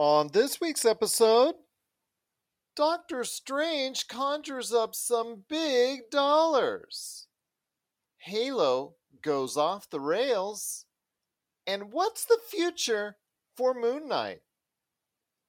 On 0.00 0.28
this 0.28 0.62
week's 0.62 0.86
episode, 0.86 1.56
Doctor 2.74 3.22
Strange 3.22 4.08
conjures 4.08 4.72
up 4.72 4.94
some 4.94 5.44
big 5.46 6.08
dollars. 6.10 7.26
Halo 8.16 8.94
goes 9.20 9.58
off 9.58 9.90
the 9.90 10.00
rails. 10.00 10.86
And 11.66 11.92
what's 11.92 12.24
the 12.24 12.38
future 12.48 13.18
for 13.58 13.74
Moon 13.74 14.08
Knight? 14.08 14.40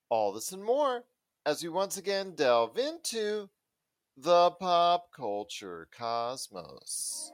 All 0.09 0.33
this 0.33 0.51
and 0.51 0.65
more 0.65 1.05
as 1.45 1.63
we 1.63 1.69
once 1.69 1.95
again 1.95 2.33
delve 2.35 2.77
into 2.77 3.47
the 4.17 4.51
pop 4.51 5.13
culture 5.15 5.87
cosmos. 5.97 7.31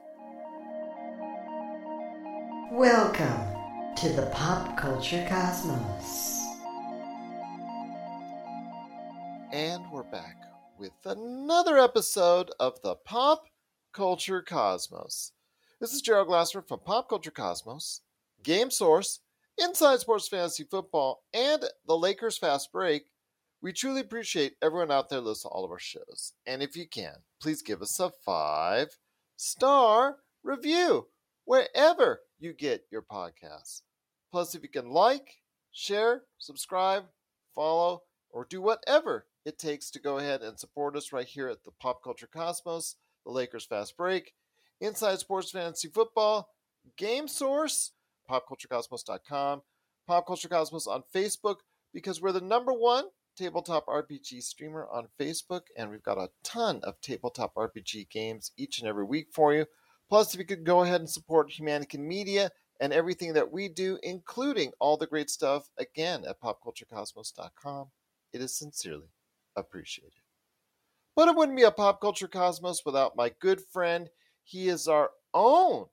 Welcome 2.70 3.56
to 3.96 4.08
the 4.10 4.30
pop 4.32 4.76
culture 4.76 5.26
cosmos. 5.28 6.37
And 9.58 9.90
we're 9.90 10.04
back 10.04 10.36
with 10.78 10.92
another 11.04 11.78
episode 11.78 12.52
of 12.60 12.80
the 12.82 12.94
Pop 12.94 13.46
Culture 13.92 14.40
Cosmos. 14.40 15.32
This 15.80 15.92
is 15.92 16.00
Gerald 16.00 16.28
Glasser 16.28 16.62
from 16.62 16.78
Pop 16.78 17.08
Culture 17.08 17.32
Cosmos, 17.32 18.02
Game 18.44 18.70
Source, 18.70 19.18
Inside 19.60 19.98
Sports 19.98 20.28
Fantasy 20.28 20.62
Football, 20.62 21.24
and 21.34 21.64
the 21.88 21.98
Lakers 21.98 22.38
Fast 22.38 22.70
Break. 22.70 23.06
We 23.60 23.72
truly 23.72 24.00
appreciate 24.00 24.54
everyone 24.62 24.92
out 24.92 25.08
there 25.08 25.18
listening 25.18 25.50
to 25.50 25.54
all 25.56 25.64
of 25.64 25.72
our 25.72 25.80
shows. 25.80 26.34
And 26.46 26.62
if 26.62 26.76
you 26.76 26.86
can, 26.86 27.16
please 27.42 27.60
give 27.60 27.82
us 27.82 27.98
a 27.98 28.12
five 28.24 28.96
star 29.36 30.18
review 30.44 31.08
wherever 31.46 32.20
you 32.38 32.52
get 32.52 32.84
your 32.92 33.02
podcasts. 33.02 33.82
Plus, 34.30 34.54
if 34.54 34.62
you 34.62 34.68
can 34.68 34.90
like, 34.90 35.40
share, 35.72 36.22
subscribe, 36.38 37.06
follow, 37.56 38.02
or 38.30 38.46
do 38.48 38.62
whatever 38.62 39.26
it 39.48 39.58
takes 39.58 39.90
to 39.90 40.00
go 40.00 40.18
ahead 40.18 40.42
and 40.42 40.58
support 40.58 40.94
us 40.94 41.12
right 41.12 41.26
here 41.26 41.48
at 41.48 41.64
the 41.64 41.70
Pop 41.80 42.04
Culture 42.04 42.28
Cosmos, 42.30 42.96
the 43.24 43.32
Lakers 43.32 43.64
Fast 43.64 43.96
Break, 43.96 44.34
Inside 44.80 45.18
Sports 45.18 45.50
Fantasy 45.50 45.88
Football, 45.88 46.50
Game 46.96 47.26
Source, 47.26 47.92
PopCultureCosmos.com, 48.30 49.62
Pop 50.06 50.26
Culture 50.26 50.48
Cosmos 50.48 50.86
on 50.86 51.02
Facebook, 51.14 51.56
because 51.92 52.20
we're 52.20 52.32
the 52.32 52.40
number 52.42 52.72
one 52.72 53.06
tabletop 53.36 53.86
RPG 53.86 54.42
streamer 54.42 54.86
on 54.92 55.08
Facebook, 55.18 55.62
and 55.76 55.90
we've 55.90 56.02
got 56.02 56.18
a 56.18 56.30
ton 56.44 56.80
of 56.82 57.00
tabletop 57.00 57.54
RPG 57.54 58.10
games 58.10 58.52
each 58.56 58.78
and 58.78 58.86
every 58.88 59.04
week 59.04 59.28
for 59.32 59.54
you. 59.54 59.64
Plus, 60.10 60.34
if 60.34 60.38
you 60.38 60.46
could 60.46 60.64
go 60.64 60.82
ahead 60.82 61.00
and 61.00 61.08
support 61.08 61.50
Humanican 61.50 62.00
Media 62.00 62.50
and 62.80 62.92
everything 62.92 63.32
that 63.32 63.50
we 63.50 63.68
do, 63.68 63.98
including 64.02 64.72
all 64.78 64.96
the 64.96 65.06
great 65.06 65.30
stuff, 65.30 65.70
again 65.78 66.24
at 66.28 66.40
PopCultureCosmos.com, 66.40 67.88
it 68.32 68.42
is 68.42 68.54
sincerely 68.54 69.08
appreciated. 69.58 70.12
But 71.16 71.28
it 71.28 71.36
wouldn't 71.36 71.56
be 71.56 71.64
a 71.64 71.70
pop 71.70 72.00
culture 72.00 72.28
cosmos 72.28 72.82
without 72.84 73.16
my 73.16 73.32
good 73.40 73.60
friend. 73.60 74.08
He 74.44 74.68
is 74.68 74.86
our 74.86 75.10
own 75.34 75.86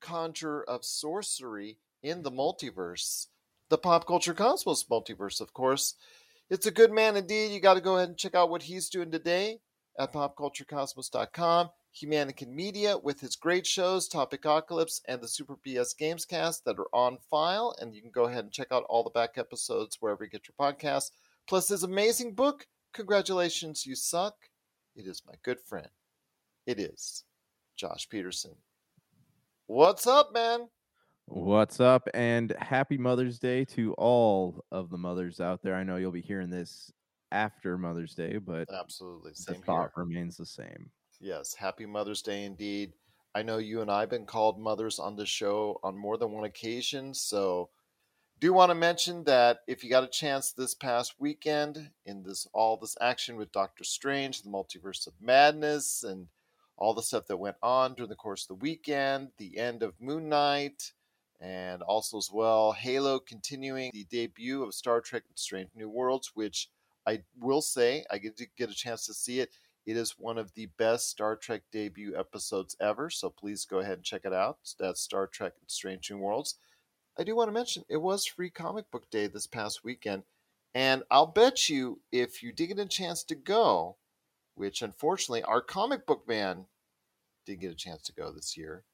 conjurer 0.00 0.68
of 0.68 0.84
sorcery 0.84 1.78
in 2.02 2.22
the 2.22 2.30
multiverse, 2.30 3.26
the 3.70 3.78
pop 3.78 4.06
culture 4.06 4.34
cosmos 4.34 4.84
multiverse, 4.84 5.40
of 5.40 5.52
course. 5.52 5.94
It's 6.50 6.66
a 6.66 6.70
good 6.70 6.92
man 6.92 7.16
indeed. 7.16 7.52
You 7.52 7.60
got 7.60 7.74
to 7.74 7.80
go 7.80 7.96
ahead 7.96 8.08
and 8.10 8.18
check 8.18 8.34
out 8.34 8.50
what 8.50 8.64
he's 8.64 8.90
doing 8.90 9.10
today 9.10 9.60
at 9.98 10.12
popculturecosmos.com. 10.12 11.70
Humanican 11.94 12.48
Media 12.48 12.98
with 12.98 13.20
his 13.20 13.36
great 13.36 13.66
shows, 13.66 14.08
Topicocalypse 14.08 15.00
and 15.06 15.22
the 15.22 15.28
Super 15.28 15.56
BS 15.64 15.94
Gamescast 15.98 16.64
that 16.64 16.78
are 16.78 16.88
on 16.92 17.18
file. 17.30 17.74
And 17.80 17.94
you 17.94 18.02
can 18.02 18.10
go 18.10 18.24
ahead 18.24 18.44
and 18.44 18.52
check 18.52 18.68
out 18.72 18.84
all 18.88 19.04
the 19.04 19.10
back 19.10 19.38
episodes 19.38 19.98
wherever 20.00 20.24
you 20.24 20.30
get 20.30 20.48
your 20.48 20.56
podcasts. 20.58 21.10
Plus 21.46 21.68
his 21.68 21.84
amazing 21.84 22.34
book, 22.34 22.66
Congratulations, 22.94 23.84
You 23.84 23.96
Suck. 23.96 24.36
It 24.94 25.08
is 25.08 25.22
my 25.26 25.34
good 25.42 25.58
friend. 25.60 25.88
It 26.64 26.78
is 26.78 27.24
Josh 27.76 28.08
Peterson. 28.08 28.54
What's 29.66 30.06
up, 30.06 30.32
man? 30.32 30.68
What's 31.26 31.80
up? 31.80 32.08
And 32.14 32.54
happy 32.60 32.96
Mother's 32.96 33.40
Day 33.40 33.64
to 33.66 33.94
all 33.94 34.64
of 34.70 34.90
the 34.90 34.96
mothers 34.96 35.40
out 35.40 35.60
there. 35.60 35.74
I 35.74 35.82
know 35.82 35.96
you'll 35.96 36.12
be 36.12 36.20
hearing 36.20 36.50
this 36.50 36.92
after 37.32 37.76
Mother's 37.76 38.14
Day, 38.14 38.38
but 38.38 38.68
Absolutely. 38.72 39.32
the 39.32 39.54
Same 39.54 39.62
thought 39.62 39.90
here. 39.96 40.04
remains 40.04 40.36
the 40.36 40.46
same. 40.46 40.88
Yes, 41.18 41.52
happy 41.52 41.86
Mother's 41.86 42.22
Day 42.22 42.44
indeed. 42.44 42.92
I 43.34 43.42
know 43.42 43.58
you 43.58 43.80
and 43.80 43.90
I 43.90 44.00
have 44.00 44.10
been 44.10 44.26
called 44.26 44.60
mothers 44.60 45.00
on 45.00 45.16
the 45.16 45.26
show 45.26 45.80
on 45.82 45.98
more 45.98 46.16
than 46.16 46.30
one 46.30 46.44
occasion, 46.44 47.12
so 47.12 47.70
do 48.40 48.52
want 48.52 48.70
to 48.70 48.74
mention 48.74 49.24
that 49.24 49.60
if 49.66 49.82
you 49.82 49.90
got 49.90 50.04
a 50.04 50.08
chance 50.08 50.52
this 50.52 50.74
past 50.74 51.14
weekend 51.18 51.90
in 52.04 52.22
this 52.22 52.46
all 52.52 52.76
this 52.76 52.96
action 53.00 53.36
with 53.36 53.52
Doctor 53.52 53.84
Strange, 53.84 54.42
the 54.42 54.50
Multiverse 54.50 55.06
of 55.06 55.14
Madness, 55.20 56.02
and 56.02 56.26
all 56.76 56.94
the 56.94 57.02
stuff 57.02 57.26
that 57.28 57.36
went 57.36 57.56
on 57.62 57.94
during 57.94 58.08
the 58.08 58.16
course 58.16 58.42
of 58.42 58.48
the 58.48 58.62
weekend, 58.62 59.28
the 59.38 59.58
end 59.58 59.82
of 59.82 60.00
Moon 60.00 60.28
Knight, 60.28 60.92
and 61.40 61.82
also 61.82 62.18
as 62.18 62.30
well 62.32 62.72
Halo 62.72 63.18
continuing 63.18 63.90
the 63.92 64.06
debut 64.10 64.62
of 64.62 64.74
Star 64.74 65.00
Trek 65.00 65.22
Strange 65.34 65.70
New 65.74 65.88
Worlds, 65.88 66.32
which 66.34 66.70
I 67.06 67.22
will 67.40 67.62
say 67.62 68.04
I 68.10 68.18
get 68.18 68.36
to 68.38 68.46
get 68.56 68.70
a 68.70 68.74
chance 68.74 69.06
to 69.06 69.14
see 69.14 69.40
it. 69.40 69.50
It 69.86 69.96
is 69.96 70.18
one 70.18 70.38
of 70.38 70.54
the 70.54 70.66
best 70.78 71.10
Star 71.10 71.36
Trek 71.36 71.62
debut 71.70 72.16
episodes 72.16 72.74
ever, 72.80 73.10
so 73.10 73.28
please 73.28 73.66
go 73.66 73.78
ahead 73.78 73.98
and 73.98 74.04
check 74.04 74.22
it 74.24 74.32
out. 74.32 74.58
That's 74.78 75.00
Star 75.00 75.26
Trek 75.26 75.52
Strange 75.66 76.10
New 76.10 76.18
Worlds. 76.18 76.56
I 77.18 77.24
do 77.24 77.36
want 77.36 77.48
to 77.48 77.52
mention 77.52 77.84
it 77.88 77.98
was 77.98 78.26
free 78.26 78.50
comic 78.50 78.90
book 78.90 79.08
day 79.10 79.26
this 79.26 79.46
past 79.46 79.84
weekend, 79.84 80.24
and 80.74 81.02
I'll 81.10 81.26
bet 81.26 81.68
you 81.68 82.00
if 82.10 82.42
you 82.42 82.52
did 82.52 82.68
get 82.68 82.78
a 82.78 82.86
chance 82.86 83.22
to 83.24 83.34
go, 83.34 83.96
which 84.56 84.82
unfortunately 84.82 85.42
our 85.44 85.60
comic 85.60 86.06
book 86.06 86.26
man 86.26 86.66
didn't 87.46 87.60
get 87.60 87.72
a 87.72 87.76
chance 87.76 88.02
to 88.02 88.12
go 88.12 88.32
this 88.32 88.56
year, 88.56 88.84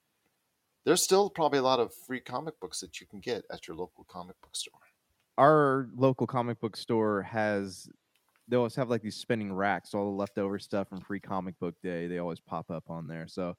there's 0.84 1.02
still 1.02 1.30
probably 1.30 1.58
a 1.58 1.62
lot 1.62 1.80
of 1.80 1.94
free 1.94 2.20
comic 2.20 2.60
books 2.60 2.80
that 2.80 3.00
you 3.00 3.06
can 3.06 3.20
get 3.20 3.44
at 3.50 3.66
your 3.66 3.76
local 3.76 4.04
comic 4.04 4.40
book 4.42 4.54
store. 4.54 4.80
Our 5.38 5.88
local 5.96 6.26
comic 6.26 6.60
book 6.60 6.76
store 6.76 7.22
has 7.22 7.88
they 8.48 8.56
always 8.56 8.74
have 8.74 8.90
like 8.90 9.00
these 9.00 9.16
spinning 9.16 9.52
racks, 9.52 9.94
all 9.94 10.10
the 10.10 10.16
leftover 10.16 10.58
stuff 10.58 10.88
from 10.88 11.00
free 11.00 11.20
comic 11.20 11.58
book 11.58 11.74
day. 11.82 12.08
They 12.08 12.18
always 12.18 12.40
pop 12.40 12.70
up 12.70 12.90
on 12.90 13.06
there. 13.06 13.28
So 13.28 13.56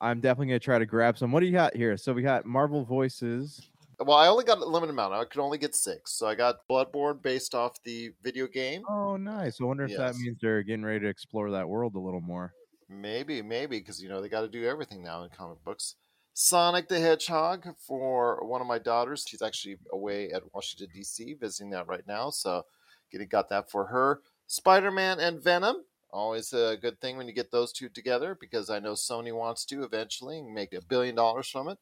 I'm 0.00 0.20
definitely 0.20 0.46
gonna 0.46 0.60
try 0.60 0.78
to 0.78 0.86
grab 0.86 1.18
some. 1.18 1.32
What 1.32 1.40
do 1.40 1.46
you 1.46 1.52
got 1.52 1.76
here? 1.76 1.96
So 1.96 2.12
we 2.12 2.22
got 2.22 2.46
Marvel 2.46 2.84
Voices. 2.84 3.68
Well, 4.04 4.16
I 4.16 4.28
only 4.28 4.44
got 4.44 4.58
a 4.58 4.64
limited 4.64 4.92
amount. 4.92 5.14
I 5.14 5.24
could 5.24 5.40
only 5.40 5.58
get 5.58 5.74
six, 5.74 6.12
so 6.12 6.26
I 6.26 6.34
got 6.34 6.66
Bloodborne 6.70 7.22
based 7.22 7.54
off 7.54 7.82
the 7.84 8.10
video 8.22 8.46
game. 8.46 8.82
Oh, 8.88 9.16
nice. 9.16 9.58
I 9.60 9.64
wonder 9.64 9.84
if 9.84 9.96
that 9.96 10.16
means 10.16 10.38
they're 10.40 10.62
getting 10.62 10.84
ready 10.84 11.00
to 11.00 11.08
explore 11.08 11.50
that 11.50 11.68
world 11.68 11.94
a 11.94 12.00
little 12.00 12.20
more. 12.20 12.52
Maybe, 12.88 13.42
maybe, 13.42 13.78
because 13.78 14.02
you 14.02 14.08
know 14.08 14.20
they 14.20 14.28
got 14.28 14.42
to 14.42 14.48
do 14.48 14.64
everything 14.66 15.02
now 15.02 15.22
in 15.22 15.30
comic 15.30 15.62
books. 15.64 15.94
Sonic 16.34 16.88
the 16.88 16.98
Hedgehog 16.98 17.66
for 17.78 18.44
one 18.46 18.60
of 18.60 18.66
my 18.66 18.78
daughters. 18.78 19.24
She's 19.28 19.42
actually 19.42 19.76
away 19.92 20.30
at 20.30 20.42
Washington 20.54 20.88
D.C. 20.94 21.34
visiting 21.34 21.70
that 21.70 21.86
right 21.86 22.06
now, 22.06 22.30
so 22.30 22.64
getting 23.10 23.28
got 23.28 23.48
that 23.50 23.70
for 23.70 23.86
her. 23.86 24.20
Spider 24.46 24.90
Man 24.90 25.20
and 25.20 25.42
Venom. 25.42 25.84
Always 26.10 26.52
a 26.52 26.76
good 26.80 27.00
thing 27.00 27.16
when 27.16 27.26
you 27.26 27.32
get 27.32 27.50
those 27.50 27.72
two 27.72 27.88
together 27.88 28.36
because 28.38 28.68
I 28.68 28.78
know 28.78 28.92
Sony 28.92 29.34
wants 29.34 29.64
to 29.66 29.82
eventually 29.82 30.42
make 30.42 30.74
a 30.74 30.82
billion 30.82 31.14
dollars 31.14 31.48
from 31.48 31.68
it. 31.68 31.78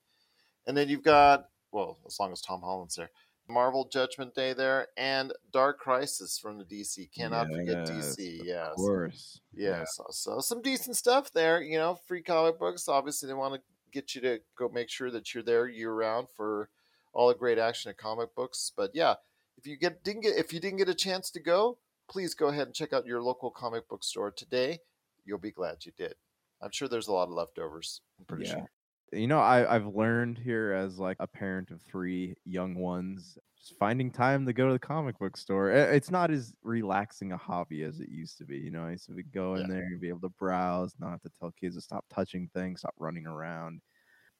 And 0.67 0.77
then 0.77 0.89
you've 0.89 1.03
got, 1.03 1.47
well, 1.73 1.99
as 2.07 2.19
long 2.21 2.33
as 2.33 2.41
Tom 2.41 2.61
Holland's 2.63 2.97
there, 2.97 3.11
Marvel 3.49 3.89
Judgment 3.89 4.35
Day 4.35 4.53
there, 4.53 4.89
and 4.97 5.33
Dark 5.53 5.79
Crisis 5.81 6.39
from 6.39 6.57
the 6.59 6.65
DC. 6.65 7.11
Cannot 7.13 7.49
forget 7.49 7.87
DC. 7.87 8.17
Yes. 8.19 8.41
Of 8.41 8.47
Yes. 8.47 8.75
course. 8.77 9.41
Yeah, 9.53 9.85
so, 9.87 10.05
so 10.11 10.41
some 10.41 10.63
decent 10.63 10.97
stuff 10.97 11.33
there. 11.33 11.61
You 11.61 11.79
know, 11.79 11.95
free 12.07 12.23
comic 12.23 12.59
books. 12.59 12.89
Obviously, 12.89 13.27
they 13.27 13.35
want 13.35 13.55
to 13.55 13.61
get 13.93 14.15
you 14.15 14.21
to 14.21 14.41
go 14.57 14.69
make 14.69 14.89
sure 14.89 15.11
that 15.11 15.35
you're 15.35 15.43
there 15.43 15.67
year 15.69 15.93
round 15.93 16.29
for 16.37 16.71
all 17.13 17.27
the 17.29 17.35
great 17.35 17.59
action 17.59 17.91
of 17.91 17.97
comic 17.97 18.35
books. 18.37 18.71
But 18.77 18.93
yeah, 18.95 19.15
if 19.59 19.67
you 19.67 19.77
get 19.77 20.05
didn't 20.05 20.23
get 20.23 20.37
if 20.37 20.53
you 20.53 20.61
didn't 20.61 20.79
get 20.79 20.89
a 20.89 20.95
chance 20.95 21.29
to 21.33 21.41
go, 21.41 21.79
please 22.09 22.35
go 22.35 22.49
ahead 22.49 22.67
and 22.69 22.75
check 22.75 22.93
out 22.93 23.05
your 23.07 23.21
local 23.21 23.51
comic 23.51 23.89
book 23.89 24.05
store 24.05 24.31
today. 24.31 24.79
You'll 25.25 25.39
be 25.39 25.51
glad 25.51 25.85
you 25.85 25.93
did. 25.97 26.15
I'm 26.63 26.71
sure 26.71 26.87
there's 26.87 27.09
a 27.09 27.13
lot 27.13 27.25
of 27.29 27.31
leftovers. 27.35 28.01
I'm 28.19 28.27
pretty 28.27 28.45
Yeah. 28.45 28.51
sure. 28.53 28.71
You 29.13 29.27
know 29.27 29.39
I, 29.41 29.75
i've 29.75 29.87
learned 29.87 30.39
here 30.39 30.73
as 30.73 30.99
like 30.99 31.17
a 31.21 31.27
parent 31.27 31.71
of 31.71 31.83
three 31.83 32.35
young 32.45 32.75
ones 32.75 33.37
just 33.57 33.75
finding 33.79 34.11
time 34.11 34.47
to 34.47 34.53
go 34.53 34.67
to 34.69 34.73
the 34.73 34.79
comic 34.79 35.19
book 35.19 35.37
store 35.37 35.71
eh, 35.71 35.93
it's 35.95 36.11
not 36.11 36.31
as 36.31 36.55
relaxing 36.63 37.33
a 37.33 37.37
hobby 37.37 37.83
as 37.83 38.01
it 38.01 38.09
used 38.09 38.39
to 38.39 38.45
be 38.45 38.59
you 38.59 38.71
know 38.71 38.85
i 38.87 38.93
used 38.93 39.07
to 39.07 39.13
be 39.13 39.23
go 39.25 39.57
in 39.57 39.67
Yeah. 39.67 39.69
there 39.69 39.79
and 39.81 40.01
be 40.01 40.09
able 40.09 40.21
to 40.21 40.29
browse 40.31 40.95
not 40.99 41.11
have 41.11 41.23
to 41.23 41.31
tell 41.31 41.51
kids 41.53 41.75
to 41.77 41.81
stop 41.81 42.05
touching 42.11 42.49
things 42.55 42.81
stop 42.81 42.95
running 42.99 43.27
around 43.27 43.81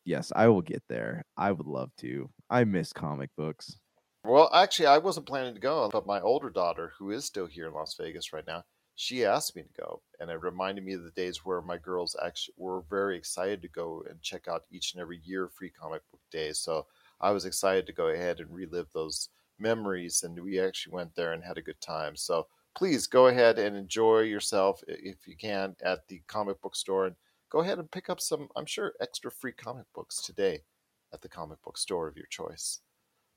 yes 0.05 0.33
i 0.37 0.49
will 0.49 0.63
get 0.63 0.83
there 0.89 1.25
i 1.37 1.53
would 1.53 1.67
love 1.67 1.91
to 1.97 2.31
i 2.51 2.65
miss 2.65 2.93
comic 2.93 3.31
books 3.37 3.81
Well, 4.25 4.49
actually, 4.55 4.87
I 4.87 4.97
wasn't 4.97 5.27
planning 5.27 5.53
to 5.55 5.61
go, 5.61 5.91
but 5.91 6.07
my 6.07 6.21
older 6.23 6.49
daughter, 6.49 6.95
who 6.99 7.11
is 7.11 7.27
still 7.27 7.47
here 7.47 7.67
in 7.69 7.75
Las 7.75 7.95
Vegas 7.97 8.33
right 8.33 8.47
now, 8.47 8.65
she 9.01 9.25
asked 9.25 9.57
me 9.57 9.63
to 9.63 9.81
go, 9.81 10.03
and 10.21 10.29
it 10.29 10.43
reminded 10.43 10.85
me 10.85 10.93
of 10.93 11.03
the 11.03 11.11
days 11.13 11.43
where 11.43 11.63
my 11.63 11.79
girls 11.79 12.15
actually 12.23 12.53
were 12.59 12.83
very 12.91 13.17
excited 13.17 13.63
to 13.63 13.69
go 13.69 14.05
and 14.11 14.21
check 14.21 14.47
out 14.47 14.67
each 14.71 14.93
and 14.93 15.01
every 15.01 15.23
year 15.25 15.49
free 15.49 15.71
comic 15.71 16.03
book 16.11 16.21
day. 16.31 16.53
So 16.53 16.85
I 17.19 17.31
was 17.31 17.47
excited 17.47 17.87
to 17.87 17.95
go 17.95 18.09
ahead 18.09 18.41
and 18.41 18.55
relive 18.55 18.89
those 18.93 19.31
memories, 19.59 20.23
and 20.23 20.39
we 20.39 20.61
actually 20.61 20.93
went 20.93 21.15
there 21.15 21.33
and 21.33 21.43
had 21.43 21.57
a 21.57 21.63
good 21.63 21.81
time. 21.81 22.15
So 22.15 22.47
please 22.77 23.07
go 23.07 23.29
ahead 23.29 23.59
and 23.59 23.75
enjoy 23.75 24.21
yourself 24.21 24.83
if 24.87 25.27
you 25.27 25.35
can 25.35 25.75
at 25.83 26.07
the 26.09 26.21
comic 26.27 26.61
book 26.61 26.77
store 26.77 27.07
and 27.07 27.17
go 27.49 27.61
ahead 27.61 27.79
and 27.79 27.91
pick 27.91 28.11
up 28.11 28.21
some, 28.21 28.49
I'm 28.55 28.67
sure, 28.67 28.93
extra 29.01 29.31
free 29.31 29.53
comic 29.53 29.87
books 29.95 30.21
today 30.21 30.61
at 31.15 31.23
the 31.23 31.29
comic 31.31 31.63
book 31.63 31.79
store 31.79 32.07
of 32.07 32.19
your 32.19 32.27
choice. 32.27 32.81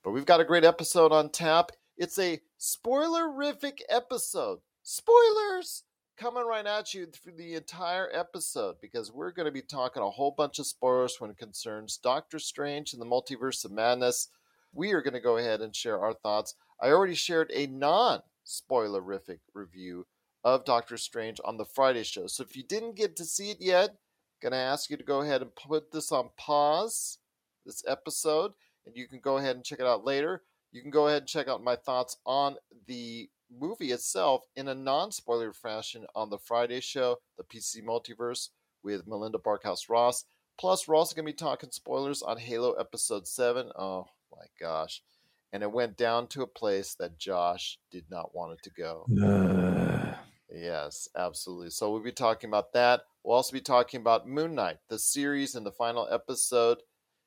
But 0.04 0.12
we've 0.12 0.26
got 0.26 0.42
a 0.42 0.46
great 0.46 0.66
episode 0.66 1.14
on 1.14 1.30
tap. 1.30 1.72
It's 1.96 2.20
a 2.20 2.42
spoilerific 2.60 3.80
episode. 3.88 4.60
Spoilers! 4.86 5.84
Coming 6.18 6.46
right 6.46 6.66
at 6.66 6.94
you 6.94 7.06
through 7.06 7.38
the 7.38 7.54
entire 7.54 8.10
episode 8.12 8.76
because 8.82 9.14
we're 9.14 9.32
going 9.32 9.46
to 9.46 9.52
be 9.52 9.62
talking 9.62 10.04
a 10.04 10.10
whole 10.10 10.32
bunch 10.32 10.60
of 10.60 10.68
spoilers 10.68 11.22
when 11.22 11.32
it 11.32 11.38
concerns 11.38 11.96
Doctor 11.96 12.38
Strange 12.38 12.92
and 12.92 13.02
the 13.02 13.06
Multiverse 13.06 13.64
of 13.64 13.72
Madness. 13.72 14.28
We 14.74 14.92
are 14.92 15.02
going 15.02 15.14
to 15.14 15.22
go 15.22 15.38
ahead 15.38 15.62
and 15.62 15.74
share 15.74 16.02
our 16.02 16.14
thoughts. 16.14 16.56
I 16.82 16.90
already 16.90 17.16
shared 17.16 17.50
a 17.54 17.66
non 17.66 18.24
spoilerific 18.46 19.40
review 19.54 20.06
of 20.44 20.66
Doctor 20.66 20.98
Strange 20.98 21.40
on 21.46 21.56
the 21.56 21.64
Friday 21.64 22.04
show. 22.04 22.28
So 22.28 22.44
if 22.44 22.58
you 22.58 22.64
didn't 22.64 22.98
get 22.98 23.16
to 23.16 23.24
see 23.24 23.52
it 23.52 23.62
yet, 23.62 23.96
going 24.42 24.52
to 24.52 24.58
ask 24.58 24.90
you 24.90 24.98
to 24.98 25.04
go 25.04 25.22
ahead 25.22 25.42
and 25.42 25.56
put 25.56 25.94
this 25.94 26.12
on 26.12 26.32
pause, 26.36 27.20
this 27.66 27.86
episode, 27.88 28.52
and 28.86 28.98
you 28.98 29.08
can 29.08 29.22
go 29.22 29.38
ahead 29.38 29.56
and 29.56 29.64
check 29.64 29.80
it 29.80 29.86
out 29.86 30.04
later. 30.04 30.44
You 30.74 30.82
can 30.82 30.92
go 30.92 31.08
ahead 31.08 31.22
and 31.22 31.30
check 31.30 31.48
out 31.48 31.64
my 31.64 31.78
thoughts 31.78 32.18
on 32.26 32.58
the 32.86 33.30
movie 33.60 33.92
itself 33.92 34.44
in 34.56 34.68
a 34.68 34.76
non 34.76 35.12
spoiler 35.12 35.54
fashion 35.54 36.06
on 36.16 36.30
the 36.30 36.38
Friday 36.38 36.80
show, 36.80 37.18
the 37.38 37.44
PC 37.44 37.84
Multiverse, 37.84 38.50
with 38.84 39.08
Melinda 39.08 39.38
Barkhouse 39.38 39.90
Ross. 39.90 40.26
Plus, 40.60 40.88
we're 40.88 40.96
also 40.96 41.16
going 41.16 41.26
to 41.26 41.32
be 41.32 41.36
talking 41.36 41.72
spoilers 41.72 42.22
on 42.22 42.38
Halo 42.38 42.74
Episode 42.74 43.28
7. 43.28 43.72
Oh 43.78 44.06
my 44.32 44.46
gosh. 44.60 45.02
And 45.52 45.64
it 45.64 45.72
went 45.72 45.98
down 45.98 46.28
to 46.28 46.42
a 46.42 46.48
place 46.48 46.96
that 46.96 47.18
Josh 47.18 47.78
did 47.92 48.06
not 48.10 48.36
want 48.36 48.54
it 48.54 48.64
to 48.64 48.70
go. 48.72 49.06
Uh, 49.24 50.14
Yes, 50.54 51.10
absolutely. 51.18 51.72
So 51.72 51.92
we'll 51.92 52.04
be 52.04 52.12
talking 52.12 52.50
about 52.50 52.74
that. 52.74 53.02
We'll 53.24 53.36
also 53.36 53.54
be 53.54 53.62
talking 53.62 54.00
about 54.00 54.28
Moon 54.28 54.54
Knight, 54.54 54.78
the 54.88 55.00
series 55.00 55.56
and 55.56 55.66
the 55.66 55.72
final 55.72 56.08
episode. 56.12 56.80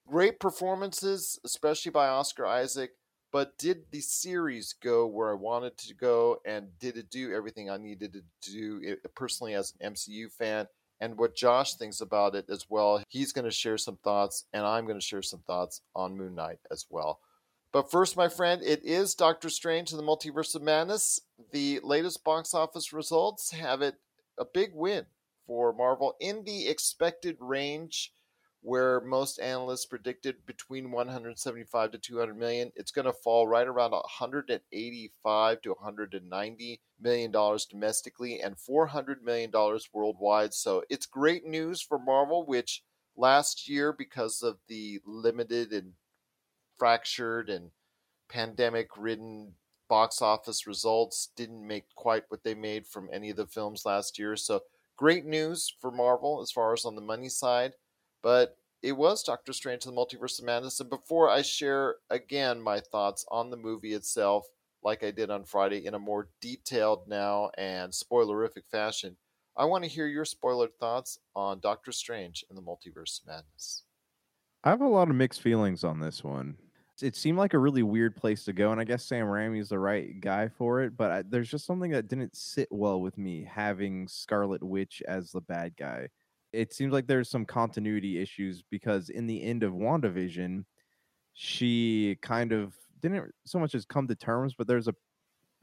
Great 0.06 0.38
performances, 0.38 1.38
especially 1.44 1.90
by 1.90 2.06
Oscar 2.06 2.46
Isaac. 2.46 2.92
But 3.36 3.58
did 3.58 3.90
the 3.90 4.00
series 4.00 4.72
go 4.72 5.06
where 5.06 5.30
I 5.30 5.34
wanted 5.34 5.76
to 5.76 5.94
go, 5.94 6.40
and 6.46 6.68
did 6.78 6.96
it 6.96 7.10
do 7.10 7.34
everything 7.34 7.68
I 7.68 7.76
needed 7.76 8.14
to 8.14 8.50
do 8.50 8.80
eh, 8.82 8.94
personally 9.14 9.52
as 9.52 9.74
an 9.78 9.92
MCU 9.92 10.32
fan? 10.32 10.68
And 11.02 11.18
what 11.18 11.36
Josh 11.36 11.74
thinks 11.74 12.00
about 12.00 12.34
it 12.34 12.46
as 12.48 12.64
well. 12.70 13.02
He's 13.10 13.34
going 13.34 13.44
to 13.44 13.50
share 13.50 13.76
some 13.76 13.98
thoughts, 13.98 14.46
and 14.54 14.64
I'm 14.64 14.86
going 14.86 14.98
to 14.98 15.04
share 15.04 15.20
some 15.20 15.40
thoughts 15.40 15.82
on 15.94 16.16
Moon 16.16 16.34
Knight 16.34 16.60
as 16.70 16.86
well. 16.88 17.20
But 17.72 17.90
first, 17.90 18.16
my 18.16 18.30
friend, 18.30 18.62
it 18.62 18.82
is 18.82 19.14
Doctor 19.14 19.50
Strange 19.50 19.92
and 19.92 19.98
the 19.98 20.06
Multiverse 20.06 20.54
of 20.54 20.62
Madness. 20.62 21.20
The 21.52 21.80
latest 21.84 22.24
box 22.24 22.54
office 22.54 22.90
results 22.94 23.50
have 23.50 23.82
it 23.82 23.96
a 24.38 24.46
big 24.46 24.70
win 24.72 25.04
for 25.46 25.74
Marvel 25.74 26.16
in 26.20 26.44
the 26.44 26.68
expected 26.68 27.36
range 27.38 28.14
where 28.62 29.00
most 29.00 29.38
analysts 29.38 29.86
predicted 29.86 30.44
between 30.46 30.90
175 30.90 31.90
to 31.92 31.98
200 31.98 32.36
million. 32.36 32.72
It's 32.74 32.90
going 32.90 33.04
to 33.04 33.12
fall 33.12 33.46
right 33.46 33.66
around 33.66 33.92
185 33.92 35.62
to 35.62 35.70
190 35.70 36.80
million 37.00 37.30
dollars 37.30 37.66
domestically 37.66 38.40
and 38.40 38.58
400 38.58 39.22
million 39.22 39.50
dollars 39.50 39.88
worldwide. 39.92 40.54
So 40.54 40.82
it's 40.88 41.06
great 41.06 41.44
news 41.44 41.80
for 41.80 41.98
Marvel, 41.98 42.44
which 42.44 42.82
last 43.16 43.68
year, 43.68 43.92
because 43.92 44.42
of 44.42 44.58
the 44.68 45.00
limited 45.06 45.72
and 45.72 45.92
fractured 46.78 47.48
and 47.48 47.70
pandemic 48.28 48.88
ridden 48.96 49.54
box 49.88 50.20
office 50.20 50.66
results 50.66 51.30
didn't 51.36 51.66
make 51.66 51.84
quite 51.94 52.24
what 52.28 52.42
they 52.42 52.54
made 52.54 52.86
from 52.86 53.08
any 53.12 53.30
of 53.30 53.36
the 53.36 53.46
films 53.46 53.84
last 53.84 54.18
year. 54.18 54.36
So 54.36 54.62
great 54.96 55.24
news 55.24 55.72
for 55.80 55.90
Marvel 55.90 56.40
as 56.42 56.50
far 56.50 56.72
as 56.72 56.84
on 56.84 56.96
the 56.96 57.00
money 57.00 57.28
side. 57.28 57.72
But 58.22 58.56
it 58.82 58.92
was 58.92 59.22
Doctor 59.22 59.52
Strange 59.52 59.86
and 59.86 59.96
the 59.96 60.00
Multiverse 60.00 60.38
of 60.38 60.44
Madness. 60.44 60.80
And 60.80 60.90
before 60.90 61.28
I 61.28 61.42
share 61.42 61.96
again 62.10 62.60
my 62.60 62.80
thoughts 62.80 63.24
on 63.30 63.50
the 63.50 63.56
movie 63.56 63.94
itself, 63.94 64.46
like 64.82 65.02
I 65.02 65.10
did 65.10 65.30
on 65.30 65.44
Friday 65.44 65.84
in 65.84 65.94
a 65.94 65.98
more 65.98 66.28
detailed 66.40 67.08
now 67.08 67.50
and 67.58 67.92
spoilerific 67.92 68.66
fashion, 68.70 69.16
I 69.56 69.64
want 69.64 69.84
to 69.84 69.90
hear 69.90 70.06
your 70.06 70.24
spoiler 70.24 70.68
thoughts 70.68 71.18
on 71.34 71.60
Doctor 71.60 71.90
Strange 71.90 72.44
and 72.48 72.58
the 72.58 72.62
Multiverse 72.62 73.20
of 73.20 73.26
Madness. 73.26 73.84
I 74.62 74.70
have 74.70 74.80
a 74.80 74.86
lot 74.86 75.08
of 75.08 75.16
mixed 75.16 75.42
feelings 75.42 75.84
on 75.84 76.00
this 76.00 76.22
one. 76.22 76.58
It 77.02 77.14
seemed 77.14 77.38
like 77.38 77.54
a 77.54 77.58
really 77.58 77.82
weird 77.82 78.16
place 78.16 78.44
to 78.44 78.52
go, 78.52 78.72
and 78.72 78.80
I 78.80 78.84
guess 78.84 79.04
Sam 79.04 79.26
Raimi 79.26 79.60
is 79.60 79.68
the 79.68 79.78
right 79.78 80.18
guy 80.20 80.48
for 80.48 80.82
it. 80.82 80.96
But 80.96 81.10
I, 81.10 81.22
there's 81.22 81.50
just 81.50 81.66
something 81.66 81.90
that 81.90 82.08
didn't 82.08 82.36
sit 82.36 82.68
well 82.70 83.00
with 83.00 83.18
me 83.18 83.44
having 83.44 84.08
Scarlet 84.08 84.62
Witch 84.62 85.02
as 85.06 85.30
the 85.30 85.42
bad 85.42 85.76
guy. 85.76 86.08
It 86.56 86.72
seems 86.72 86.92
like 86.92 87.06
there's 87.06 87.30
some 87.30 87.44
continuity 87.44 88.18
issues 88.18 88.62
because 88.70 89.10
in 89.10 89.26
the 89.26 89.42
end 89.42 89.62
of 89.62 89.72
WandaVision, 89.74 90.64
she 91.34 92.18
kind 92.22 92.52
of 92.52 92.74
didn't 93.00 93.30
so 93.44 93.58
much 93.58 93.74
as 93.74 93.84
come 93.84 94.08
to 94.08 94.14
terms, 94.14 94.54
but 94.56 94.66
there's 94.66 94.88
a 94.88 94.94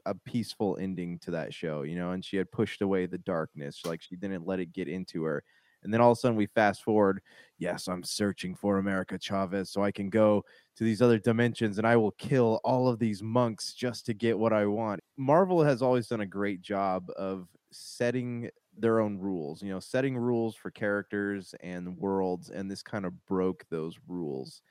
a 0.06 0.14
peaceful 0.14 0.76
ending 0.80 1.18
to 1.20 1.30
that 1.32 1.54
show, 1.54 1.82
you 1.82 1.96
know, 1.96 2.12
and 2.12 2.24
she 2.24 2.36
had 2.36 2.50
pushed 2.52 2.82
away 2.82 3.06
the 3.06 3.18
darkness, 3.18 3.82
like 3.84 4.02
she 4.02 4.16
didn't 4.16 4.46
let 4.46 4.60
it 4.60 4.72
get 4.72 4.88
into 4.88 5.24
her. 5.24 5.42
And 5.82 5.92
then 5.92 6.00
all 6.00 6.12
of 6.12 6.18
a 6.18 6.20
sudden 6.20 6.36
we 6.36 6.46
fast 6.46 6.82
forward, 6.82 7.20
yes, 7.58 7.88
I'm 7.88 8.02
searching 8.02 8.54
for 8.54 8.78
America 8.78 9.18
Chavez 9.18 9.70
so 9.70 9.82
I 9.82 9.92
can 9.92 10.08
go 10.08 10.44
to 10.76 10.84
these 10.84 11.02
other 11.02 11.18
dimensions 11.18 11.78
and 11.78 11.86
I 11.86 11.96
will 11.96 12.12
kill 12.12 12.60
all 12.64 12.88
of 12.88 12.98
these 12.98 13.22
monks 13.22 13.74
just 13.74 14.06
to 14.06 14.14
get 14.14 14.38
what 14.38 14.52
I 14.52 14.66
want. 14.66 15.00
Marvel 15.16 15.62
has 15.62 15.82
always 15.82 16.08
done 16.08 16.22
a 16.22 16.26
great 16.26 16.62
job 16.62 17.10
of 17.16 17.48
setting 17.70 18.50
their 18.76 19.00
own 19.00 19.18
rules, 19.18 19.62
you 19.62 19.70
know, 19.70 19.80
setting 19.80 20.16
rules 20.16 20.56
for 20.56 20.70
characters 20.70 21.54
and 21.60 21.96
worlds, 21.98 22.50
and 22.50 22.70
this 22.70 22.82
kind 22.82 23.06
of 23.06 23.24
broke 23.26 23.66
those 23.70 23.98
rules. 24.06 24.62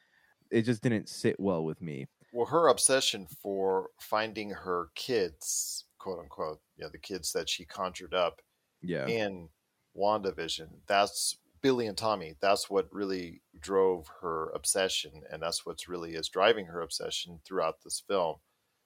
It 0.52 0.64
just 0.64 0.84
didn't 0.84 1.10
sit 1.10 1.40
well 1.40 1.66
with 1.66 1.82
me. 1.82 2.08
Well, 2.32 2.48
her 2.48 2.68
obsession 2.68 3.28
for 3.28 3.92
finding 4.00 4.50
her 4.52 4.90
kids, 4.96 5.86
quote 6.00 6.20
unquote, 6.20 6.62
you 6.76 6.84
know, 6.84 6.90
the 6.90 6.98
kids 6.98 7.32
that 7.34 7.48
she 7.50 7.66
conjured 7.66 8.14
up 8.14 8.42
Yeah. 8.82 9.14
in 9.14 9.50
WandaVision, 9.96 10.82
that's 10.88 11.38
Billy 11.62 11.88
and 11.88 11.98
Tommy. 11.98 12.36
That's 12.40 12.70
what 12.70 12.94
really 12.94 13.44
drove 13.60 14.08
her 14.22 14.50
obsession, 14.52 15.24
and 15.32 15.42
that's 15.44 15.66
what's 15.66 15.88
really 15.90 16.16
is 16.16 16.30
driving 16.30 16.68
her 16.68 16.82
obsession 16.82 17.42
throughout 17.46 17.82
this 17.84 18.02
film. 18.02 18.42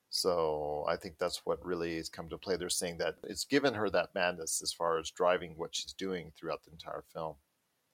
So 0.10 0.86
I 0.88 0.96
think 0.96 1.18
that's 1.18 1.46
what 1.46 1.64
really 1.66 1.98
has 1.98 2.10
come 2.10 2.30
to 2.30 2.38
play. 2.38 2.56
They're 2.58 2.70
saying 2.70 2.98
that 3.00 3.16
it's 3.24 3.46
given 3.46 3.74
her 3.74 3.90
that 3.90 4.16
madness 4.16 4.62
as 4.62 4.74
far 4.74 4.98
as 5.00 5.12
driving 5.12 5.58
what 5.58 5.76
she's 5.76 5.94
doing 5.94 6.32
throughout 6.38 6.64
the 6.64 6.72
entire 6.72 7.04
film. 7.14 7.36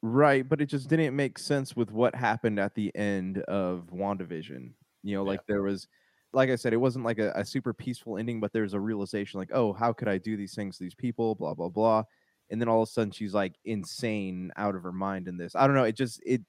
Right, 0.01 0.47
but 0.47 0.59
it 0.59 0.65
just 0.65 0.89
didn't 0.89 1.15
make 1.15 1.39
sense 1.39 1.75
with 1.75 1.89
what 1.91 2.13
happened 2.13 2.59
at 2.59 2.75
the 2.75 2.93
end 2.95 3.37
of 3.43 3.87
WandaVision. 3.93 4.73
You 5.01 5.15
know, 5.15 5.23
Yeah. 5.23 5.29
like 5.29 5.45
there 5.47 5.61
was 5.63 5.87
like 6.33 6.49
I 6.49 6.55
said, 6.55 6.73
it 6.73 6.77
wasn't 6.77 7.05
like 7.05 7.19
a, 7.19 7.31
a 7.35 7.45
super 7.45 7.73
peaceful 7.75 8.17
ending, 8.17 8.39
but 8.39 8.51
there's 8.53 8.73
a 8.73 8.79
realization 8.79 9.39
like, 9.39 9.51
oh, 9.53 9.71
how 9.71 9.93
could 9.93 10.07
I 10.07 10.17
do 10.17 10.35
these 10.35 10.55
things 10.55 10.77
to 10.77 10.83
these 10.83 10.95
people? 10.95 11.35
Blah 11.35 11.53
blah 11.53 11.69
blah. 11.69 12.03
And 12.49 12.59
then 12.59 12.67
all 12.67 12.81
of 12.81 12.89
a 12.89 12.91
sudden 12.91 13.11
she's 13.11 13.33
like 13.33 13.55
insane 13.65 14.51
out 14.57 14.75
of 14.75 14.83
her 14.83 14.91
mind 14.91 15.27
in 15.27 15.37
this. 15.37 15.55
I 15.55 15.67
don't 15.67 15.75
know. 15.75 15.83
It 15.83 15.95
just 15.95 16.21
it 16.25 16.41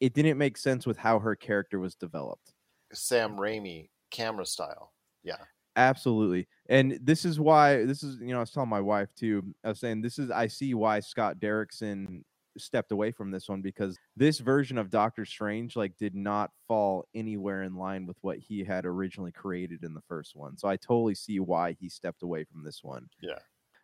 it 0.00 0.14
didn't 0.14 0.38
make 0.38 0.56
sense 0.56 0.86
with 0.86 0.96
how 0.96 1.18
her 1.20 1.36
character 1.36 1.78
was 1.78 1.94
developed. 1.94 2.54
Sam 2.92 3.36
Raimi 3.36 3.90
camera 4.10 4.46
style. 4.46 4.92
Yeah. 5.22 5.36
Absolutely. 5.76 6.48
And 6.68 6.98
this 7.02 7.24
is 7.24 7.40
why 7.40 7.84
this 7.84 8.02
is, 8.02 8.20
you 8.20 8.28
know, 8.28 8.38
I 8.38 8.40
was 8.40 8.50
telling 8.50 8.68
my 8.68 8.80
wife 8.80 9.14
too. 9.14 9.54
I 9.64 9.68
was 9.68 9.80
saying 9.80 10.02
this 10.02 10.18
is 10.18 10.30
I 10.30 10.46
see 10.46 10.74
why 10.74 11.00
Scott 11.00 11.38
Derrickson 11.38 12.22
stepped 12.58 12.92
away 12.92 13.10
from 13.10 13.30
this 13.30 13.48
one 13.48 13.62
because 13.62 13.98
this 14.14 14.38
version 14.38 14.76
of 14.76 14.90
Doctor 14.90 15.24
Strange 15.24 15.74
like 15.74 15.96
did 15.96 16.14
not 16.14 16.50
fall 16.68 17.06
anywhere 17.14 17.62
in 17.62 17.74
line 17.74 18.06
with 18.06 18.18
what 18.20 18.38
he 18.38 18.62
had 18.62 18.84
originally 18.84 19.32
created 19.32 19.82
in 19.82 19.94
the 19.94 20.02
first 20.02 20.36
one. 20.36 20.58
So 20.58 20.68
I 20.68 20.76
totally 20.76 21.14
see 21.14 21.40
why 21.40 21.72
he 21.72 21.88
stepped 21.88 22.22
away 22.22 22.44
from 22.44 22.62
this 22.64 22.80
one. 22.82 23.08
Yeah. 23.22 23.38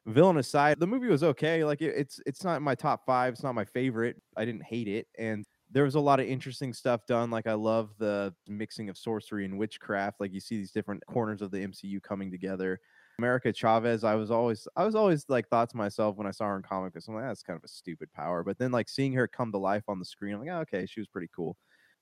Villain 0.06 0.38
aside, 0.38 0.80
the 0.80 0.86
movie 0.86 1.08
was 1.08 1.22
okay. 1.22 1.64
Like 1.64 1.82
it, 1.82 1.94
it's 1.96 2.20
it's 2.26 2.44
not 2.44 2.62
my 2.62 2.74
top 2.74 3.04
five. 3.04 3.34
It's 3.34 3.42
not 3.42 3.54
my 3.54 3.64
favorite. 3.64 4.16
I 4.36 4.44
didn't 4.44 4.64
hate 4.64 4.88
it, 4.88 5.06
and 5.18 5.46
there 5.70 5.84
was 5.84 5.94
a 5.96 6.00
lot 6.00 6.20
of 6.20 6.26
interesting 6.26 6.72
stuff 6.72 7.04
done. 7.06 7.30
Like 7.30 7.46
I 7.46 7.52
love 7.54 7.90
the 7.98 8.34
mixing 8.46 8.88
of 8.88 8.96
sorcery 8.96 9.44
and 9.44 9.58
witchcraft. 9.58 10.20
Like 10.20 10.32
you 10.32 10.40
see 10.40 10.56
these 10.56 10.72
different 10.72 11.04
corners 11.06 11.42
of 11.42 11.50
the 11.50 11.58
MCU 11.66 12.02
coming 12.02 12.30
together. 12.30 12.80
America 13.18 13.52
Chavez, 13.52 14.04
I 14.04 14.14
was 14.14 14.30
always 14.30 14.66
I 14.76 14.84
was 14.84 14.94
always 14.94 15.24
like 15.28 15.48
thought 15.48 15.68
to 15.70 15.76
myself 15.76 16.16
when 16.16 16.26
I 16.26 16.30
saw 16.30 16.46
her 16.46 16.56
in 16.56 16.62
comic 16.62 16.94
books, 16.94 17.08
I'm 17.08 17.14
like, 17.14 17.24
that's 17.24 17.42
kind 17.42 17.56
of 17.56 17.64
a 17.64 17.68
stupid 17.68 18.12
power. 18.12 18.44
But 18.44 18.58
then 18.58 18.70
like 18.70 18.88
seeing 18.88 19.12
her 19.14 19.26
come 19.28 19.50
to 19.52 19.58
life 19.58 19.82
on 19.88 19.98
the 19.98 20.04
screen, 20.04 20.34
I'm 20.34 20.40
like, 20.40 20.50
oh, 20.50 20.60
okay, 20.60 20.86
she 20.86 21.00
was 21.00 21.08
pretty 21.08 21.28
cool. 21.34 21.56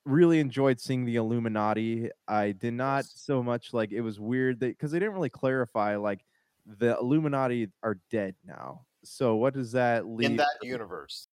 Really 0.04 0.38
enjoyed 0.38 0.78
seeing 0.78 1.04
the 1.04 1.16
Illuminati. 1.16 2.10
I 2.28 2.52
did 2.52 2.74
not 2.74 3.06
so 3.06 3.42
much 3.42 3.72
like 3.72 3.90
it 3.92 4.02
was 4.02 4.20
weird 4.20 4.60
that 4.60 4.68
because 4.68 4.92
they 4.92 4.98
didn't 5.00 5.14
really 5.14 5.30
clarify 5.30 5.96
like 5.96 6.24
the 6.66 6.96
Illuminati 6.98 7.68
are 7.82 7.98
dead 8.10 8.36
now. 8.44 8.82
So 9.02 9.36
what 9.36 9.54
does 9.54 9.72
that 9.72 10.06
leave 10.06 10.30
In 10.30 10.36
that 10.36 10.58
universe. 10.62 11.28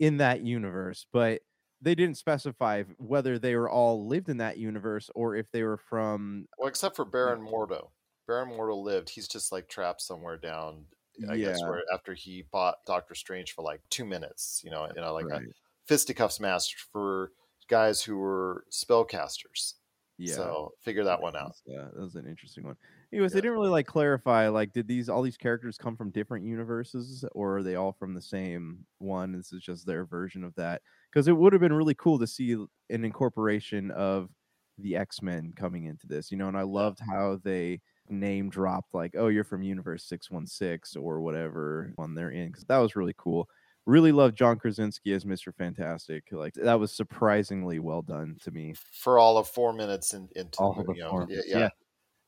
in 0.00 0.16
that 0.16 0.40
universe? 0.42 1.06
But 1.12 1.42
they 1.86 1.94
didn't 1.94 2.16
specify 2.16 2.82
whether 2.98 3.38
they 3.38 3.54
were 3.54 3.70
all 3.70 4.08
lived 4.08 4.28
in 4.28 4.38
that 4.38 4.58
universe 4.58 5.08
or 5.14 5.36
if 5.36 5.48
they 5.52 5.62
were 5.62 5.76
from 5.76 6.48
Well, 6.58 6.68
except 6.68 6.96
for 6.96 7.04
Baron 7.04 7.40
Mordo. 7.40 7.90
Baron 8.26 8.50
Mordo 8.50 8.82
lived. 8.82 9.08
He's 9.08 9.28
just 9.28 9.52
like 9.52 9.68
trapped 9.68 10.02
somewhere 10.02 10.36
down. 10.36 10.84
I 11.30 11.36
guess 11.38 11.62
where 11.62 11.82
after 11.94 12.12
he 12.12 12.44
bought 12.50 12.78
Doctor 12.88 13.14
Strange 13.14 13.52
for 13.52 13.62
like 13.62 13.80
two 13.88 14.04
minutes, 14.04 14.62
you 14.64 14.70
know, 14.72 14.88
you 14.96 15.00
know, 15.00 15.14
like 15.14 15.26
right. 15.26 15.42
a 15.42 15.52
fisticuffs 15.86 16.40
match 16.40 16.74
for 16.92 17.30
guys 17.68 18.02
who 18.02 18.18
were 18.18 18.64
spellcasters. 18.72 19.74
yeah. 20.18 20.34
So 20.34 20.72
figure 20.82 21.04
that 21.04 21.22
one 21.22 21.36
out. 21.36 21.54
Yeah, 21.66 21.84
that 21.94 22.02
was 22.02 22.16
an 22.16 22.26
interesting 22.26 22.64
one. 22.64 22.76
Anyways, 23.12 23.32
they 23.32 23.40
didn't 23.40 23.56
really 23.56 23.70
like 23.70 23.86
clarify 23.86 24.48
like 24.48 24.72
did 24.72 24.88
these 24.88 25.08
all 25.08 25.22
these 25.22 25.36
characters 25.36 25.78
come 25.78 25.96
from 25.96 26.10
different 26.10 26.44
universes 26.44 27.24
or 27.30 27.58
are 27.58 27.62
they 27.62 27.76
all 27.76 27.92
from 27.92 28.12
the 28.12 28.20
same 28.20 28.84
one? 28.98 29.30
This 29.30 29.52
is 29.52 29.62
just 29.62 29.86
their 29.86 30.04
version 30.04 30.42
of 30.42 30.52
that. 30.56 30.82
Because 31.16 31.28
it 31.28 31.32
would 31.32 31.54
have 31.54 31.62
been 31.62 31.72
really 31.72 31.94
cool 31.94 32.18
to 32.18 32.26
see 32.26 32.52
an 32.52 32.68
incorporation 33.02 33.90
of 33.92 34.28
the 34.76 34.96
X-Men 34.96 35.54
coming 35.56 35.86
into 35.86 36.06
this, 36.06 36.30
you 36.30 36.36
know, 36.36 36.46
and 36.46 36.58
I 36.58 36.60
loved 36.60 36.98
how 37.00 37.40
they 37.42 37.80
name 38.10 38.50
dropped 38.50 38.92
like, 38.92 39.14
oh, 39.16 39.28
you're 39.28 39.42
from 39.42 39.62
Universe 39.62 40.04
616 40.10 41.02
or 41.02 41.22
whatever 41.22 41.90
one 41.96 42.14
they're 42.14 42.32
in. 42.32 42.52
Cause 42.52 42.66
that 42.68 42.76
was 42.76 42.96
really 42.96 43.14
cool. 43.16 43.48
Really 43.86 44.12
loved 44.12 44.36
John 44.36 44.58
Krasinski 44.58 45.14
as 45.14 45.24
Mr. 45.24 45.54
Fantastic. 45.54 46.24
Like 46.32 46.52
that 46.52 46.78
was 46.78 46.92
surprisingly 46.92 47.78
well 47.78 48.02
done 48.02 48.36
to 48.42 48.50
me. 48.50 48.74
For 48.92 49.18
all 49.18 49.38
of 49.38 49.48
four 49.48 49.72
minutes 49.72 50.12
in, 50.12 50.28
into 50.36 50.58
All 50.58 50.74
the 50.74 50.80
of 50.80 50.86
the 50.88 50.94
you 50.96 51.00
know, 51.00 51.26
yeah, 51.30 51.40
yeah. 51.46 51.58
yeah. 51.60 51.68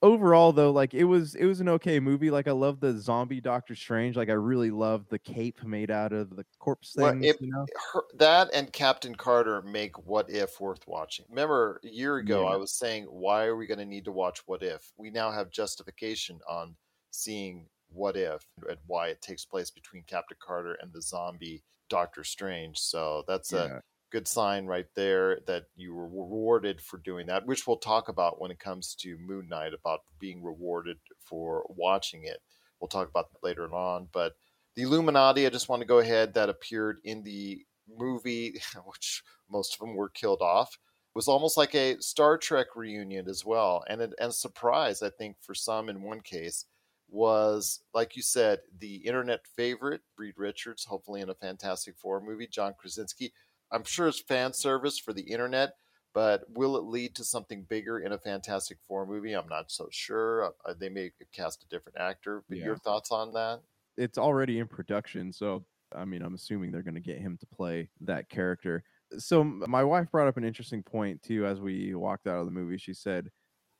Overall 0.02 0.52
though 0.52 0.70
like 0.70 0.94
it 0.94 1.02
was 1.04 1.34
it 1.34 1.44
was 1.44 1.60
an 1.60 1.68
okay 1.68 1.98
movie 1.98 2.30
like 2.30 2.46
i 2.46 2.52
love 2.52 2.78
the 2.78 2.96
zombie 2.98 3.40
doctor 3.40 3.74
strange 3.74 4.16
like 4.16 4.28
i 4.28 4.32
really 4.32 4.70
loved 4.70 5.10
the 5.10 5.18
cape 5.18 5.64
made 5.64 5.90
out 5.90 6.12
of 6.12 6.36
the 6.36 6.44
corpse 6.60 6.94
Well, 6.96 7.10
things 7.10 7.26
it- 7.26 7.40
you 7.40 7.50
know 7.50 7.66
her, 7.92 8.02
that 8.14 8.48
and 8.54 8.72
Captain 8.72 9.14
Carter 9.14 9.60
make 9.62 9.98
What 10.06 10.30
If 10.30 10.60
worth 10.60 10.86
watching. 10.86 11.24
Remember, 11.28 11.80
a 11.84 11.88
year 11.88 12.16
ago, 12.18 12.42
Yeah. 12.42 12.54
I 12.54 12.56
was 12.56 12.72
saying, 12.72 13.04
why 13.06 13.44
are 13.46 13.56
we 13.56 13.66
going 13.66 13.78
to 13.78 13.84
need 13.84 14.04
to 14.04 14.12
watch 14.12 14.40
What 14.46 14.62
If? 14.62 14.92
We 14.96 15.10
now 15.10 15.30
have 15.32 15.50
justification 15.50 16.38
on 16.48 16.76
seeing 17.10 17.66
What 17.92 18.16
If 18.16 18.46
and 18.68 18.78
why 18.86 19.08
it 19.08 19.20
takes 19.20 19.44
place 19.44 19.70
between 19.70 20.04
Captain 20.04 20.36
Carter 20.40 20.74
and 20.80 20.92
the 20.92 21.02
zombie 21.02 21.62
Doctor 21.88 22.22
Strange. 22.24 22.78
So 22.78 23.24
that's 23.26 23.52
a 23.52 23.56
Yeah. 23.56 23.80
Good 24.10 24.26
sign 24.26 24.66
right 24.66 24.86
there 24.94 25.40
that 25.46 25.64
you 25.76 25.94
were 25.94 26.06
rewarded 26.06 26.80
for 26.80 26.98
doing 26.98 27.26
that, 27.26 27.46
which 27.46 27.66
we'll 27.66 27.76
talk 27.76 28.08
about 28.08 28.40
when 28.40 28.50
it 28.50 28.58
comes 28.58 28.94
to 28.96 29.18
Moon 29.18 29.48
Knight 29.48 29.72
about 29.74 30.00
being 30.18 30.42
rewarded 30.42 30.98
for 31.20 31.64
watching 31.68 32.24
it. 32.24 32.38
We'll 32.80 32.88
talk 32.88 33.08
about 33.08 33.30
that 33.32 33.46
later 33.46 33.72
on. 33.74 34.08
But 34.12 34.34
the 34.74 34.82
Illuminati, 34.82 35.46
I 35.46 35.50
just 35.50 35.68
want 35.68 35.80
to 35.80 35.88
go 35.88 35.98
ahead, 35.98 36.34
that 36.34 36.48
appeared 36.48 36.98
in 37.04 37.22
the 37.22 37.60
movie, 37.88 38.60
which 38.84 39.22
most 39.50 39.74
of 39.74 39.80
them 39.80 39.96
were 39.96 40.08
killed 40.08 40.42
off, 40.42 40.78
was 41.14 41.28
almost 41.28 41.56
like 41.56 41.74
a 41.74 42.00
Star 42.00 42.38
Trek 42.38 42.68
reunion 42.76 43.28
as 43.28 43.44
well. 43.44 43.84
And, 43.88 44.00
it, 44.00 44.12
and 44.20 44.30
a 44.30 44.32
surprise, 44.32 45.02
I 45.02 45.10
think, 45.10 45.36
for 45.40 45.54
some 45.54 45.88
in 45.88 46.02
one 46.02 46.20
case 46.20 46.64
was, 47.10 47.80
like 47.94 48.16
you 48.16 48.22
said, 48.22 48.60
the 48.78 48.96
internet 48.96 49.40
favorite, 49.56 50.02
Reed 50.16 50.34
Richards, 50.36 50.84
hopefully 50.84 51.20
in 51.20 51.30
a 51.30 51.34
Fantastic 51.34 51.96
Four 51.96 52.20
movie, 52.20 52.46
John 52.46 52.74
Krasinski. 52.78 53.32
I'm 53.70 53.84
sure 53.84 54.08
it's 54.08 54.20
fan 54.20 54.52
service 54.52 54.98
for 54.98 55.12
the 55.12 55.22
internet, 55.22 55.74
but 56.14 56.44
will 56.48 56.76
it 56.76 56.84
lead 56.84 57.14
to 57.16 57.24
something 57.24 57.62
bigger 57.64 57.98
in 57.98 58.12
a 58.12 58.18
Fantastic 58.18 58.78
Four 58.86 59.06
movie? 59.06 59.32
I'm 59.34 59.48
not 59.48 59.70
so 59.70 59.88
sure. 59.90 60.52
Uh, 60.64 60.74
they 60.78 60.88
may 60.88 61.12
cast 61.32 61.64
a 61.64 61.68
different 61.68 61.98
actor. 61.98 62.44
But 62.48 62.58
Yeah. 62.58 62.64
your 62.66 62.76
thoughts 62.78 63.10
on 63.10 63.32
that? 63.34 63.60
it's 63.96 64.16
already 64.16 64.60
in 64.60 64.68
production 64.68 65.32
so 65.32 65.64
i 65.92 66.04
mean 66.04 66.22
i'm 66.22 66.34
assuming 66.34 66.70
they're 66.70 66.84
going 66.84 66.94
to 66.94 67.00
get 67.00 67.18
him 67.18 67.36
to 67.36 67.46
play 67.46 67.90
that 68.00 68.28
character 68.28 68.84
so 69.18 69.42
my 69.42 69.82
wife 69.82 70.08
brought 70.12 70.28
up 70.28 70.36
an 70.36 70.44
interesting 70.44 70.84
point 70.84 71.20
too 71.20 71.44
as 71.44 71.60
we 71.60 71.92
walked 71.96 72.28
out 72.28 72.38
of 72.38 72.44
the 72.46 72.52
movie 72.52 72.78
she 72.78 72.94
said 72.94 73.28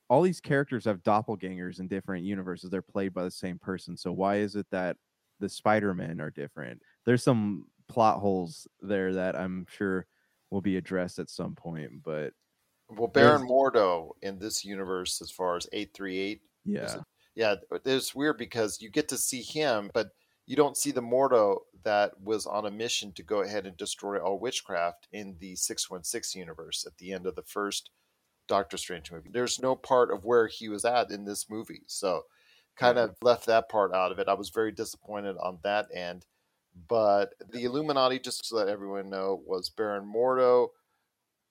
all 0.09 0.21
these 0.23 0.41
characters 0.41 0.85
have 0.87 1.05
doppelgangers 1.05 1.79
in 1.79 1.87
different 1.87 2.25
universes 2.25 2.69
they're 2.69 2.83
played 2.83 3.15
by 3.15 3.23
the 3.23 3.31
same 3.31 3.61
person 3.61 3.97
so 3.97 4.11
why 4.11 4.39
is 4.39 4.57
it 4.57 4.67
that 4.73 4.97
the 5.39 5.49
spider-men 5.49 6.21
are 6.21 6.31
different 6.31 6.83
there's 7.07 7.23
some 7.23 7.67
plot 7.89 8.19
holes 8.21 8.67
there 8.81 9.13
that 9.15 9.35
i'm 9.37 9.67
sure 9.69 10.07
will 10.51 10.61
be 10.61 10.77
addressed 10.77 11.19
at 11.19 11.31
some 11.31 11.55
point 11.55 12.03
but 12.03 12.33
Well, 12.89 13.09
Baron 13.09 13.47
Mordo 13.47 14.13
in 14.23 14.39
this 14.39 14.65
universe, 14.65 15.21
as 15.21 15.31
far 15.31 15.57
as 15.57 15.67
838, 15.73 16.41
yeah 16.65 16.95
it- 16.97 17.03
yeah, 17.35 17.55
it's 17.85 18.15
weird 18.15 18.37
because 18.39 18.81
you 18.81 18.91
get 18.91 19.09
to 19.11 19.17
see 19.19 19.43
him, 19.43 19.91
but 19.95 20.09
you 20.47 20.57
don't 20.57 20.77
see 20.77 20.91
the 20.91 21.03
Mordo 21.03 21.59
that 21.85 22.19
was 22.21 22.47
on 22.47 22.67
a 22.67 22.71
mission 22.71 23.13
to 23.13 23.23
go 23.23 23.43
ahead 23.43 23.65
and 23.67 23.77
destroy 23.77 24.19
all 24.19 24.41
witchcraft 24.41 25.07
in 25.13 25.37
the 25.39 25.55
616 25.55 26.41
universe 26.41 26.85
at 26.87 26.97
the 26.97 27.13
end 27.13 27.27
of 27.27 27.37
the 27.37 27.43
first 27.45 27.91
Doctor 28.49 28.77
Strange 28.77 29.13
movie. 29.13 29.29
There's 29.31 29.61
no 29.61 29.77
part 29.77 30.11
of 30.11 30.25
where 30.25 30.49
he 30.49 30.69
was 30.69 30.85
at 30.85 31.11
in 31.13 31.27
this 31.27 31.49
movie. 31.49 31.83
So 31.87 32.23
kind 32.75 32.99
of 32.99 33.15
left 33.23 33.47
that 33.47 33.69
part 33.69 33.93
out 33.95 34.11
of 34.11 34.19
it. 34.19 34.27
I 34.29 34.35
was 34.35 34.49
very 34.49 34.73
disappointed 34.73 35.37
on 35.39 35.59
that 35.63 35.87
end. 35.95 36.25
But 36.75 37.35
the 37.53 37.65
Illuminati, 37.65 38.19
just 38.19 38.49
to 38.49 38.57
let 38.57 38.69
everyone 38.69 39.11
know, 39.11 39.43
was 39.47 39.69
Baron 39.69 40.11
Mordo, 40.11 40.69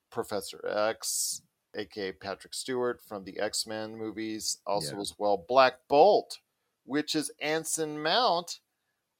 Professor 0.10 0.66
X, 0.68 1.42
aka 1.76 2.12
Patrick 2.14 2.54
Stewart 2.54 3.02
from 3.02 3.24
the 3.24 3.40
X 3.40 3.68
Men 3.68 3.96
movies, 3.98 4.58
also 4.66 4.96
Yeah. 4.96 5.02
as 5.02 5.14
well 5.18 5.38
Black 5.38 5.88
Bolt, 5.88 6.40
which 6.86 7.14
is 7.16 7.32
Anson 7.42 8.02
Mount 8.02 8.60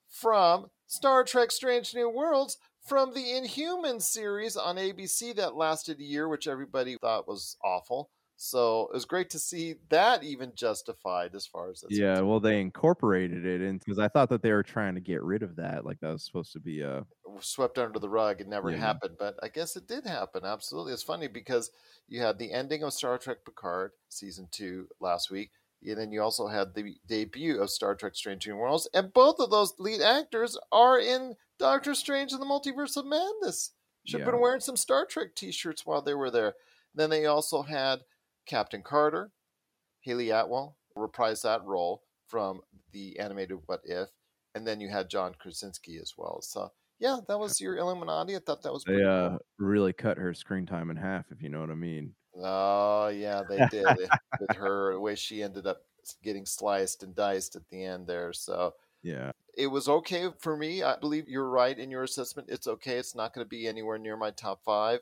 from 0.08 0.70
Star 0.86 1.22
Trek 1.24 1.50
Strange 1.52 1.94
New 1.94 2.08
Worlds 2.08 2.56
from 2.80 3.12
the 3.12 3.36
Inhuman 3.36 4.00
series 4.00 4.56
on 4.56 4.76
ABC 4.78 5.34
that 5.34 5.54
lasted 5.54 6.00
a 6.00 6.04
year, 6.04 6.26
which 6.28 6.48
everybody 6.48 6.96
thought 6.96 7.28
was 7.28 7.56
awful. 7.62 8.10
So 8.40 8.82
it 8.82 8.94
was 8.94 9.04
great 9.04 9.30
to 9.30 9.38
see 9.38 9.74
that 9.88 10.22
even 10.22 10.52
justified 10.54 11.34
as 11.34 11.44
far 11.46 11.70
as 11.70 11.84
yeah 11.90 12.20
well 12.20 12.38
they 12.38 12.60
incorporated 12.60 13.44
it 13.44 13.60
in 13.60 13.78
because 13.78 13.98
i 13.98 14.06
thought 14.08 14.28
that 14.28 14.42
they 14.42 14.52
were 14.52 14.62
trying 14.62 14.94
to 14.94 15.00
get 15.00 15.22
rid 15.22 15.42
of 15.42 15.56
that 15.56 15.84
like 15.84 15.98
that 16.00 16.10
was 16.12 16.24
supposed 16.24 16.52
to 16.52 16.60
be 16.60 16.82
a 16.82 17.04
swept 17.40 17.78
under 17.78 17.98
the 17.98 18.08
rug. 18.08 18.40
It 18.40 18.48
never 18.48 18.70
Yeah. 18.70 18.78
happened, 18.78 19.16
but 19.18 19.38
I 19.42 19.48
guess 19.48 19.76
it 19.76 19.86
did 19.86 20.06
happen. 20.06 20.44
Absolutely. 20.44 20.92
It's 20.92 21.02
funny 21.02 21.28
because 21.28 21.70
you 22.08 22.20
had 22.20 22.38
the 22.38 22.52
ending 22.52 22.82
of 22.82 22.92
Star 22.92 23.18
Trek 23.18 23.44
Picard 23.44 23.92
season 24.08 24.48
two 24.50 24.88
last 24.98 25.30
week, 25.30 25.52
and 25.82 25.98
then 25.98 26.10
you 26.10 26.22
also 26.22 26.48
had 26.48 26.74
the 26.74 26.96
debut 27.06 27.60
of 27.60 27.70
Star 27.70 27.94
Trek 27.94 28.14
Strange 28.16 28.46
New 28.46 28.56
Worlds, 28.56 28.88
and 28.94 29.12
both 29.12 29.38
of 29.38 29.50
those 29.50 29.74
lead 29.78 30.00
actors 30.00 30.56
are 30.72 30.98
in 30.98 31.36
Doctor 31.58 31.94
Strange 31.94 32.32
and 32.32 32.40
the 32.42 32.46
Multiverse 32.46 32.96
of 32.96 33.06
Madness. 33.06 33.72
Should 34.04 34.20
have 34.20 34.24
Yeah. 34.26 34.32
been 34.32 34.40
wearing 34.40 34.60
some 34.60 34.76
Star 34.76 35.04
Trek 35.06 35.34
T-shirts 35.34 35.84
while 35.86 36.02
they 36.02 36.14
were 36.14 36.30
there. 36.30 36.54
Then 36.94 37.10
they 37.10 37.26
also 37.26 37.62
had 37.62 38.00
Captain 38.48 38.82
Carter, 38.82 39.30
Hayley 40.00 40.30
Atwell 40.30 40.76
reprised 40.96 41.42
that 41.42 41.64
role 41.64 42.02
from 42.26 42.60
the 42.92 43.18
animated 43.18 43.58
What 43.66 43.80
If, 43.84 44.08
and 44.54 44.66
then 44.66 44.80
you 44.80 44.88
had 44.88 45.08
John 45.08 45.34
Krasinski 45.38 45.98
as 45.98 46.14
well. 46.18 46.40
So 46.42 46.72
yeah, 46.98 47.18
that 47.28 47.38
was 47.38 47.60
your 47.60 47.76
Illuminati. 47.76 48.34
I 48.34 48.40
thought 48.40 48.62
that 48.62 48.72
was 48.72 48.82
pretty 48.84 49.02
they 49.02 49.08
uh 49.08 49.28
cool. 49.28 49.38
really 49.58 49.92
cut 49.92 50.18
her 50.18 50.34
screen 50.34 50.66
time 50.66 50.90
in 50.90 50.96
half 50.96 51.26
if 51.30 51.40
you 51.40 51.48
know 51.48 51.60
what 51.60 51.70
i 51.70 51.74
mean 51.74 52.12
Oh 52.40 53.08
yeah, 53.08 53.42
they 53.48 53.66
did 53.70 53.86
with 54.40 54.56
her 54.56 54.92
the 54.92 55.00
way 55.00 55.14
she 55.14 55.42
ended 55.42 55.66
up 55.66 55.82
getting 56.22 56.46
sliced 56.46 57.02
and 57.02 57.14
diced 57.14 57.56
at 57.56 57.68
the 57.68 57.84
end 57.84 58.06
there. 58.06 58.32
So 58.32 58.74
yeah 59.02 59.32
it 59.56 59.66
was 59.66 59.88
okay 59.88 60.28
for 60.38 60.56
me. 60.56 60.82
I 60.84 60.96
believe 60.96 61.28
you're 61.28 61.48
right 61.48 61.76
in 61.76 61.90
your 61.90 62.04
assessment. 62.04 62.48
It's 62.48 62.68
okay. 62.68 62.96
It's 62.96 63.16
not 63.16 63.34
going 63.34 63.44
to 63.44 63.48
be 63.48 63.66
anywhere 63.66 63.98
near 63.98 64.16
my 64.16 64.30
top 64.30 64.62
five, 64.64 65.00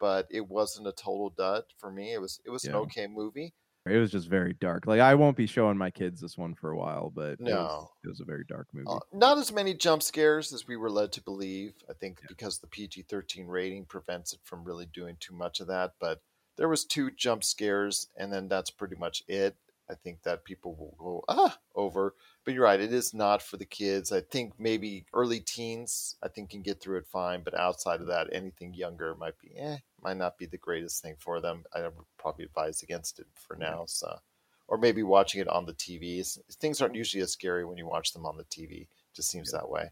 but 0.00 0.26
it 0.30 0.48
wasn't 0.48 0.86
a 0.86 0.92
total 0.92 1.30
dud 1.30 1.64
for 1.78 1.90
me. 1.90 2.12
It 2.12 2.20
was 2.20 2.40
it 2.44 2.50
was 2.50 2.64
an 2.64 2.74
okay 2.74 3.06
movie. 3.06 3.54
It 3.86 3.96
was 3.96 4.10
just 4.10 4.28
very 4.28 4.52
dark. 4.52 4.86
Like 4.86 5.00
I 5.00 5.14
won't 5.14 5.36
be 5.36 5.46
showing 5.46 5.78
my 5.78 5.90
kids 5.90 6.20
this 6.20 6.36
one 6.36 6.54
for 6.54 6.70
a 6.70 6.76
while, 6.76 7.10
but 7.14 7.32
it 7.32 7.40
was, 7.40 7.48
No. 7.52 7.90
it 8.04 8.08
was 8.08 8.20
a 8.20 8.24
very 8.24 8.44
dark 8.46 8.68
movie. 8.74 8.86
Uh, 8.86 8.98
not 9.14 9.38
as 9.38 9.50
many 9.50 9.72
jump 9.72 10.02
scares 10.02 10.52
as 10.52 10.66
we 10.66 10.76
were 10.76 10.90
led 10.90 11.10
to 11.12 11.22
believe. 11.22 11.72
I 11.88 11.94
think 11.94 12.18
Yeah. 12.20 12.26
because 12.28 12.58
the 12.58 12.66
PG-13 12.66 13.48
rating 13.48 13.86
prevents 13.86 14.34
it 14.34 14.40
from 14.42 14.64
really 14.64 14.84
doing 14.86 15.16
too 15.20 15.34
much 15.34 15.60
of 15.60 15.68
that. 15.68 15.94
But 15.98 16.20
there 16.56 16.68
was 16.68 16.84
two 16.84 17.10
jump 17.12 17.44
scares, 17.44 18.08
and 18.16 18.30
then 18.30 18.48
that's 18.48 18.70
pretty 18.70 18.96
much 18.96 19.22
it. 19.26 19.56
I 19.88 19.94
think 19.94 20.22
that 20.24 20.44
people 20.44 20.74
will 20.74 20.94
go 20.98 21.24
ah 21.28 21.58
over. 21.74 22.14
But 22.48 22.54
you're 22.54 22.64
right; 22.64 22.80
it 22.80 22.94
is 22.94 23.12
not 23.12 23.42
for 23.42 23.58
the 23.58 23.66
kids. 23.66 24.10
I 24.10 24.22
think 24.22 24.54
maybe 24.58 25.04
early 25.12 25.38
teens, 25.38 26.16
I 26.22 26.28
think 26.28 26.48
can 26.48 26.62
get 26.62 26.80
through 26.80 26.96
it 26.96 27.06
fine. 27.06 27.42
But 27.42 27.52
outside 27.52 28.00
of 28.00 28.06
that, 28.06 28.28
anything 28.32 28.72
younger 28.72 29.14
might 29.14 29.38
be 29.38 29.54
eh, 29.54 29.76
might 30.02 30.16
not 30.16 30.38
be 30.38 30.46
the 30.46 30.56
greatest 30.56 31.02
thing 31.02 31.16
for 31.18 31.42
them. 31.42 31.64
I 31.76 31.82
would 31.82 31.92
probably 32.16 32.46
advise 32.46 32.82
against 32.82 33.18
it 33.18 33.26
for 33.34 33.54
now. 33.54 33.84
So, 33.86 34.20
or 34.66 34.78
maybe 34.78 35.02
watching 35.02 35.42
it 35.42 35.48
on 35.48 35.66
the 35.66 35.74
TV. 35.74 36.26
Things 36.54 36.80
aren't 36.80 36.94
usually 36.94 37.22
as 37.22 37.32
scary 37.32 37.66
when 37.66 37.76
you 37.76 37.86
watch 37.86 38.14
them 38.14 38.24
on 38.24 38.38
the 38.38 38.44
TV. 38.44 38.88
Just 39.14 39.28
seems 39.28 39.52
that 39.52 39.68
way. 39.68 39.90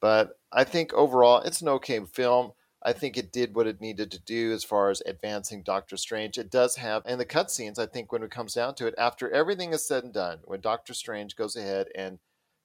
But 0.00 0.38
I 0.50 0.64
think 0.64 0.94
overall, 0.94 1.42
it's 1.42 1.60
an 1.60 1.68
okay 1.68 2.02
film. 2.06 2.52
I 2.82 2.92
think 2.92 3.16
it 3.16 3.32
did 3.32 3.54
what 3.54 3.66
it 3.66 3.80
needed 3.80 4.10
to 4.12 4.20
do 4.20 4.52
as 4.52 4.62
far 4.62 4.90
as 4.90 5.02
advancing 5.04 5.62
Doctor 5.62 5.96
Strange. 5.96 6.38
It 6.38 6.50
does 6.50 6.76
have, 6.76 7.02
and 7.04 7.20
the 7.20 7.26
cutscenes, 7.26 7.78
I 7.78 7.86
think, 7.86 8.12
when 8.12 8.22
it 8.22 8.30
comes 8.30 8.54
down 8.54 8.76
to 8.76 8.86
it, 8.86 8.94
after 8.96 9.30
everything 9.30 9.72
is 9.72 9.86
said 9.86 10.04
and 10.04 10.12
done, 10.12 10.38
when 10.44 10.60
Doctor 10.60 10.94
Strange 10.94 11.34
goes 11.34 11.56
ahead 11.56 11.88
and 11.94 12.20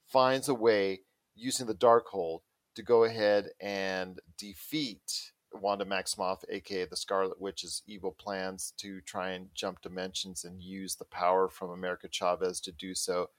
finds 0.05 0.48
a 0.48 0.53
way 0.53 1.01
using 1.36 1.65
the 1.65 1.74
Darkhold 1.74 2.41
to 2.75 2.84
go 2.84 3.03
ahead 3.03 3.50
and 3.60 4.20
defeat 4.38 5.32
Wanda 5.51 5.86
Maximoff, 5.86 6.43
aka 6.50 6.86
the 6.86 6.96
Scarlet 6.96 7.41
Witch's 7.41 7.82
evil 7.88 8.12
plans 8.12 8.74
to 8.77 9.01
try 9.01 9.32
and 9.32 9.50
jump 9.53 9.82
dimensions 9.82 10.43
and 10.43 10.62
use 10.62 10.96
the 10.96 11.05
power 11.05 11.50
from 11.50 11.70
America 11.70 12.08
Chavez 12.08 12.60
to 12.62 12.72
do 12.72 12.93
so, 12.93 13.29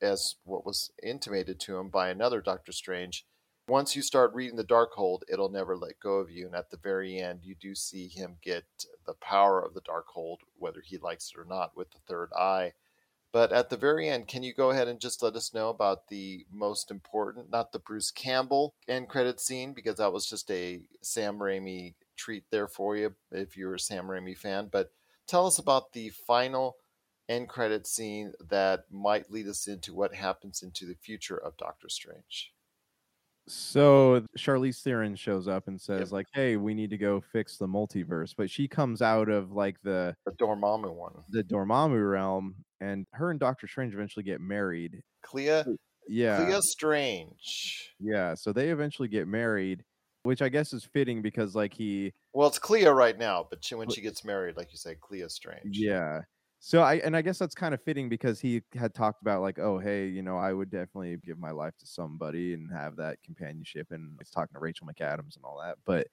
as 0.00 0.36
what 0.44 0.66
was 0.66 0.92
intimated 1.02 1.58
to 1.60 1.76
him 1.78 1.88
by 1.88 2.08
another 2.08 2.40
Doctor 2.40 2.72
Strange. 2.72 3.26
Once 3.66 3.96
you 3.96 4.02
start 4.02 4.34
reading 4.34 4.56
the 4.56 4.64
Darkhold, 4.64 5.22
it'll 5.26 5.48
never 5.48 5.74
let 5.74 5.98
go 5.98 6.16
of 6.16 6.30
you. 6.30 6.46
And 6.46 6.54
at 6.54 6.70
the 6.70 6.76
very 6.76 7.18
end, 7.18 7.40
you 7.42 7.54
do 7.54 7.74
see 7.74 8.08
him 8.08 8.36
get 8.42 8.64
the 9.06 9.14
power 9.14 9.60
of 9.60 9.72
the 9.72 9.80
Darkhold, 9.80 10.38
whether 10.58 10.82
he 10.84 10.98
likes 10.98 11.32
it 11.34 11.40
or 11.40 11.46
not, 11.46 11.74
with 11.74 11.90
the 11.90 12.00
third 12.06 12.30
eye. 12.34 12.72
But 13.32 13.52
at 13.52 13.70
the 13.70 13.76
very 13.76 14.08
end, 14.08 14.28
can 14.28 14.42
you 14.42 14.54
go 14.54 14.70
ahead 14.70 14.86
and 14.86 15.00
just 15.00 15.22
let 15.22 15.34
us 15.34 15.54
know 15.54 15.70
about 15.70 16.08
the 16.08 16.46
most 16.52 16.90
important, 16.90 17.50
not 17.50 17.72
the 17.72 17.78
Bruce 17.80 18.10
Campbell 18.10 18.74
end 18.86 19.08
credit 19.08 19.40
scene, 19.40 19.72
because 19.72 19.96
that 19.96 20.12
was 20.12 20.28
just 20.28 20.50
a 20.50 20.82
Sam 21.00 21.38
Raimi 21.38 21.94
treat 22.16 22.44
there 22.50 22.68
for 22.68 22.96
you 22.96 23.14
if 23.32 23.56
you're 23.56 23.74
a 23.74 23.80
Sam 23.80 24.06
Raimi 24.06 24.36
fan. 24.36 24.68
But 24.70 24.92
tell 25.26 25.46
us 25.46 25.58
about 25.58 25.94
the 25.94 26.10
final 26.10 26.76
end 27.28 27.48
credit 27.48 27.86
scene 27.86 28.34
that 28.50 28.84
might 28.92 29.32
lead 29.32 29.48
us 29.48 29.66
into 29.66 29.94
what 29.94 30.14
happens 30.14 30.62
into 30.62 30.84
the 30.86 30.94
future 30.94 31.38
of 31.38 31.56
Doctor 31.56 31.88
Strange. 31.88 32.53
So 33.46 34.24
Charlize 34.38 34.80
Theron 34.82 35.16
shows 35.16 35.48
up 35.48 35.68
and 35.68 35.78
says, 35.80 36.12
like, 36.12 36.26
hey, 36.32 36.56
we 36.56 36.72
need 36.74 36.90
to 36.90 36.96
go 36.98 37.20
fix 37.20 37.58
the 37.58 37.66
multiverse. 37.68 38.34
But 38.36 38.50
she 38.50 38.66
comes 38.68 39.02
out 39.02 39.28
of 39.28 39.52
like 39.52 39.76
the 39.82 40.16
The 40.24 40.32
Dormammu 40.32 40.94
one. 40.94 41.12
the 41.28 41.44
Dormammu 41.44 42.10
realm, 42.10 42.54
and 42.80 43.06
her 43.12 43.30
and 43.30 43.38
Doctor 43.38 43.66
Strange 43.66 43.92
eventually 43.94 44.22
get 44.22 44.40
married. 44.40 45.02
Clea, 45.22 45.62
Yeah. 46.08 46.44
Clea 46.44 46.60
Strange. 46.62 47.94
Yeah. 48.00 48.34
So 48.34 48.52
they 48.52 48.70
eventually 48.70 49.08
get 49.08 49.28
married, 49.28 49.84
which 50.22 50.40
I 50.40 50.48
guess 50.48 50.72
is 50.72 50.84
fitting 50.84 51.20
because 51.20 51.54
like 51.54 51.74
he 51.74 52.12
Well, 52.32 52.48
it's 52.48 52.58
Clea 52.58 52.86
right 52.86 53.18
now, 53.18 53.46
but 53.48 53.62
she, 53.64 53.74
when 53.74 53.90
she 53.90 54.00
gets 54.00 54.24
married, 54.24 54.56
like 54.56 54.72
you 54.72 54.78
said, 54.78 55.00
Clea 55.00 55.24
Strange. 55.28 55.76
Yeah. 55.78 56.22
So 56.66 56.80
I 56.80 56.94
and 56.94 57.14
I 57.14 57.20
guess 57.20 57.38
that's 57.38 57.54
kind 57.54 57.74
of 57.74 57.82
fitting 57.82 58.08
because 58.08 58.40
he 58.40 58.62
had 58.74 58.94
talked 58.94 59.20
about 59.20 59.42
like, 59.42 59.58
oh 59.58 59.78
hey, 59.78 60.08
you 60.08 60.22
know, 60.22 60.38
I 60.38 60.54
would 60.54 60.70
definitely 60.70 61.14
give 61.22 61.38
my 61.38 61.50
life 61.50 61.76
to 61.80 61.86
somebody 61.86 62.54
and 62.54 62.72
have 62.72 62.96
that 62.96 63.22
companionship 63.22 63.88
and 63.90 64.16
he's 64.18 64.30
talking 64.30 64.54
to 64.54 64.60
Rachel 64.60 64.86
McAdams 64.86 65.36
and 65.36 65.44
all 65.44 65.60
that. 65.62 65.76
But 65.84 66.06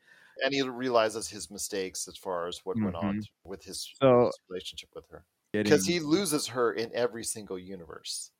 And 0.44 0.54
he 0.54 0.62
realizes 0.64 1.30
his 1.30 1.50
mistakes 1.50 2.06
as 2.10 2.18
far 2.18 2.48
as 2.48 2.60
what 2.66 2.76
went 2.78 2.98
on 2.98 3.20
mm-hmm. 3.20 3.50
with 3.50 3.64
his, 3.64 3.94
So- 4.02 4.26
his 4.26 4.40
relationship 4.50 4.90
with 4.94 5.06
her. 5.10 5.24
Because 5.54 5.86
he 5.86 6.02
loses 6.02 6.48
her 6.48 6.74
in 6.74 6.92
every 6.94 7.24
single 7.24 7.58
universe. 7.58 8.32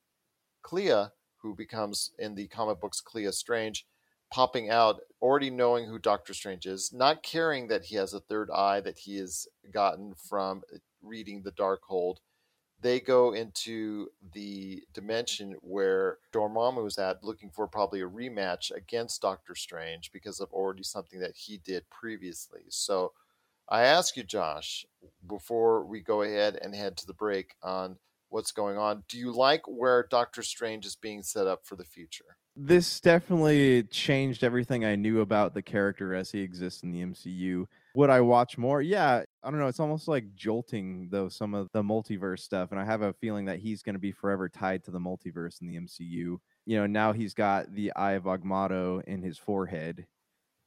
Clea, 0.60 1.06
who 1.38 1.54
becomes 1.54 2.10
in 2.18 2.34
the 2.34 2.46
comic 2.48 2.78
books 2.78 3.00
Clea 3.00 3.32
Strange, 3.32 3.86
popping 4.32 4.70
out, 4.70 5.02
already 5.20 5.50
knowing 5.50 5.86
who 5.86 5.98
Doctor 5.98 6.32
Strange 6.32 6.66
is, 6.66 6.92
not 6.92 7.22
caring 7.22 7.68
that 7.68 7.84
he 7.84 7.96
has 7.96 8.14
a 8.14 8.20
third 8.20 8.50
eye 8.50 8.80
that 8.80 8.96
he 8.98 9.18
has 9.18 9.46
gotten 9.70 10.14
from 10.14 10.62
uh, 10.72 10.78
reading 11.02 11.42
the 11.42 11.52
Darkhold. 11.52 12.16
They 12.80 12.98
go 12.98 13.32
into 13.32 14.08
the 14.32 14.82
dimension 14.92 15.56
where 15.60 16.18
Dormammu 16.32 16.86
is 16.88 16.98
at, 16.98 17.22
looking 17.22 17.50
for 17.50 17.68
probably 17.68 18.00
a 18.00 18.08
rematch 18.08 18.74
against 18.74 19.22
Doctor 19.22 19.54
Strange 19.54 20.10
because 20.10 20.40
of 20.40 20.50
already 20.52 20.82
something 20.82 21.20
that 21.20 21.36
he 21.36 21.58
did 21.58 21.88
previously. 21.90 22.62
So 22.70 23.12
I 23.68 23.82
ask 23.82 24.16
you, 24.16 24.24
Josh, 24.24 24.86
before 25.28 25.84
we 25.84 26.00
go 26.00 26.22
ahead 26.22 26.58
and 26.60 26.74
head 26.74 26.96
to 26.96 27.06
the 27.06 27.12
break 27.12 27.54
on 27.62 27.98
what's 28.30 28.50
going 28.50 28.78
on, 28.78 29.04
do 29.08 29.18
you 29.18 29.30
like 29.30 29.68
where 29.68 30.06
Doctor 30.10 30.42
Strange 30.42 30.86
is 30.86 30.96
being 30.96 31.22
set 31.22 31.46
up 31.46 31.66
for 31.66 31.76
the 31.76 31.84
future? 31.84 32.36
This 32.54 33.00
definitely 33.00 33.84
changed 33.84 34.44
everything 34.44 34.84
I 34.84 34.94
knew 34.94 35.20
about 35.20 35.54
the 35.54 35.62
character 35.62 36.14
as 36.14 36.30
he 36.30 36.40
exists 36.40 36.82
in 36.82 36.92
the 36.92 37.02
MCU. 37.02 37.66
Would 37.94 38.10
I 38.10 38.20
watch 38.20 38.58
more? 38.58 38.82
Yeah, 38.82 39.22
I 39.42 39.50
don't 39.50 39.58
know. 39.58 39.68
It's 39.68 39.80
almost 39.80 40.08
like 40.08 40.34
jolting 40.34 41.08
though 41.10 41.28
some 41.28 41.54
of 41.54 41.68
the 41.72 41.82
multiverse 41.82 42.40
stuff, 42.40 42.70
and 42.70 42.80
I 42.80 42.84
have 42.84 43.02
a 43.02 43.14
feeling 43.14 43.46
that 43.46 43.58
he's 43.58 43.82
going 43.82 43.94
to 43.94 44.00
be 44.00 44.12
forever 44.12 44.48
tied 44.48 44.84
to 44.84 44.90
the 44.90 44.98
multiverse 44.98 45.60
in 45.60 45.66
the 45.66 45.76
MCU. 45.76 46.38
You 46.64 46.78
know, 46.78 46.86
now 46.86 47.12
he's 47.12 47.34
got 47.34 47.74
the 47.74 47.92
Eye 47.96 48.12
of 48.12 48.24
Agamotto 48.24 49.02
in 49.04 49.22
his 49.22 49.38
forehead, 49.38 50.06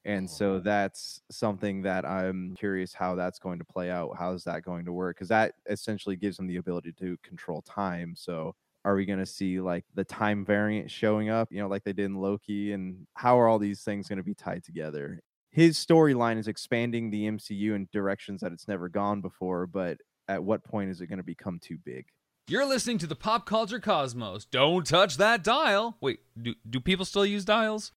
and 0.05 0.27
oh, 0.27 0.31
so 0.31 0.59
that's 0.59 1.21
something 1.31 1.81
that 1.83 2.05
I'm 2.05 2.55
curious 2.57 2.93
how 2.93 3.15
that's 3.15 3.39
going 3.39 3.59
to 3.59 3.65
play 3.65 3.89
out. 3.89 4.15
How 4.17 4.33
is 4.33 4.43
that 4.43 4.63
going 4.63 4.85
to 4.85 4.93
work? 4.93 5.17
Because 5.17 5.29
that 5.29 5.53
essentially 5.67 6.15
gives 6.15 6.37
him 6.37 6.47
the 6.47 6.57
ability 6.57 6.93
to 6.99 7.17
control 7.23 7.61
time. 7.61 8.13
So 8.15 8.55
are 8.85 8.95
we 8.95 9.05
going 9.05 9.19
to 9.19 9.25
see 9.25 9.59
like 9.59 9.83
the 9.95 10.03
time 10.05 10.45
variant 10.45 10.89
showing 10.89 11.29
up 11.29 11.51
you 11.51 11.59
know 11.59 11.67
like 11.67 11.83
they 11.83 11.91
did 11.91 12.05
in 12.05 12.15
loki 12.15 12.71
and 12.71 13.05
how 13.15 13.37
are 13.37 13.47
all 13.47 13.59
these 13.59 13.81
things 13.81 14.07
going 14.07 14.17
to 14.17 14.23
be 14.23 14.35
tied 14.35 14.63
together 14.63 15.19
his 15.51 15.77
storyline 15.77 16.37
is 16.37 16.47
expanding 16.47 17.09
the 17.09 17.23
mcu 17.31 17.75
in 17.75 17.89
directions 17.91 18.39
that 18.41 18.51
it's 18.53 18.67
never 18.67 18.87
gone 18.87 19.19
before 19.21 19.65
but 19.67 19.97
at 20.27 20.43
what 20.43 20.63
point 20.63 20.89
is 20.89 21.01
it 21.01 21.07
going 21.07 21.17
to 21.17 21.23
become 21.23 21.59
too 21.59 21.77
big 21.83 22.05
You're 22.47 22.65
listening 22.65 22.99
to 22.99 23.07
the 23.07 23.15
Pop 23.15 23.47
Culture 23.47 23.79
Cosmos. 23.79 24.45
Don't 24.45 24.85
touch 24.85 25.17
that 25.17 25.43
dial. 25.43 25.97
Wait, 25.99 26.19
do, 26.39 26.53
do 26.69 26.79
people 26.79 27.03
still 27.05 27.25
use 27.25 27.43
dials? 27.43 27.91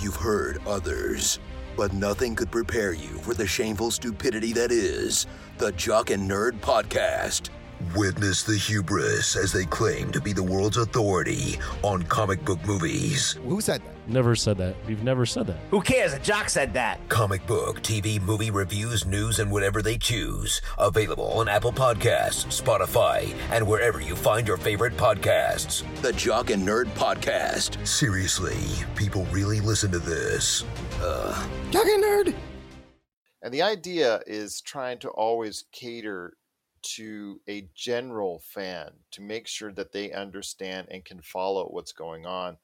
You've 0.00 0.14
heard 0.16 0.60
others, 0.66 1.40
but 1.76 1.92
nothing 1.92 2.36
could 2.36 2.50
prepare 2.52 2.92
you 2.92 3.18
for 3.24 3.34
the 3.34 3.46
shameful 3.46 3.90
stupidity 3.90 4.52
that 4.52 4.70
is 4.70 5.26
the 5.58 5.72
Jock 5.72 6.10
and 6.10 6.30
Nerd 6.30 6.60
Podcast. 6.60 7.50
Witness 7.94 8.42
the 8.42 8.56
hubris 8.56 9.36
as 9.36 9.52
they 9.52 9.64
claim 9.66 10.10
to 10.12 10.20
be 10.20 10.32
the 10.32 10.42
world's 10.42 10.78
authority 10.78 11.58
on 11.82 12.02
comic 12.04 12.44
book 12.44 12.64
movies. 12.66 13.32
Who 13.44 13.60
said 13.60 13.82
that? 13.82 14.08
Never 14.08 14.36
said 14.36 14.56
that. 14.58 14.76
We've 14.86 15.02
never 15.02 15.26
said 15.26 15.46
that. 15.48 15.58
Who 15.70 15.80
cares? 15.80 16.12
A 16.12 16.18
jock 16.20 16.48
said 16.48 16.72
that. 16.74 17.06
Comic 17.08 17.46
book, 17.46 17.82
TV, 17.82 18.20
movie 18.20 18.50
reviews, 18.50 19.04
news, 19.04 19.40
and 19.40 19.50
whatever 19.50 19.82
they 19.82 19.98
choose. 19.98 20.62
Available 20.78 21.32
on 21.32 21.48
Apple 21.48 21.72
Podcasts, 21.72 22.62
Spotify, 22.62 23.34
and 23.50 23.66
wherever 23.66 24.00
you 24.00 24.14
find 24.16 24.46
your 24.46 24.56
favorite 24.56 24.96
podcasts. 24.96 25.82
The 26.02 26.12
Jock 26.12 26.50
and 26.50 26.66
Nerd 26.66 26.86
Podcast. 26.94 27.84
Seriously, 27.86 28.56
people 28.94 29.24
really 29.26 29.60
listen 29.60 29.90
to 29.90 29.98
this. 29.98 30.64
Uh, 31.00 31.46
Jock 31.70 31.86
and 31.86 32.02
nerd. 32.02 32.34
And 33.42 33.52
the 33.52 33.62
idea 33.62 34.20
is 34.26 34.60
trying 34.60 34.98
to 35.00 35.08
always 35.10 35.64
cater 35.72 36.36
to 36.94 37.40
a 37.48 37.68
general 37.74 38.40
fan 38.40 38.90
to 39.12 39.22
make 39.22 39.46
sure 39.46 39.72
that 39.72 39.92
they 39.92 40.12
understand 40.12 40.88
and 40.90 41.04
can 41.04 41.20
follow 41.20 41.66
what's 41.66 41.92
going 41.92 42.26
on. 42.26 42.56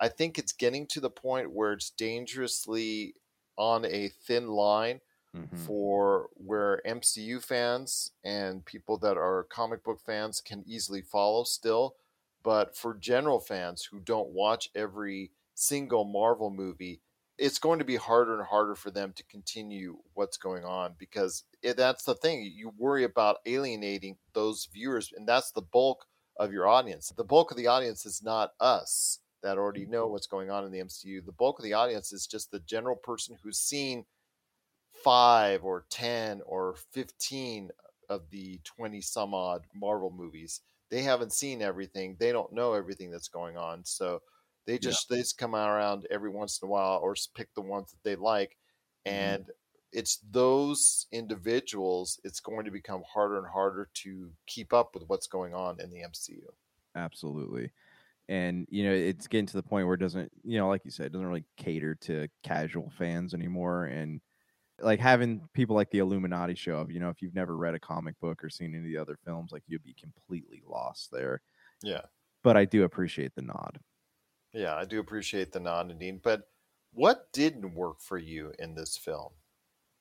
I 0.00 0.08
think 0.08 0.38
it's 0.38 0.52
getting 0.52 0.86
to 0.88 1.00
the 1.00 1.10
point 1.10 1.52
where 1.52 1.72
it's 1.72 1.90
dangerously 1.90 3.14
on 3.56 3.84
a 3.84 4.08
thin 4.26 4.48
line 4.48 5.00
mm-hmm. 5.34 5.56
for 5.56 6.28
where 6.34 6.82
MCU 6.86 7.42
fans 7.42 8.10
and 8.24 8.64
people 8.64 8.98
that 8.98 9.16
are 9.16 9.46
comic 9.50 9.84
book 9.84 10.00
fans 10.04 10.40
can 10.40 10.64
easily 10.66 11.02
follow 11.02 11.44
still. 11.44 11.94
But 12.42 12.76
for 12.76 12.94
general 12.94 13.40
fans 13.40 13.88
who 13.90 14.00
don't 14.00 14.30
watch 14.30 14.68
every 14.74 15.30
single 15.54 16.04
Marvel 16.04 16.50
movie, 16.50 17.00
it's 17.38 17.58
going 17.58 17.78
to 17.78 17.84
be 17.84 17.96
harder 17.96 18.38
and 18.38 18.46
harder 18.46 18.74
for 18.74 18.90
them 18.90 19.12
to 19.16 19.24
continue 19.24 19.96
what's 20.14 20.36
going 20.36 20.64
on 20.64 20.94
because 20.98 21.44
it, 21.62 21.76
that's 21.76 22.04
the 22.04 22.14
thing. 22.14 22.50
You 22.54 22.72
worry 22.78 23.04
about 23.04 23.38
alienating 23.46 24.16
those 24.34 24.68
viewers, 24.72 25.12
and 25.16 25.26
that's 25.26 25.50
the 25.50 25.62
bulk 25.62 26.06
of 26.36 26.52
your 26.52 26.68
audience. 26.68 27.12
The 27.16 27.24
bulk 27.24 27.50
of 27.50 27.56
the 27.56 27.66
audience 27.66 28.06
is 28.06 28.22
not 28.22 28.52
us 28.60 29.18
that 29.42 29.58
already 29.58 29.86
know 29.86 30.04
mm-hmm. 30.04 30.12
what's 30.12 30.26
going 30.26 30.50
on 30.50 30.64
in 30.64 30.72
the 30.72 30.80
MCU. 30.80 31.24
The 31.24 31.32
bulk 31.32 31.58
of 31.58 31.64
the 31.64 31.74
audience 31.74 32.12
is 32.12 32.26
just 32.26 32.50
the 32.50 32.60
general 32.60 32.96
person 32.96 33.36
who's 33.42 33.58
seen 33.58 34.04
five 35.04 35.64
or 35.64 35.84
10 35.90 36.40
or 36.46 36.76
15 36.92 37.70
of 38.08 38.22
the 38.30 38.60
20 38.64 39.00
some 39.00 39.34
odd 39.34 39.62
Marvel 39.74 40.12
movies. 40.16 40.60
They 40.90 41.02
haven't 41.02 41.32
seen 41.32 41.62
everything, 41.62 42.16
they 42.18 42.32
don't 42.32 42.52
know 42.52 42.74
everything 42.74 43.10
that's 43.10 43.28
going 43.28 43.56
on. 43.56 43.84
So 43.84 44.22
they 44.66 44.78
just 44.78 45.08
they 45.08 45.18
just 45.18 45.38
come 45.38 45.54
around 45.54 46.06
every 46.10 46.30
once 46.30 46.60
in 46.62 46.68
a 46.68 46.70
while 46.70 47.00
or 47.02 47.14
pick 47.34 47.52
the 47.54 47.60
ones 47.60 47.90
that 47.90 48.02
they 48.08 48.16
like 48.16 48.56
mm-hmm. 49.06 49.16
and 49.16 49.46
it's 49.92 50.18
those 50.30 51.06
individuals 51.12 52.18
it's 52.24 52.40
going 52.40 52.64
to 52.64 52.70
become 52.70 53.02
harder 53.12 53.38
and 53.38 53.46
harder 53.46 53.88
to 53.94 54.30
keep 54.46 54.72
up 54.72 54.94
with 54.94 55.04
what's 55.06 55.28
going 55.28 55.54
on 55.54 55.80
in 55.80 55.90
the 55.90 56.00
MCU. 56.00 56.40
absolutely 56.96 57.70
and 58.28 58.66
you 58.70 58.84
know 58.84 58.92
it's 58.92 59.26
getting 59.26 59.46
to 59.46 59.56
the 59.56 59.62
point 59.62 59.86
where 59.86 59.94
it 59.94 60.00
doesn't 60.00 60.30
you 60.42 60.58
know 60.58 60.68
like 60.68 60.84
you 60.84 60.90
said 60.90 61.06
it 61.06 61.12
doesn't 61.12 61.26
really 61.26 61.44
cater 61.56 61.94
to 61.94 62.26
casual 62.42 62.90
fans 62.96 63.34
anymore 63.34 63.84
and 63.84 64.20
like 64.80 64.98
having 64.98 65.40
people 65.52 65.76
like 65.76 65.90
the 65.90 65.98
illuminati 65.98 66.54
show 66.54 66.78
up 66.78 66.90
you 66.90 66.98
know 66.98 67.10
if 67.10 67.20
you've 67.20 67.34
never 67.34 67.56
read 67.56 67.74
a 67.74 67.78
comic 67.78 68.18
book 68.20 68.42
or 68.42 68.48
seen 68.48 68.74
any 68.74 68.78
of 68.78 68.84
the 68.84 68.96
other 68.96 69.18
films 69.24 69.52
like 69.52 69.62
you'd 69.66 69.84
be 69.84 69.94
completely 69.94 70.62
lost 70.66 71.10
there 71.12 71.42
Yeah. 71.82 72.02
but 72.42 72.56
i 72.56 72.64
do 72.64 72.84
appreciate 72.84 73.34
the 73.34 73.42
nod 73.42 73.78
Yeah, 74.54 74.76
I 74.76 74.86
do 74.86 75.00
appreciate 75.00 75.52
the 75.52 75.60
nod, 75.60 75.88
Nadine. 75.88 76.20
But 76.22 76.48
what 76.94 77.32
didn't 77.34 77.74
work 77.74 78.00
for 78.00 78.18
you 78.18 78.54
in 78.58 78.76
this 78.76 78.96
film? 78.98 79.32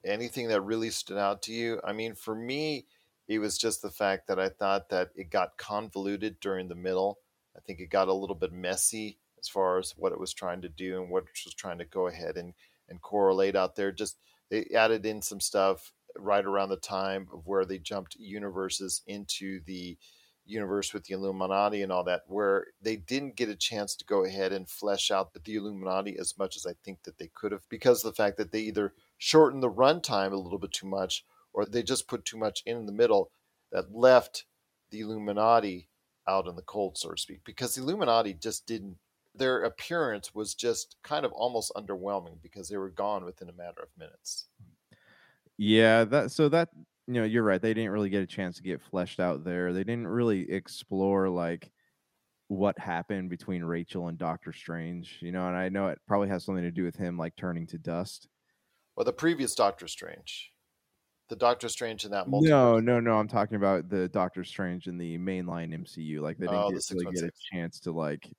Anything 0.06 0.50
that 0.50 0.62
really 0.62 0.92
stood 0.92 1.18
out 1.18 1.42
to 1.44 1.54
you? 1.54 1.82
I 1.84 1.94
mean, 1.94 2.16
for 2.16 2.36
me, 2.36 2.88
it 3.28 3.40
was 3.40 3.58
just 3.58 3.82
the 3.84 3.92
fact 3.92 4.28
that 4.28 4.40
I 4.40 4.50
thought 4.50 4.90
that 4.90 5.12
it 5.16 5.32
got 5.32 5.58
convoluted 5.58 6.40
during 6.42 6.70
the 6.70 6.76
middle. 6.76 7.20
I 7.58 7.62
think 7.62 7.82
it 7.82 7.92
got 7.92 8.10
a 8.10 8.14
little 8.14 8.36
bit 8.36 8.54
messy 8.54 9.20
as 9.40 9.50
far 9.50 9.80
as 9.80 9.94
what 9.98 10.14
it 10.14 10.20
was 10.20 10.34
trying 10.34 10.62
to 10.64 10.70
do 10.70 11.02
and 11.02 11.12
what 11.12 11.24
it 11.26 11.30
was 11.46 11.56
trying 11.56 11.80
to 11.80 11.86
go 11.86 12.08
ahead 12.08 12.38
and 12.38 12.54
and 12.90 13.02
correlate 13.02 13.56
out 13.56 13.76
there. 13.78 13.92
Just 13.92 14.18
they 14.52 14.68
added 14.76 15.06
in 15.06 15.22
some 15.22 15.42
stuff 15.42 15.94
right 16.18 16.46
around 16.46 16.70
the 16.70 16.78
time 16.78 17.28
of 17.34 17.48
where 17.48 17.66
they 17.66 17.80
jumped 17.80 18.16
universes 18.16 19.02
into 19.08 19.62
the 19.66 19.98
universe 20.46 20.94
with 20.94 21.06
the 21.06 21.14
Illuminati 21.14 21.82
and 21.82 21.92
all 21.92 22.04
that, 22.04 22.24
where 22.28 22.68
they 22.82 22.96
didn't 22.96 23.36
get 23.36 23.50
a 23.50 23.56
chance 23.56 23.96
to 23.96 24.06
go 24.06 24.26
ahead 24.26 24.52
and 24.52 24.70
flesh 24.70 25.12
out 25.12 25.34
the 25.34 25.56
Illuminati 25.56 26.18
as 26.18 26.38
much 26.38 26.56
as 26.56 26.66
I 26.66 26.74
think 26.84 27.04
that 27.04 27.18
they 27.18 27.30
could 27.34 27.52
have 27.52 27.68
because 27.70 28.04
of 28.04 28.12
the 28.12 28.16
fact 28.16 28.38
that 28.38 28.52
they 28.52 28.62
either 28.62 28.94
shortened 29.18 29.64
the 29.64 29.72
runtime 29.72 30.32
a 30.32 30.38
little 30.38 30.60
bit 30.60 30.72
too 30.72 30.88
much 30.88 31.26
or 31.54 31.66
they 31.66 31.84
just 31.84 32.08
put 32.08 32.26
too 32.26 32.38
much 32.38 32.64
in 32.66 32.86
the 32.86 32.92
middle 32.92 33.32
that 33.72 33.96
left 33.96 34.46
the 34.92 35.02
Illuminati 35.02 35.90
out 36.28 36.48
in 36.48 36.56
the 36.56 36.62
cold, 36.62 36.98
so 36.98 37.12
to 37.12 37.22
speak, 37.22 37.42
because 37.44 37.76
the 37.76 37.82
Illuminati 37.82 38.34
just 38.34 38.66
didn't. 38.66 38.98
Their 39.36 39.64
appearance 39.64 40.36
was 40.36 40.54
just 40.54 40.96
kind 41.04 41.26
of 41.26 41.32
almost 41.32 41.72
underwhelming 41.76 42.38
because 42.44 42.70
they 42.70 42.78
were 42.78 42.92
gone 42.92 43.26
within 43.26 43.50
a 43.50 43.54
matter 43.54 43.82
of 43.82 43.90
minutes. 43.98 44.46
Yeah, 45.58 46.04
that 46.06 46.32
so 46.32 46.50
that 46.50 46.70
you 47.08 47.14
know, 47.16 47.24
you're 47.24 47.44
right. 47.44 47.62
They 47.62 47.74
didn't 47.74 47.92
really 47.92 48.10
get 48.10 48.24
a 48.24 48.28
chance 48.28 48.58
to 48.58 48.64
get 48.64 48.82
fleshed 48.82 49.20
out 49.20 49.44
there. 49.44 49.74
They 49.74 49.84
didn't 49.84 50.08
really 50.08 50.50
explore 50.50 51.30
like 51.30 51.72
what 52.48 52.78
happened 52.80 53.30
between 53.30 53.64
Rachel 53.64 54.08
and 54.08 54.18
Doctor 54.18 54.54
Strange, 54.54 55.18
you 55.22 55.32
know, 55.32 55.48
and 55.48 55.56
I 55.56 55.70
know 55.70 55.88
it 55.88 56.00
probably 56.08 56.30
has 56.30 56.46
something 56.46 56.64
to 56.64 56.72
do 56.72 56.84
with 56.84 56.96
him 56.96 57.18
like 57.18 57.36
turning 57.36 57.68
to 57.68 57.78
dust. 57.78 58.28
Well, 58.96 59.06
the 59.06 59.14
previous 59.14 59.56
Doctor 59.56 59.88
Strange, 59.88 60.52
the 61.30 61.36
Doctor 61.36 61.68
Strange 61.68 62.06
in 62.06 62.12
that 62.12 62.28
multiverse. 62.28 62.44
No, 62.44 62.80
no, 62.80 63.00
no. 63.00 63.18
I'm 63.18 63.28
talking 63.28 63.58
about 63.58 63.90
the 63.90 64.08
Doctor 64.10 64.44
Strange 64.44 64.88
in 64.88 64.98
the 64.98 65.18
mainline 65.18 65.74
MCU. 65.74 66.22
Like 66.22 66.38
they 66.38 66.46
didn't 66.46 66.62
oh, 66.62 66.72
get, 66.72 66.84
really 66.92 67.16
get 67.16 67.24
a 67.24 67.32
chance 67.52 67.80
to 67.82 67.92
like, 67.92 68.30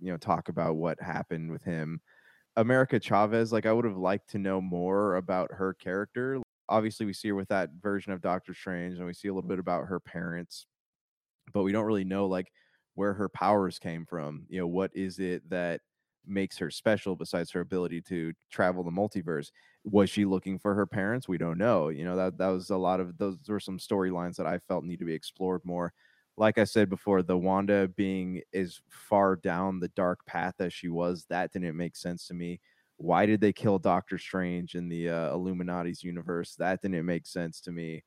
you 0.00 0.10
know, 0.10 0.16
talk 0.16 0.48
about 0.48 0.76
what 0.76 1.00
happened 1.02 1.50
with 1.50 1.64
him. 1.64 2.00
America 2.56 3.00
Chavez, 3.00 3.52
like 3.52 3.66
I 3.66 3.72
would 3.72 3.84
have 3.84 3.96
liked 3.96 4.30
to 4.30 4.38
know 4.38 4.60
more 4.60 5.16
about 5.16 5.50
her 5.52 5.74
character 5.74 6.40
obviously 6.68 7.06
we 7.06 7.12
see 7.12 7.28
her 7.28 7.34
with 7.34 7.48
that 7.48 7.70
version 7.80 8.12
of 8.12 8.20
Doctor 8.20 8.54
Strange, 8.54 8.96
and 8.96 9.06
we 9.06 9.14
see 9.14 9.28
a 9.28 9.34
little 9.34 9.48
bit 9.48 9.58
about 9.58 9.86
her 9.86 10.00
parents, 10.00 10.66
but 11.52 11.62
we 11.62 11.72
don't 11.72 11.84
really 11.84 12.04
know 12.04 12.26
like 12.26 12.52
where 12.94 13.14
her 13.14 13.28
powers 13.28 13.78
came 13.78 14.06
from. 14.06 14.46
You 14.48 14.60
know, 14.60 14.66
what 14.66 14.90
is 14.94 15.18
it 15.18 15.48
that 15.50 15.80
makes 16.26 16.56
her 16.58 16.70
special 16.70 17.16
besides 17.16 17.50
her 17.50 17.60
ability 17.60 18.00
to 18.02 18.32
travel 18.50 18.82
the 18.82 18.90
multiverse? 18.90 19.50
Was 19.84 20.08
she 20.08 20.24
looking 20.24 20.58
for 20.58 20.74
her 20.74 20.86
parents? 20.86 21.28
We 21.28 21.38
don't 21.38 21.58
know. 21.58 21.88
You 21.88 22.04
know, 22.04 22.16
that 22.16 22.38
that 22.38 22.48
was 22.48 22.70
a 22.70 22.76
lot 22.76 23.00
of 23.00 23.18
those 23.18 23.38
were 23.46 23.60
some 23.60 23.78
storylines 23.78 24.36
that 24.36 24.46
I 24.46 24.58
felt 24.58 24.84
need 24.84 25.00
to 25.00 25.04
be 25.04 25.14
explored 25.14 25.62
more. 25.64 25.92
Like 26.36 26.58
I 26.58 26.64
said 26.64 26.90
before, 26.90 27.22
the 27.22 27.38
Wanda 27.38 27.88
being 27.88 28.42
as 28.52 28.80
far 28.88 29.36
down 29.36 29.78
the 29.78 29.88
dark 29.88 30.24
path 30.26 30.54
as 30.58 30.72
she 30.72 30.88
was, 30.88 31.26
that 31.28 31.52
didn't 31.52 31.76
make 31.76 31.96
sense 31.96 32.26
to 32.28 32.34
me 32.34 32.60
why 32.96 33.26
did 33.26 33.40
they 33.40 33.52
kill 33.52 33.78
Doctor 33.78 34.18
Strange 34.18 34.74
in 34.74 34.88
the 34.88 35.10
uh, 35.10 35.34
Illuminati's 35.34 36.02
universe? 36.02 36.54
That 36.56 36.80
didn't 36.82 37.04
make 37.06 37.26
sense 37.26 37.60
to 37.62 37.72
me. 37.72 38.02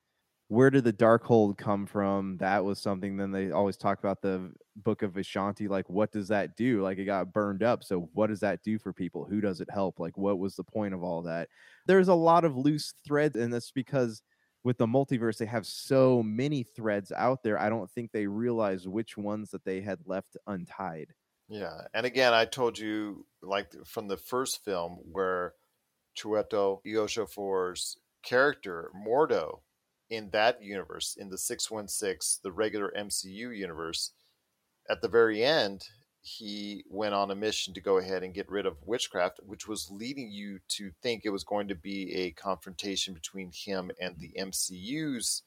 Where 0.50 0.70
did 0.70 0.86
the 0.86 0.94
Darkhold 0.94 1.58
come 1.58 1.86
from? 1.86 2.38
That 2.38 2.64
was 2.64 2.80
something. 2.80 3.18
Then 3.18 3.32
they 3.32 3.52
always 3.52 3.76
talk 3.76 4.00
about 4.00 4.22
the 4.22 4.50
Book 4.78 5.02
of 5.02 5.12
Vishanti. 5.12 5.68
Like, 5.68 5.90
what 5.90 6.12
does 6.14 6.30
that 6.30 6.56
do? 6.56 6.82
Like, 6.82 7.00
it 7.00 7.06
got 7.06 7.34
burned 7.34 7.64
up. 7.64 7.84
So, 7.84 8.10
what 8.14 8.28
does 8.28 8.40
that 8.40 8.64
do 8.64 8.80
for 8.80 8.94
people? 8.94 9.26
Who 9.26 9.42
does 9.42 9.60
it 9.60 9.70
help? 9.70 10.00
Like, 10.00 10.18
what 10.18 10.40
was 10.40 10.56
the 10.56 10.64
point 10.64 10.94
of 10.94 11.04
all 11.04 11.22
that? 11.24 11.50
There's 11.86 12.08
a 12.08 12.14
lot 12.14 12.46
of 12.46 12.56
loose 12.56 12.94
threads, 13.06 13.36
and 13.36 13.54
that's 13.54 13.72
because 13.72 14.22
with 14.64 14.78
the 14.78 14.88
multiverse, 14.88 15.38
they 15.38 15.46
have 15.46 15.66
so 15.66 16.24
many 16.24 16.64
threads 16.64 17.12
out 17.12 17.44
there. 17.44 17.60
I 17.60 17.70
don't 17.70 17.92
think 17.92 18.12
they 18.12 18.28
realized 18.28 18.88
which 18.88 19.18
ones 19.18 19.52
that 19.52 19.66
they 19.66 19.82
had 19.82 20.00
left 20.06 20.38
untied. 20.48 21.14
Yeah, 21.50 21.88
and 21.94 22.06
again, 22.06 22.34
I 22.34 22.46
told 22.46 22.78
you 22.78 23.26
like 23.42 23.74
from 23.86 24.08
the 24.08 24.18
first 24.18 24.64
film 24.66 25.00
where 25.12 25.54
Chiwetel 26.18 26.82
Ejiofor's 26.86 27.98
character 28.24 28.92
Mordo 28.96 29.60
in 30.10 30.30
that 30.32 30.62
universe, 30.62 31.16
in 31.18 31.30
the 31.30 31.38
six 31.38 31.72
one 31.72 31.88
six, 31.88 32.40
the 32.44 32.52
regular 32.52 32.92
MCU 32.98 33.56
universe, 33.58 34.12
at 34.90 35.02
the 35.02 35.08
very 35.08 35.44
end, 35.44 35.88
he 36.22 36.84
went 36.90 37.14
on 37.14 37.32
a 37.32 37.36
mission 37.36 37.74
to 37.74 37.82
go 37.82 37.98
ahead 37.98 38.24
and 38.24 38.34
get 38.34 38.50
rid 38.50 38.66
of 38.66 38.86
witchcraft, 38.86 39.40
which 39.46 39.68
was 39.68 39.90
leading 39.90 40.30
you 40.30 40.60
to 40.68 40.92
think 41.02 41.24
it 41.24 41.30
was 41.30 41.46
going 41.46 41.70
to 41.70 41.76
be 41.76 42.14
a 42.14 42.32
confrontation 42.32 43.14
between 43.14 43.52
him 43.54 43.92
and 44.02 44.18
the 44.18 44.34
MCU's 44.38 45.44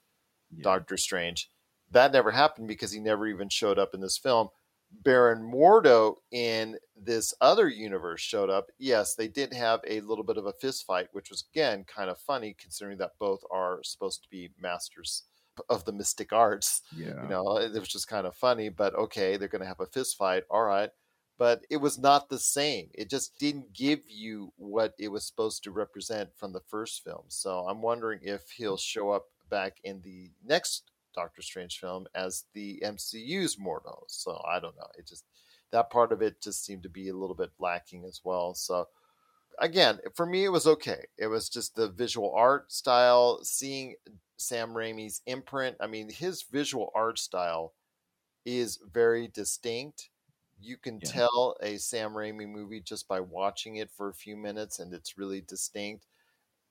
yeah. 0.51 0.63
Doctor 0.63 0.97
Strange. 0.97 1.51
That 1.91 2.13
never 2.13 2.31
happened 2.31 2.69
because 2.69 2.93
he 2.93 3.01
never 3.01 3.27
even 3.27 3.51
showed 3.51 3.79
up 3.79 3.95
in 3.95 4.01
this 4.01 4.17
film 4.17 4.49
Baron 4.93 5.43
Mordo 5.43 6.17
in 6.31 6.77
this 6.97 7.33
other 7.41 7.69
universe 7.69 8.21
showed 8.21 8.51
up, 8.51 8.67
yes, 8.79 9.15
they 9.15 9.29
did 9.29 9.53
have 9.53 9.81
a 9.87 10.01
little 10.01 10.25
bit 10.25 10.37
of 10.37 10.47
a 10.47 10.53
fist 10.53 10.85
fight, 10.87 11.09
which 11.13 11.31
was 11.31 11.45
again 11.53 11.85
kind 11.85 12.11
of 12.11 12.19
funny 12.19 12.55
considering 12.59 12.99
that 12.99 13.13
both 13.19 13.43
are 13.51 13.81
supposed 13.83 14.23
to 14.23 14.29
be 14.31 14.51
masters 14.61 15.25
of 15.69 15.85
the 15.85 15.93
mystic 15.93 16.33
arts. 16.33 16.83
Yeah. 16.97 17.23
You 17.23 17.29
know, 17.29 17.47
uh, 17.47 17.61
it 17.61 17.79
was 17.79 17.89
just 17.89 18.09
kind 18.09 18.27
of 18.27 18.35
funny, 18.35 18.69
but 18.69 18.95
okay, 18.95 19.37
they're 19.37 19.49
going 19.49 19.63
to 19.63 19.69
have 19.69 19.81
a 19.81 19.87
fist 19.87 20.17
fight. 20.17 20.45
All 20.51 20.65
right. 20.65 20.91
But 21.39 21.65
it 21.71 21.79
was 21.79 21.99
not 21.99 22.29
the 22.29 22.39
same. 22.39 22.91
It 22.93 23.09
just 23.09 23.39
didn't 23.39 23.73
give 23.73 24.01
you 24.07 24.53
what 24.57 24.93
it 24.99 25.09
was 25.09 25.27
supposed 25.27 25.65
to 25.65 25.71
represent 25.71 26.29
from 26.37 26.53
the 26.53 26.61
first 26.69 27.03
film. 27.03 27.25
So 27.29 27.61
I'm 27.61 27.81
wondering 27.81 28.21
if 28.23 28.51
he'll 28.51 28.77
show 28.77 29.11
up 29.11 29.25
back 29.49 29.79
in 29.83 30.03
the 30.03 30.31
next 30.45 30.90
Doctor 31.15 31.43
Strange 31.43 31.79
film 31.79 32.07
as 32.15 32.45
the 32.55 32.83
MCU's 32.85 33.57
Mordo. 33.57 34.03
So 34.07 34.41
I 34.49 34.61
don't 34.61 34.77
know. 34.77 34.89
It 34.99 35.07
just 35.07 35.25
that 35.73 35.91
part 35.91 36.13
of 36.13 36.23
it 36.23 36.41
just 36.41 36.65
seemed 36.65 36.83
to 36.83 36.89
be 36.89 37.09
a 37.09 37.17
little 37.17 37.37
bit 37.37 37.51
lacking 37.59 38.05
as 38.05 38.21
well. 38.25 38.55
So 38.55 38.89
again, 39.59 39.99
for 40.15 40.27
me, 40.27 40.45
it 40.45 40.51
was 40.51 40.67
okay. 40.67 41.05
It 41.19 41.29
was 41.29 41.49
just 41.49 41.77
the 41.77 41.89
visual 41.89 42.33
art 42.35 42.73
style, 42.73 43.41
seeing 43.43 43.95
Sam 44.37 44.71
Raimi's 44.71 45.23
imprint. 45.27 45.77
I 45.81 45.87
mean, 45.87 46.11
his 46.11 46.43
visual 46.43 46.91
art 46.95 47.19
style 47.19 47.75
is 48.45 48.79
very 48.93 49.29
distinct. 49.29 50.09
You 50.61 50.77
can 50.77 51.01
yeah. 51.03 51.11
tell 51.11 51.57
a 51.63 51.77
Sam 51.77 52.13
Raimi 52.13 52.49
movie 52.49 52.81
just 52.81 53.09
by 53.09 53.21
watching 53.21 53.77
it 53.77 53.91
for 53.91 54.09
a 54.09 54.15
few 54.15 54.37
minutes, 54.37 54.79
and 54.79 54.93
it's 54.93 55.19
really 55.19 55.43
distinct 55.43 56.07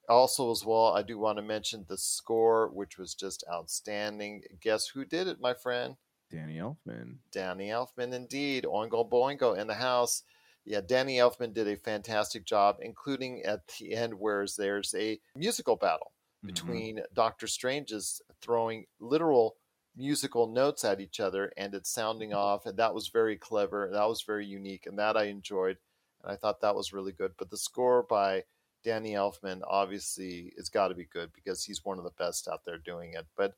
also 0.10 0.52
as 0.52 0.66
well 0.66 0.94
i 0.96 1.02
do 1.02 1.18
want 1.18 1.38
to 1.38 1.44
mention 1.44 1.86
the 1.88 1.98
score 1.98 2.70
which 2.74 2.98
was 2.98 3.14
just 3.14 3.44
outstanding 3.52 4.42
guess 4.62 4.88
who 4.88 5.06
did 5.06 5.28
it 5.28 5.40
my 5.40 5.54
friend 5.54 5.96
danny 6.32 6.58
elfman 6.58 7.16
danny 7.32 7.68
elfman 7.68 8.14
indeed 8.14 8.66
oingo 8.66 9.08
boingo 9.08 9.58
in 9.58 9.68
the 9.68 9.76
house 9.76 10.24
yeah 10.66 10.82
danny 10.86 11.18
elfman 11.18 11.54
did 11.54 11.68
a 11.68 11.78
fantastic 11.78 12.46
job 12.46 12.78
including 12.82 13.42
at 13.44 13.62
the 13.80 13.94
end 13.94 14.14
where 14.14 14.46
there's 14.58 14.94
a 14.98 15.20
musical 15.36 15.76
battle 15.76 16.12
mm-hmm. 16.38 16.48
between 16.48 16.96
mm-hmm. 16.98 17.14
doctor 17.14 17.48
strange's 17.48 18.22
throwing 18.42 18.86
literal 19.00 19.56
musical 19.96 20.48
notes 20.48 20.86
at 20.86 21.02
each 21.02 21.20
other 21.20 21.52
and 21.58 21.74
it's 21.74 21.92
sounding 21.92 22.30
mm-hmm. 22.30 22.40
off 22.40 22.66
and 22.66 22.78
that 22.78 22.94
was 22.94 23.10
very 23.10 23.36
clever 23.36 23.90
that 23.92 24.08
was 24.08 24.22
very 24.22 24.46
unique 24.46 24.86
and 24.86 24.98
that 24.98 25.18
i 25.18 25.26
enjoyed 25.26 25.78
and 26.24 26.32
i 26.32 26.36
thought 26.36 26.62
that 26.62 26.76
was 26.76 26.94
really 26.94 27.12
good 27.12 27.32
but 27.38 27.50
the 27.50 27.58
score 27.58 28.04
by 28.04 28.44
Danny 28.84 29.14
Elfman 29.14 29.62
obviously 29.68 30.54
it's 30.58 30.70
got 30.70 30.90
to 30.90 30.96
be 30.96 31.06
good 31.06 31.32
because 31.34 31.64
he's 31.64 31.84
one 31.84 31.98
of 31.98 32.04
the 32.04 32.12
best 32.12 32.48
out 32.48 32.62
there 32.66 32.78
doing 32.78 33.14
it. 33.14 33.26
But 33.36 33.54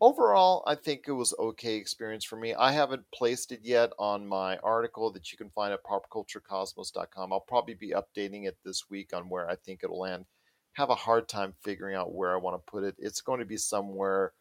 overall, 0.00 0.62
I 0.66 0.74
think 0.74 1.04
it 1.06 1.12
was 1.12 1.34
okay 1.38 1.76
experience 1.76 2.24
for 2.24 2.36
me. 2.36 2.54
I 2.54 2.72
haven't 2.72 3.10
placed 3.14 3.52
it 3.52 3.60
yet 3.62 3.92
on 3.98 4.26
my 4.26 4.58
article 4.58 5.10
that 5.12 5.32
you 5.32 5.38
can 5.38 5.50
find 5.50 5.72
at 5.72 5.84
popculturecosmos.com. 5.84 7.32
I'll 7.32 7.40
probably 7.40 7.74
be 7.74 7.92
updating 7.92 8.46
it 8.46 8.58
this 8.64 8.90
week 8.90 9.14
on 9.14 9.28
where 9.28 9.48
I 9.48 9.56
think 9.56 9.80
it'll 9.82 10.00
land. 10.00 10.26
Have 10.74 10.90
a 10.90 10.94
hard 10.94 11.28
time 11.28 11.54
figuring 11.62 11.94
out 11.94 12.14
where 12.14 12.34
I 12.34 12.38
want 12.38 12.56
to 12.56 12.70
put 12.70 12.84
it. 12.84 12.96
It's 12.98 13.22
going 13.22 13.40
to 13.40 13.46
be 13.46 13.56
somewhere. 13.56 14.32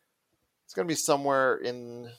It's 0.66 0.74
going 0.74 0.88
to 0.88 0.92
be 0.92 0.98
somewhere 0.98 1.58
in 1.58 2.10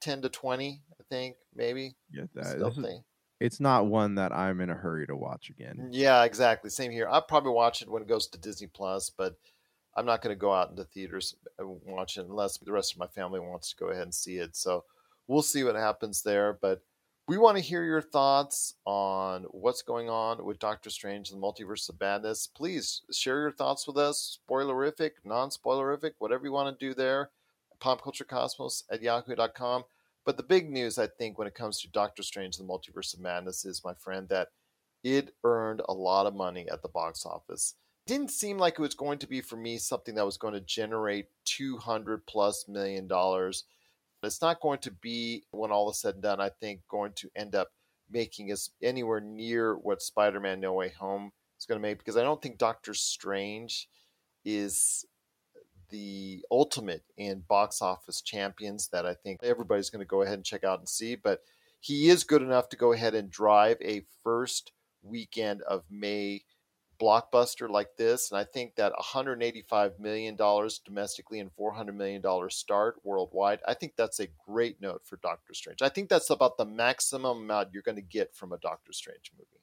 ten 0.00 0.22
to 0.22 0.28
twenty, 0.28 0.82
I 0.98 1.04
think, 1.08 1.36
maybe. 1.54 1.94
Yeah, 2.10 2.24
that, 2.34 2.46
Still 2.46 2.72
think 2.72 3.04
it's 3.40 3.58
not 3.58 3.86
one 3.86 4.14
that 4.16 4.32
I'm 4.32 4.60
in 4.60 4.70
a 4.70 4.74
hurry 4.74 5.06
to 5.06 5.16
watch 5.16 5.48
again. 5.48 5.78
Mm, 5.80 5.88
yeah, 5.92 6.24
exactly. 6.24 6.70
Same 6.70 6.92
here. 6.92 7.08
I'll 7.08 7.22
probably 7.22 7.52
watch 7.52 7.80
it 7.82 7.90
when 7.90 8.02
it 8.02 8.08
goes 8.08 8.28
to 8.28 8.38
Disney 8.38 8.66
Plus, 8.66 9.10
but 9.10 9.36
I'm 9.96 10.06
not 10.06 10.22
going 10.22 10.34
to 10.34 10.38
go 10.38 10.52
out 10.52 10.70
into 10.70 10.84
theaters 10.84 11.34
and 11.58 11.80
watch 11.86 12.18
it 12.18 12.26
unless 12.26 12.58
the 12.58 12.70
rest 12.70 12.92
of 12.92 12.98
my 12.98 13.06
family 13.06 13.40
wants 13.40 13.70
to 13.70 13.76
go 13.76 13.86
ahead 13.86 14.04
and 14.04 14.14
see 14.14 14.36
it. 14.36 14.54
So 14.56 14.84
we'll 15.26 15.42
see 15.42 15.64
what 15.64 15.74
happens 15.74 16.22
there. 16.22 16.58
But 16.60 16.82
we 17.26 17.38
want 17.38 17.56
to 17.56 17.62
hear 17.62 17.82
your 17.82 18.02
thoughts 18.02 18.74
on 18.84 19.44
what's 19.50 19.82
going 19.82 20.10
on 20.10 20.44
with 20.44 20.58
Doctor 20.58 20.90
Strange 20.90 21.30
and 21.30 21.40
the 21.40 21.46
Multiverse 21.46 21.88
of 21.88 21.98
Madness. 22.00 22.46
Please 22.46 23.02
share 23.10 23.40
your 23.40 23.52
thoughts 23.52 23.86
with 23.86 23.96
us. 23.96 24.38
Spoilerific, 24.48 25.12
non 25.24 25.48
spoilerific, 25.48 26.12
whatever 26.18 26.44
you 26.44 26.52
want 26.52 26.78
to 26.78 26.86
do 26.86 26.92
there. 26.92 27.30
Popculturecosmos 27.80 28.82
at 28.90 29.00
yahoo.com. 29.00 29.84
But 30.24 30.36
the 30.36 30.42
big 30.42 30.70
news, 30.70 30.98
I 30.98 31.06
think, 31.06 31.38
when 31.38 31.48
it 31.48 31.54
comes 31.54 31.80
to 31.80 31.90
Doctor 31.90 32.22
Strange 32.22 32.56
the 32.56 32.64
Multiverse 32.64 33.14
of 33.14 33.20
Madness 33.20 33.64
is, 33.64 33.82
my 33.84 33.94
friend, 33.94 34.28
that 34.28 34.48
it 35.02 35.34
earned 35.44 35.82
a 35.88 35.94
lot 35.94 36.26
of 36.26 36.34
money 36.34 36.68
at 36.70 36.82
the 36.82 36.88
box 36.88 37.24
office. 37.24 37.74
It 38.06 38.10
Didn't 38.10 38.30
seem 38.30 38.58
like 38.58 38.74
it 38.74 38.82
was 38.82 38.94
going 38.94 39.18
to 39.18 39.26
be 39.26 39.40
for 39.40 39.56
me 39.56 39.78
something 39.78 40.14
that 40.14 40.26
was 40.26 40.36
going 40.36 40.54
to 40.54 40.60
generate 40.60 41.26
200 41.46 42.26
plus 42.26 42.66
million 42.68 43.06
dollars. 43.06 43.64
It's 44.22 44.42
not 44.42 44.60
going 44.60 44.80
to 44.80 44.90
be, 44.90 45.44
when 45.50 45.70
all 45.70 45.90
is 45.90 46.00
said 46.00 46.14
and 46.14 46.22
done, 46.22 46.40
I 46.40 46.50
think, 46.60 46.80
going 46.88 47.12
to 47.14 47.30
end 47.34 47.54
up 47.54 47.68
making 48.10 48.52
us 48.52 48.70
anywhere 48.82 49.20
near 49.20 49.76
what 49.76 50.02
Spider 50.02 50.40
Man 50.40 50.60
No 50.60 50.74
Way 50.74 50.90
Home 50.98 51.30
is 51.58 51.64
going 51.64 51.80
to 51.80 51.82
make 51.82 51.98
because 51.98 52.16
I 52.16 52.22
don't 52.22 52.42
think 52.42 52.58
Doctor 52.58 52.92
Strange 52.92 53.88
is 54.44 55.04
the 55.90 56.44
ultimate 56.50 57.02
in 57.16 57.40
box 57.48 57.82
office 57.82 58.20
champions 58.20 58.88
that 58.88 59.06
I 59.06 59.14
think 59.14 59.40
everybody's 59.42 59.90
going 59.90 60.04
to 60.04 60.08
go 60.08 60.22
ahead 60.22 60.34
and 60.34 60.44
check 60.44 60.64
out 60.64 60.78
and 60.78 60.88
see. 60.88 61.14
But 61.16 61.42
he 61.80 62.08
is 62.08 62.24
good 62.24 62.42
enough 62.42 62.68
to 62.70 62.76
go 62.76 62.92
ahead 62.92 63.14
and 63.14 63.30
drive 63.30 63.78
a 63.80 64.02
first 64.22 64.72
weekend 65.02 65.62
of 65.62 65.84
May 65.90 66.42
blockbuster 67.00 67.68
like 67.68 67.96
this. 67.96 68.30
And 68.30 68.38
I 68.38 68.44
think 68.44 68.76
that 68.76 68.92
$185 68.92 69.98
million 69.98 70.36
domestically 70.36 71.40
and 71.40 71.50
$400 71.56 71.94
million 71.94 72.22
start 72.50 72.96
worldwide, 73.02 73.60
I 73.66 73.74
think 73.74 73.94
that's 73.96 74.20
a 74.20 74.28
great 74.46 74.80
note 74.80 75.02
for 75.04 75.16
Doctor 75.16 75.54
Strange. 75.54 75.82
I 75.82 75.88
think 75.88 76.08
that's 76.08 76.30
about 76.30 76.58
the 76.58 76.66
maximum 76.66 77.38
amount 77.38 77.70
you're 77.72 77.82
going 77.82 77.96
to 77.96 78.02
get 78.02 78.34
from 78.34 78.52
a 78.52 78.58
Doctor 78.58 78.92
Strange 78.92 79.32
movie. 79.36 79.62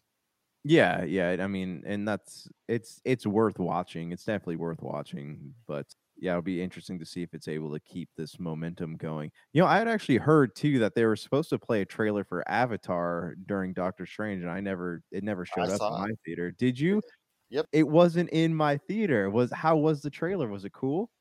Yeah, 0.63 1.03
yeah. 1.05 1.37
I 1.39 1.47
mean, 1.47 1.83
and 1.85 2.05
that's 2.05 2.49
it's 2.67 2.99
it's 3.05 3.25
worth 3.25 3.57
watching. 3.57 4.11
It's 4.11 4.25
definitely 4.25 4.57
worth 4.57 4.81
watching. 4.81 5.53
But 5.65 5.85
yeah, 6.19 6.31
it'll 6.31 6.41
be 6.41 6.61
interesting 6.61 6.99
to 6.99 7.05
see 7.05 7.21
if 7.23 7.33
it's 7.33 7.47
able 7.47 7.71
to 7.73 7.79
keep 7.79 8.09
this 8.15 8.39
momentum 8.39 8.95
going. 8.97 9.31
You 9.53 9.61
know, 9.61 9.67
I 9.67 9.77
had 9.77 9.87
actually 9.87 10.17
heard 10.17 10.55
too 10.55 10.79
that 10.79 10.95
they 10.95 11.05
were 11.05 11.15
supposed 11.15 11.49
to 11.49 11.59
play 11.59 11.81
a 11.81 11.85
trailer 11.85 12.23
for 12.23 12.47
Avatar 12.49 13.35
during 13.45 13.73
Doctor 13.73 14.05
Strange, 14.05 14.41
and 14.43 14.51
I 14.51 14.59
never 14.61 15.03
it 15.11 15.23
never 15.23 15.45
showed 15.45 15.69
I 15.69 15.73
up 15.73 15.83
in 15.87 15.95
it. 15.95 15.97
my 15.97 16.09
theater. 16.25 16.51
Did 16.51 16.79
you? 16.79 17.01
Yep. 17.49 17.67
It 17.71 17.87
wasn't 17.87 18.29
in 18.31 18.55
my 18.55 18.77
theater. 18.77 19.29
Was 19.29 19.51
how 19.53 19.77
was 19.77 20.01
the 20.01 20.09
trailer? 20.11 20.47
Was 20.49 20.65
it 20.65 20.73
cool? 20.73 21.11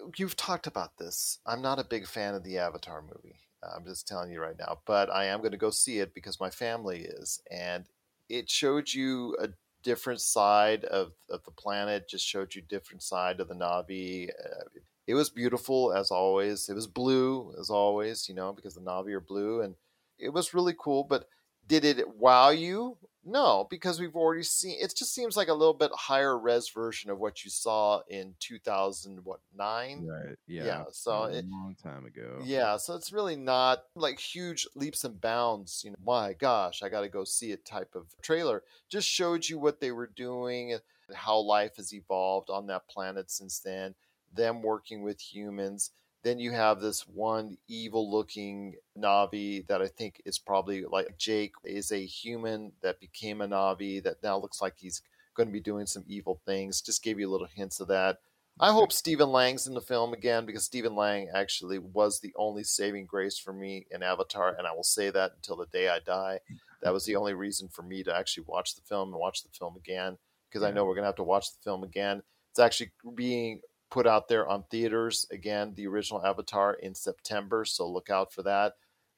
Uh, 0.00 0.06
you've 0.16 0.36
talked 0.36 0.66
about 0.66 0.96
this. 0.98 1.38
I'm 1.46 1.62
not 1.62 1.78
a 1.78 1.84
big 1.84 2.06
fan 2.06 2.34
of 2.34 2.44
the 2.44 2.58
Avatar 2.58 3.02
movie. 3.02 3.40
Uh, 3.62 3.70
I'm 3.76 3.84
just 3.84 4.06
telling 4.06 4.30
you 4.30 4.40
right 4.40 4.58
now, 4.58 4.82
but 4.86 5.10
I 5.10 5.26
am 5.26 5.40
going 5.40 5.52
to 5.52 5.56
go 5.58 5.70
see 5.70 5.98
it 6.00 6.14
because 6.14 6.40
my 6.40 6.50
family 6.50 7.00
is, 7.02 7.40
and 7.50 7.88
it 8.28 8.50
showed 8.50 8.92
you 8.92 9.36
a 9.40 9.48
different 9.86 10.20
side 10.20 10.84
of, 10.84 11.12
of 11.30 11.44
the 11.44 11.52
planet. 11.52 12.08
Just 12.08 12.26
showed 12.26 12.56
you 12.56 12.60
different 12.60 13.02
side 13.02 13.38
of 13.38 13.46
the 13.46 13.54
Na'vi. 13.54 14.28
Uh, 14.30 14.64
it 15.06 15.14
was 15.14 15.30
beautiful 15.30 15.92
as 15.92 16.10
always. 16.10 16.68
It 16.68 16.74
was 16.74 16.88
blue 16.88 17.54
as 17.60 17.70
always, 17.70 18.28
you 18.28 18.34
know, 18.34 18.52
because 18.52 18.74
the 18.74 18.80
Na'vi 18.80 19.12
are 19.12 19.20
blue, 19.20 19.60
and 19.62 19.76
it 20.18 20.30
was 20.30 20.52
really 20.52 20.74
cool. 20.76 21.04
But 21.04 21.28
did 21.68 21.84
it 21.84 22.16
wow 22.16 22.50
you? 22.50 22.96
No, 23.28 23.66
because 23.68 23.98
we've 23.98 24.14
already 24.14 24.44
seen. 24.44 24.76
It 24.80 24.94
just 24.96 25.12
seems 25.12 25.36
like 25.36 25.48
a 25.48 25.52
little 25.52 25.74
bit 25.74 25.90
higher 25.92 26.38
res 26.38 26.68
version 26.68 27.10
of 27.10 27.18
what 27.18 27.44
you 27.44 27.50
saw 27.50 28.02
in 28.08 28.34
2000 28.38 29.24
what 29.24 29.40
nine. 29.52 30.06
Right. 30.06 30.36
Yeah. 30.46 30.64
Yeah, 30.64 30.84
so 30.92 31.24
it's 31.24 31.34
a 31.34 31.38
it- 31.40 31.50
long 31.50 31.74
time 31.82 32.06
ago. 32.06 32.40
Yeah, 32.44 32.76
so 32.76 32.94
it's 32.94 33.12
really 33.12 33.34
not 33.34 33.82
like 33.96 34.20
huge 34.20 34.68
leaps 34.76 35.02
and 35.02 35.20
bounds. 35.20 35.82
You 35.84 35.90
know, 35.90 35.96
my 36.06 36.34
gosh, 36.34 36.84
I 36.84 36.88
got 36.88 37.00
to 37.00 37.08
go 37.08 37.24
see 37.24 37.50
it 37.50 37.64
type 37.64 37.96
of 37.96 38.06
trailer. 38.22 38.62
Just 38.88 39.08
showed 39.08 39.48
you 39.48 39.58
what 39.58 39.80
they 39.80 39.90
were 39.90 40.06
doing, 40.06 40.78
how 41.12 41.38
life 41.38 41.76
has 41.78 41.92
evolved 41.92 42.48
on 42.48 42.68
that 42.68 42.88
planet 42.88 43.28
since 43.32 43.58
then. 43.58 43.96
Them 44.32 44.62
working 44.62 45.02
with 45.02 45.20
humans. 45.20 45.90
Then 46.26 46.40
you 46.40 46.50
have 46.50 46.80
this 46.80 47.06
one 47.06 47.56
evil 47.68 48.10
looking 48.10 48.74
Na'vi 48.98 49.64
that 49.68 49.80
I 49.80 49.86
think 49.86 50.20
is 50.24 50.40
probably 50.40 50.84
like 50.84 51.16
Jake 51.16 51.52
is 51.62 51.92
a 51.92 52.04
human 52.04 52.72
that 52.82 52.98
became 52.98 53.40
a 53.40 53.46
Na'vi 53.46 54.02
that 54.02 54.24
now 54.24 54.36
looks 54.36 54.60
like 54.60 54.74
he's 54.76 55.02
going 55.36 55.48
to 55.48 55.52
be 55.52 55.60
doing 55.60 55.86
some 55.86 56.02
evil 56.08 56.40
things. 56.44 56.80
Just 56.80 57.04
gave 57.04 57.20
you 57.20 57.28
a 57.28 57.30
little 57.30 57.46
hints 57.46 57.78
of 57.78 57.86
that. 57.86 58.18
I 58.58 58.72
hope 58.72 58.90
Stephen 58.90 59.28
Lang's 59.28 59.68
in 59.68 59.74
the 59.74 59.80
film 59.80 60.12
again 60.12 60.46
because 60.46 60.64
Stephen 60.64 60.96
Lang 60.96 61.28
actually 61.32 61.78
was 61.78 62.18
the 62.18 62.32
only 62.34 62.64
saving 62.64 63.06
grace 63.06 63.38
for 63.38 63.52
me 63.52 63.86
in 63.92 64.02
Avatar, 64.02 64.52
and 64.58 64.66
I 64.66 64.72
will 64.72 64.82
say 64.82 65.10
that 65.10 65.34
until 65.36 65.54
the 65.54 65.66
day 65.66 65.88
I 65.88 66.00
die. 66.00 66.40
That 66.82 66.92
was 66.92 67.04
the 67.04 67.14
only 67.14 67.34
reason 67.34 67.68
for 67.68 67.82
me 67.82 68.02
to 68.02 68.12
actually 68.12 68.46
watch 68.48 68.74
the 68.74 68.82
film 68.82 69.10
and 69.10 69.20
watch 69.20 69.44
the 69.44 69.56
film 69.56 69.76
again 69.76 70.18
because 70.50 70.64
I 70.64 70.72
know 70.72 70.86
we're 70.86 70.96
gonna 70.96 71.06
have 71.06 71.14
to 71.16 71.22
watch 71.22 71.52
the 71.52 71.62
film 71.62 71.84
again. 71.84 72.22
It's 72.50 72.58
actually 72.58 72.90
being 73.14 73.60
put 73.90 74.06
out 74.06 74.28
there 74.28 74.48
on 74.48 74.64
theaters 74.70 75.26
again, 75.30 75.74
the 75.74 75.86
original 75.86 76.24
Avatar 76.24 76.74
in 76.74 76.94
September, 76.94 77.64
so 77.64 77.88
look 77.88 78.10
out 78.10 78.32
for 78.32 78.42
that. 78.42 78.74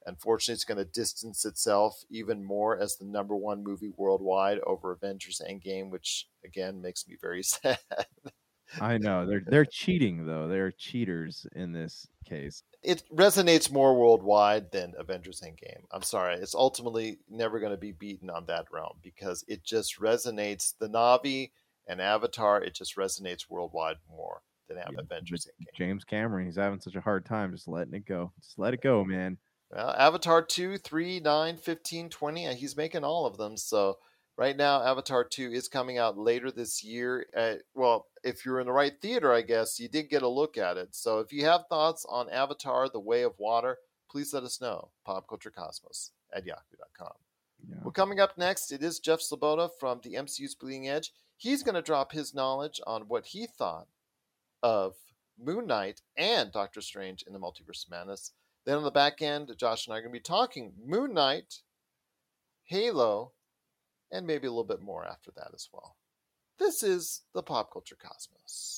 Unfortunately, 0.07 0.55
it's 0.55 0.65
going 0.65 0.79
to 0.79 0.85
distance 0.85 1.45
itself 1.45 2.03
even 2.11 2.43
more 2.43 2.79
as 2.79 2.97
the 2.97 3.05
number 3.05 3.37
one 3.37 3.63
movie 3.63 3.91
worldwide 3.97 4.59
over 4.61 4.93
Avengers 4.93 5.43
Endgame, 5.47 5.91
which 5.91 6.29
again 6.45 6.81
makes 6.81 7.07
me 7.07 7.17
very 7.21 7.43
sad. 7.43 7.79
I 8.81 8.99
know 8.99 9.27
they're 9.27 9.43
they're 9.47 9.65
cheating 9.65 10.27
though. 10.27 10.47
They're 10.49 10.71
cheaters 10.71 11.47
in 11.55 11.73
this 11.73 12.07
case. 12.27 12.63
it 12.83 13.03
resonates 13.15 13.73
more 13.73 13.95
worldwide 13.99 14.71
than 14.73 14.95
Avengers 14.99 15.41
Endgame. 15.41 15.85
I'm 15.91 16.03
sorry, 16.03 16.37
it's 16.37 16.55
ultimately 16.55 17.19
never 17.29 17.61
going 17.61 17.73
to 17.73 17.79
be 17.79 17.93
beaten 17.93 18.29
on 18.31 18.47
that 18.47 18.67
realm 18.71 18.99
because 19.03 19.45
it 19.49 19.65
just 19.65 19.99
resonates. 20.01 20.75
The 20.79 20.89
Na'vi 20.89 21.51
and 21.87 22.01
Avatar, 22.01 22.63
it 22.63 22.75
just 22.75 22.97
resonates 22.97 23.49
worldwide 23.49 23.97
more 24.09 24.43
than 24.69 24.79
Yeah, 24.79 24.99
Avengers 24.99 25.47
Endgame. 25.47 25.77
James 25.77 26.05
Cameron, 26.05 26.47
he's 26.47 26.57
having 26.57 26.81
such 26.81 26.95
a 26.95 27.01
hard 27.01 27.25
time 27.25 27.53
just 27.53 27.69
letting 27.69 27.95
it 27.95 28.07
go. 28.07 28.33
Just 28.41 28.59
let 28.59 28.75
it 28.75 28.83
go, 28.83 29.05
man. 29.05 29.39
Well, 29.71 29.91
Avatar 29.91 30.43
2, 30.43 30.79
3, 30.79 31.21
9, 31.21 31.57
15, 31.57 32.09
20, 32.09 32.47
uh, 32.47 32.55
he's 32.55 32.77
making 32.77 33.05
all 33.05 33.27
of 33.27 33.37
them. 33.37 33.57
So 33.57 33.99
right 34.37 34.57
now, 34.57 34.83
Avatar 34.83 35.25
2 35.25 35.53
is 35.53 35.69
coming 35.69 35.99
out 35.99 36.17
later 36.17 36.51
this 36.51 36.83
year. 36.83 37.27
Uh, 37.37 37.55
well, 37.75 38.07
if 38.25 38.47
you're 38.47 38.61
in 38.61 38.67
the 38.67 38.73
right 38.73 38.95
theater, 39.03 39.33
I 39.33 39.43
guess, 39.43 39.79
you 39.79 39.89
did 39.89 40.09
get 40.09 40.23
a 40.23 40.29
look 40.29 40.57
at 40.57 40.79
it. 40.79 40.95
So 40.95 41.19
if 41.19 41.33
you 41.33 41.45
have 41.45 41.67
thoughts 41.69 42.07
on 42.09 42.31
Avatar, 42.31 42.89
The 42.89 43.01
Way 43.01 43.23
of 43.23 43.35
Water, 43.39 43.77
please 44.11 44.33
let 44.33 44.43
us 44.43 44.61
know. 44.61 44.89
Popculturecosmos 45.07 46.11
at 46.35 46.47
yahoo.com. 46.47 47.13
Yeah. 47.69 47.77
Well, 47.83 47.93
coming 47.93 48.21
up 48.21 48.39
next, 48.39 48.73
it 48.73 48.83
is 48.83 49.01
Jeff 49.01 49.21
Sloboda 49.21 49.69
from 49.79 50.01
the 50.03 50.15
MCU's 50.15 50.55
Bleeding 50.55 50.89
Edge. 50.89 51.13
He's 51.37 51.63
going 51.63 51.75
to 51.75 51.83
drop 51.83 52.13
his 52.13 52.35
knowledge 52.35 52.81
on 52.87 53.03
what 53.03 53.27
he 53.27 53.47
thought 53.47 53.87
of 54.63 54.95
Moon 55.39 55.67
Knight 55.67 56.03
and 56.17 56.53
Doctor 56.53 56.81
Strange 56.81 57.23
in 57.27 57.33
the 57.33 57.39
Multiverse 57.39 57.85
of 57.85 57.91
Madness. 57.91 58.33
Then 58.65 58.77
on 58.77 58.85
the 58.85 58.91
back 58.91 59.23
end, 59.23 59.53
Josh 59.57 59.87
and 59.87 59.95
I 59.95 59.99
are 59.99 60.03
going 60.03 60.13
to 60.13 60.19
be 60.19 60.23
talking 60.23 60.73
Moon 60.85 61.15
Knight, 61.15 61.63
Halo, 62.65 63.33
and 64.13 64.27
maybe 64.27 64.47
a 64.47 64.51
little 64.51 64.65
bit 64.65 64.83
more 64.83 65.05
after 65.05 65.31
that 65.37 65.51
as 65.55 65.69
well. 65.73 65.97
This 66.59 66.83
is 66.83 67.23
the 67.35 67.43
Pop 67.43 67.73
Culture 67.73 67.97
Cosmos. 68.01 68.78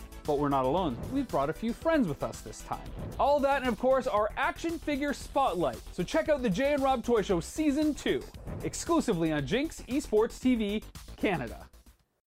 But 0.31 0.39
we're 0.39 0.47
not 0.47 0.63
alone. 0.63 0.95
We've 1.11 1.27
brought 1.27 1.49
a 1.49 1.53
few 1.53 1.73
friends 1.73 2.07
with 2.07 2.23
us 2.23 2.39
this 2.39 2.61
time. 2.61 2.79
All 3.19 3.37
that, 3.41 3.63
and 3.63 3.67
of 3.67 3.77
course, 3.77 4.07
our 4.07 4.31
action 4.37 4.79
figure 4.79 5.11
spotlight. 5.11 5.75
So 5.91 6.03
check 6.03 6.29
out 6.29 6.41
the 6.41 6.49
Jay 6.49 6.71
and 6.71 6.81
Rob 6.81 7.03
Toy 7.03 7.21
Show 7.21 7.41
Season 7.41 7.93
2, 7.93 8.23
exclusively 8.63 9.33
on 9.33 9.45
Jinx 9.45 9.81
Esports 9.89 10.39
TV 10.39 10.83
Canada. 11.17 11.67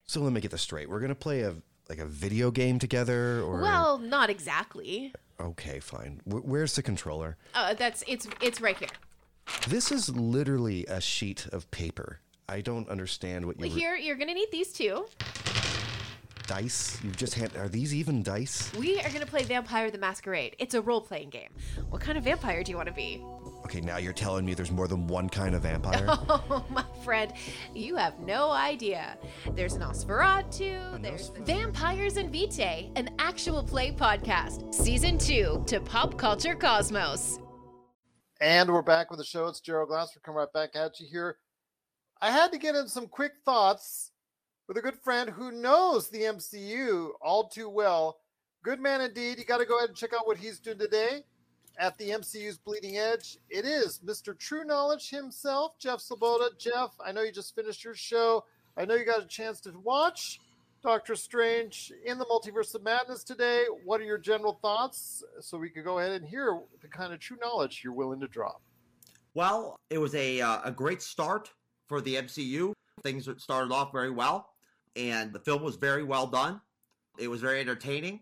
So 0.05 0.21
let 0.21 0.35
me 0.35 0.43
get 0.43 0.51
this 0.51 0.61
straight. 0.61 0.91
We're 0.91 1.01
gonna 1.01 1.15
play 1.15 1.41
a 1.45 1.55
like 1.89 1.99
a 1.99 2.05
video 2.05 2.51
game 2.51 2.79
together, 2.79 3.41
or 3.41 3.63
Well, 3.63 3.97
not 3.97 4.29
exactly. 4.29 5.15
okay, 5.41 5.81
fine. 5.81 6.21
Wh- 6.27 6.45
where's 6.47 6.75
the 6.77 6.83
controller? 6.83 7.39
Uh, 7.55 7.73
that's 7.73 8.05
it's 8.07 8.29
it's 8.43 8.61
right 8.61 8.77
here. 8.77 8.89
This 9.67 9.91
is 9.91 10.11
literally 10.15 10.85
a 10.89 11.01
sheet 11.01 11.47
of 11.53 11.71
paper. 11.71 12.21
I 12.51 12.61
don't 12.61 12.87
understand 12.91 13.47
what 13.47 13.57
you 13.59 13.63
re- 13.63 13.71
Here, 13.71 13.97
you're 13.97 14.17
gonna 14.17 14.35
need 14.35 14.51
these 14.53 14.75
two. 14.75 15.07
Dice. 16.47 16.99
You've 17.03 17.17
just 17.17 17.35
hand. 17.35 17.53
Are 17.57 17.69
these 17.69 17.95
even 17.95 18.23
dice? 18.23 18.73
We 18.79 19.01
are 19.01 19.11
gonna 19.11 19.27
play 19.27 19.45
Vampire 19.45 19.91
the 19.91 19.99
Masquerade. 19.99 20.57
It's 20.59 20.75
a 20.75 20.83
role-playing 20.83 21.31
game. 21.31 21.51
What 21.91 22.01
kind 22.01 22.19
of 22.19 22.25
vampire 22.25 22.63
do 22.63 22.71
you 22.71 22.77
want 22.77 22.89
to 22.89 22.95
be? 22.95 23.25
Okay, 23.65 23.81
now 23.81 23.97
you're 23.97 24.13
telling 24.13 24.45
me 24.45 24.55
there's 24.55 24.71
more 24.71 24.87
than 24.87 25.07
one 25.07 25.29
kind 25.29 25.55
of 25.55 25.63
vampire. 25.63 26.07
Oh, 26.47 26.65
my 26.71 26.85
friend, 27.05 27.33
you 27.75 27.97
have 27.97 28.19
no 28.21 28.51
idea. 28.51 29.17
There's 29.53 29.75
an 29.75 29.83
Nosferatu. 29.83 31.03
There's 31.03 31.31
Vampires 31.41 32.17
and 32.17 32.31
Vitae, 32.31 32.91
an 32.97 33.11
actual 33.19 33.63
play 33.63 33.93
podcast, 33.93 34.75
season 34.75 35.17
two 35.19 35.63
to 35.67 35.81
Pop 35.81 36.19
Culture 36.19 36.55
Cosmos. 36.55 37.39
And 38.41 38.71
we're 38.71 38.83
back 38.83 39.11
with 39.11 39.19
the 39.19 39.25
show. 39.25 39.47
It's 39.47 39.61
Gerald 39.61 39.89
Glass. 39.89 40.15
We're 40.15 40.21
coming 40.21 40.39
right 40.39 40.53
back 40.53 40.77
at 40.77 41.01
you 41.01 41.07
here. 41.11 41.39
I 42.21 42.31
had 42.31 42.53
to 42.53 42.59
get 42.59 42.75
in 42.75 42.89
some 42.89 43.07
quick 43.07 43.33
thoughts 43.45 44.13
with 44.67 44.77
a 44.77 44.83
good 44.83 44.99
friend 44.99 45.31
who 45.31 45.51
knows 45.51 46.09
the 46.09 46.23
MCU 46.23 47.11
all 47.21 47.49
too 47.49 47.69
well. 47.69 48.19
Good 48.63 48.81
man 48.81 49.01
indeed. 49.01 49.39
You 49.39 49.45
got 49.45 49.59
to 49.59 49.67
go 49.67 49.79
ahead 49.79 49.91
and 49.91 49.99
check 49.99 50.15
out 50.15 50.27
what 50.27 50.39
he's 50.39 50.59
doing 50.59 50.79
today 50.79 51.25
at 51.79 51.99
the 51.99 52.11
MCU's 52.11 52.57
Bleeding 52.57 52.97
Edge. 52.97 53.39
It 53.51 53.65
is 53.65 54.01
Mr. 54.05 54.39
True 54.39 54.65
Knowledge 54.65 55.11
himself, 55.11 55.79
Jeff 55.79 55.99
Sloboda. 55.99 56.57
Jeff, 56.59 56.93
I 57.05 57.13
know 57.13 57.23
you 57.23 57.33
just 57.33 57.55
finished 57.55 57.85
your 57.85 57.95
show. 57.95 58.45
I 58.77 58.85
know 58.85 58.95
you 58.95 59.05
got 59.05 59.23
a 59.23 59.27
chance 59.27 59.61
to 59.63 59.73
watch 59.83 60.41
Doctor 60.83 61.15
Strange 61.15 61.93
in 62.05 62.19
the 62.19 62.25
Multiverse 62.25 62.75
of 62.75 62.83
Madness 62.83 63.23
today. 63.23 63.65
What 63.85 64.01
are 64.01 64.05
your 64.05 64.19
general 64.19 64.59
thoughts 64.63 65.23
so 65.41 65.59
we 65.59 65.69
could 65.69 65.85
go 65.85 65.99
ahead 65.99 66.13
and 66.13 66.25
hear 66.25 66.61
the 66.81 66.89
kind 66.89 67.13
of 67.13 67.21
true 67.21 67.37
knowledge 67.41 67.83
you're 67.85 67.93
willing 67.93 68.21
to 68.21 68.29
drop? 68.29 68.63
Well, 69.35 69.77
it 69.91 69.99
was 69.99 70.15
a 70.15 70.41
uh, 70.41 70.61
a 70.65 70.71
great 70.71 71.03
start 71.03 71.51
for 71.89 72.01
the 72.01 72.15
MCU. 72.15 72.73
Things 73.03 73.29
started 73.39 73.73
off 73.73 73.93
very 73.93 74.11
well, 74.11 74.54
and 74.97 75.33
the 75.33 75.41
film 75.41 75.63
was 75.63 75.77
very 75.77 76.03
well 76.03 76.27
done. 76.27 76.61
It 77.19 77.29
was 77.29 77.41
very 77.41 77.61
entertaining. 77.61 78.21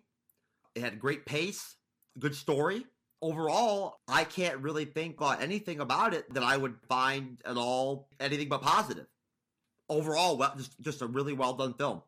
It 0.75 0.83
had 0.83 0.99
great 0.99 1.27
pace, 1.27 1.77
good 2.19 2.35
story. 2.35 2.87
Overall, 3.21 4.01
I 4.09 4.25
can't 4.25 4.59
really 4.59 4.85
think 4.85 5.17
about 5.19 5.41
anything 5.41 5.81
about 5.81 6.13
it 6.13 6.33
that 6.35 6.43
I 6.43 6.57
would 6.57 6.77
find 6.89 7.41
at 7.45 7.57
all 7.57 8.09
anything 8.19 8.49
but 8.49 8.63
positive. 8.63 9.07
Overall, 9.89 10.37
well, 10.37 10.55
just 10.57 10.81
just 10.81 11.03
a 11.03 11.07
really 11.07 11.33
well 11.33 11.53
done 11.53 11.75
film. 11.75 12.03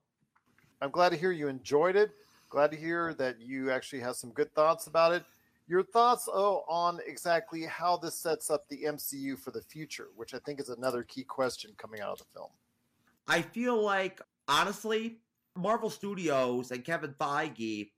I'm 0.80 0.90
glad 0.90 1.10
to 1.10 1.16
hear 1.16 1.30
you 1.30 1.48
enjoyed 1.48 1.96
it. 1.96 2.10
Glad 2.48 2.70
to 2.72 2.76
hear 2.76 3.14
that 3.14 3.40
you 3.40 3.70
actually 3.70 4.00
have 4.00 4.16
some 4.16 4.30
good 4.30 4.52
thoughts 4.54 4.86
about 4.86 5.12
it. 5.12 5.24
Your 5.66 5.82
thoughts 5.82 6.28
oh, 6.30 6.64
on 6.68 7.00
exactly 7.06 7.64
how 7.64 7.96
this 7.96 8.14
sets 8.14 8.50
up 8.50 8.68
the 8.68 8.84
MCU 8.84 9.38
for 9.38 9.50
the 9.50 9.62
future, 9.62 10.08
which 10.14 10.34
I 10.34 10.38
think 10.38 10.60
is 10.60 10.68
another 10.68 11.02
key 11.02 11.24
question 11.24 11.72
coming 11.78 12.00
out 12.00 12.12
of 12.12 12.18
the 12.18 12.24
film. 12.34 12.50
I 13.26 13.40
feel 13.40 13.82
like, 13.82 14.20
honestly, 14.48 15.18
Marvel 15.56 15.90
Studios 15.90 16.70
and 16.70 16.84
Kevin 16.84 17.14
Feige, 17.20 17.90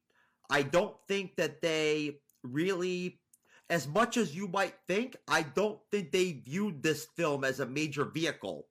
I 0.51 0.63
don't 0.63 0.95
think 1.09 1.37
that 1.37 1.61
they 1.61 2.19
really, 2.43 3.21
as 3.71 3.89
much 3.89 4.17
as 4.17 4.35
you 4.35 4.49
might 4.49 4.75
think, 4.87 5.17
I 5.29 5.43
don't 5.43 5.79
think 5.91 6.13
they 6.13 6.33
viewed 6.33 6.83
this 6.83 7.07
film 7.17 7.45
as 7.45 7.61
a 7.61 7.67
major 7.67 8.05
vehicle 8.05 8.67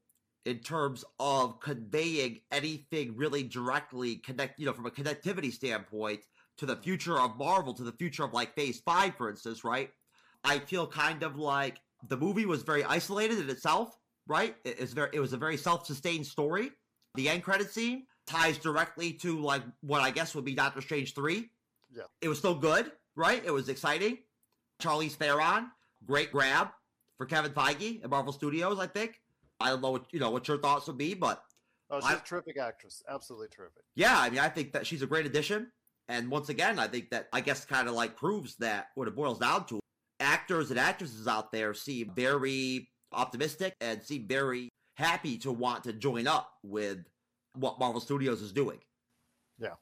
in 0.45 0.59
terms 0.59 1.03
of 1.19 1.59
conveying 1.59 2.39
anything 2.51 3.15
really 3.15 3.43
directly 3.43 4.17
connect, 4.17 4.59
you 4.59 4.65
know, 4.65 4.73
from 4.73 4.85
a 4.85 4.91
connectivity 4.91 5.51
standpoint 5.51 6.21
to 6.57 6.65
the 6.65 6.75
future 6.75 7.19
of 7.19 7.37
Marvel, 7.37 7.73
to 7.73 7.83
the 7.83 7.91
future 7.93 8.23
of 8.23 8.33
like 8.33 8.55
Phase 8.55 8.79
5, 8.85 9.15
for 9.15 9.29
instance, 9.29 9.63
right? 9.63 9.89
I 10.43 10.59
feel 10.59 10.85
kind 10.85 11.23
of 11.23 11.37
like 11.37 11.79
the 12.07 12.17
movie 12.17 12.45
was 12.45 12.61
very 12.61 12.83
isolated 12.83 13.39
in 13.39 13.49
itself, 13.49 13.97
right? 14.27 14.55
It, 14.63 14.79
it's 14.79 14.93
very, 14.93 15.09
it 15.13 15.19
was 15.19 15.33
a 15.33 15.37
very 15.37 15.57
self 15.57 15.87
sustained 15.87 16.27
story. 16.27 16.71
The 17.15 17.29
end 17.29 17.43
credit 17.43 17.71
scene 17.71 18.05
ties 18.25 18.57
directly 18.57 19.13
to 19.13 19.39
like 19.39 19.61
what 19.81 20.01
I 20.01 20.11
guess 20.11 20.35
would 20.35 20.45
be 20.45 20.53
Doctor 20.53 20.81
Strange 20.81 21.13
3. 21.13 21.49
Yeah. 21.95 22.03
It 22.21 22.29
was 22.29 22.37
still 22.37 22.55
good, 22.55 22.91
right? 23.15 23.43
It 23.45 23.51
was 23.51 23.69
exciting. 23.69 24.19
Charlize 24.81 25.13
Theron, 25.13 25.71
great 26.05 26.31
grab 26.31 26.69
for 27.17 27.25
Kevin 27.25 27.51
Feige 27.51 28.03
at 28.03 28.09
Marvel 28.09 28.33
Studios, 28.33 28.79
I 28.79 28.87
think. 28.87 29.21
I 29.59 29.69
don't 29.69 29.81
know 29.81 29.91
what 29.91 30.05
you 30.11 30.19
know 30.19 30.31
what 30.31 30.47
your 30.47 30.57
thoughts 30.57 30.87
would 30.87 30.97
be, 30.97 31.13
but 31.13 31.41
oh, 31.89 31.99
she's 32.01 32.09
I, 32.09 32.15
a 32.15 32.19
terrific 32.19 32.57
actress, 32.59 33.01
absolutely 33.07 33.47
terrific. 33.47 33.83
Yeah, 33.95 34.19
I 34.19 34.29
mean, 34.29 34.39
I 34.39 34.49
think 34.49 34.73
that 34.73 34.85
she's 34.85 35.01
a 35.01 35.07
great 35.07 35.25
addition. 35.25 35.71
And 36.07 36.29
once 36.29 36.49
again, 36.49 36.77
I 36.77 36.87
think 36.87 37.09
that 37.11 37.29
I 37.33 37.41
guess 37.41 37.65
kind 37.65 37.87
of 37.87 37.95
like 37.95 38.15
proves 38.17 38.55
that 38.57 38.87
what 38.95 39.07
it 39.07 39.15
boils 39.15 39.39
down 39.39 39.65
to 39.67 39.79
actors 40.19 40.69
and 40.71 40.79
actresses 40.79 41.27
out 41.27 41.51
there 41.51 41.73
seem 41.73 42.11
very 42.15 42.89
optimistic 43.11 43.75
and 43.81 44.03
seem 44.03 44.27
very 44.27 44.69
happy 44.95 45.37
to 45.37 45.51
want 45.51 45.83
to 45.83 45.93
join 45.93 46.27
up 46.27 46.53
with 46.63 46.99
what 47.53 47.79
Marvel 47.79 48.01
Studios 48.01 48.41
is 48.41 48.51
doing. 48.51 48.79
Yeah. 49.59 49.75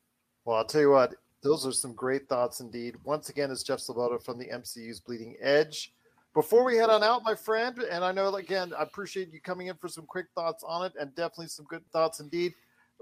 Well, 0.45 0.57
I'll 0.57 0.65
tell 0.65 0.81
you 0.81 0.91
what, 0.91 1.15
those 1.41 1.65
are 1.65 1.71
some 1.71 1.93
great 1.93 2.27
thoughts 2.27 2.59
indeed. 2.59 2.95
Once 3.03 3.29
again, 3.29 3.49
it's 3.49 3.63
Jeff 3.63 3.79
Sloboda 3.79 4.21
from 4.21 4.37
the 4.37 4.45
MCU's 4.45 4.99
Bleeding 4.99 5.35
Edge. 5.41 5.93
Before 6.33 6.63
we 6.63 6.75
head 6.75 6.89
on 6.89 7.03
out, 7.03 7.23
my 7.23 7.35
friend, 7.35 7.77
and 7.79 8.03
I 8.03 8.11
know 8.11 8.33
again, 8.35 8.73
I 8.77 8.83
appreciate 8.83 9.31
you 9.31 9.39
coming 9.39 9.67
in 9.67 9.75
for 9.75 9.87
some 9.87 10.05
quick 10.05 10.25
thoughts 10.35 10.63
on 10.67 10.85
it 10.85 10.93
and 10.99 11.13
definitely 11.15 11.47
some 11.47 11.65
good 11.65 11.83
thoughts 11.91 12.19
indeed 12.19 12.53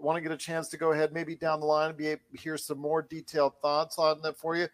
I 0.01 0.05
want 0.05 0.17
to 0.17 0.21
get 0.21 0.31
a 0.31 0.37
chance 0.37 0.67
to 0.69 0.77
go 0.77 0.93
ahead, 0.93 1.13
maybe 1.13 1.35
down 1.35 1.59
the 1.59 1.65
line, 1.65 1.89
and 1.89 1.97
be 1.97 2.07
able 2.07 2.21
to 2.31 2.41
hear 2.41 2.57
some 2.57 2.79
more 2.79 3.01
detailed 3.03 3.53
thoughts 3.61 3.99
on 3.99 4.21
that 4.23 4.37
for 4.37 4.55
you. 4.55 4.67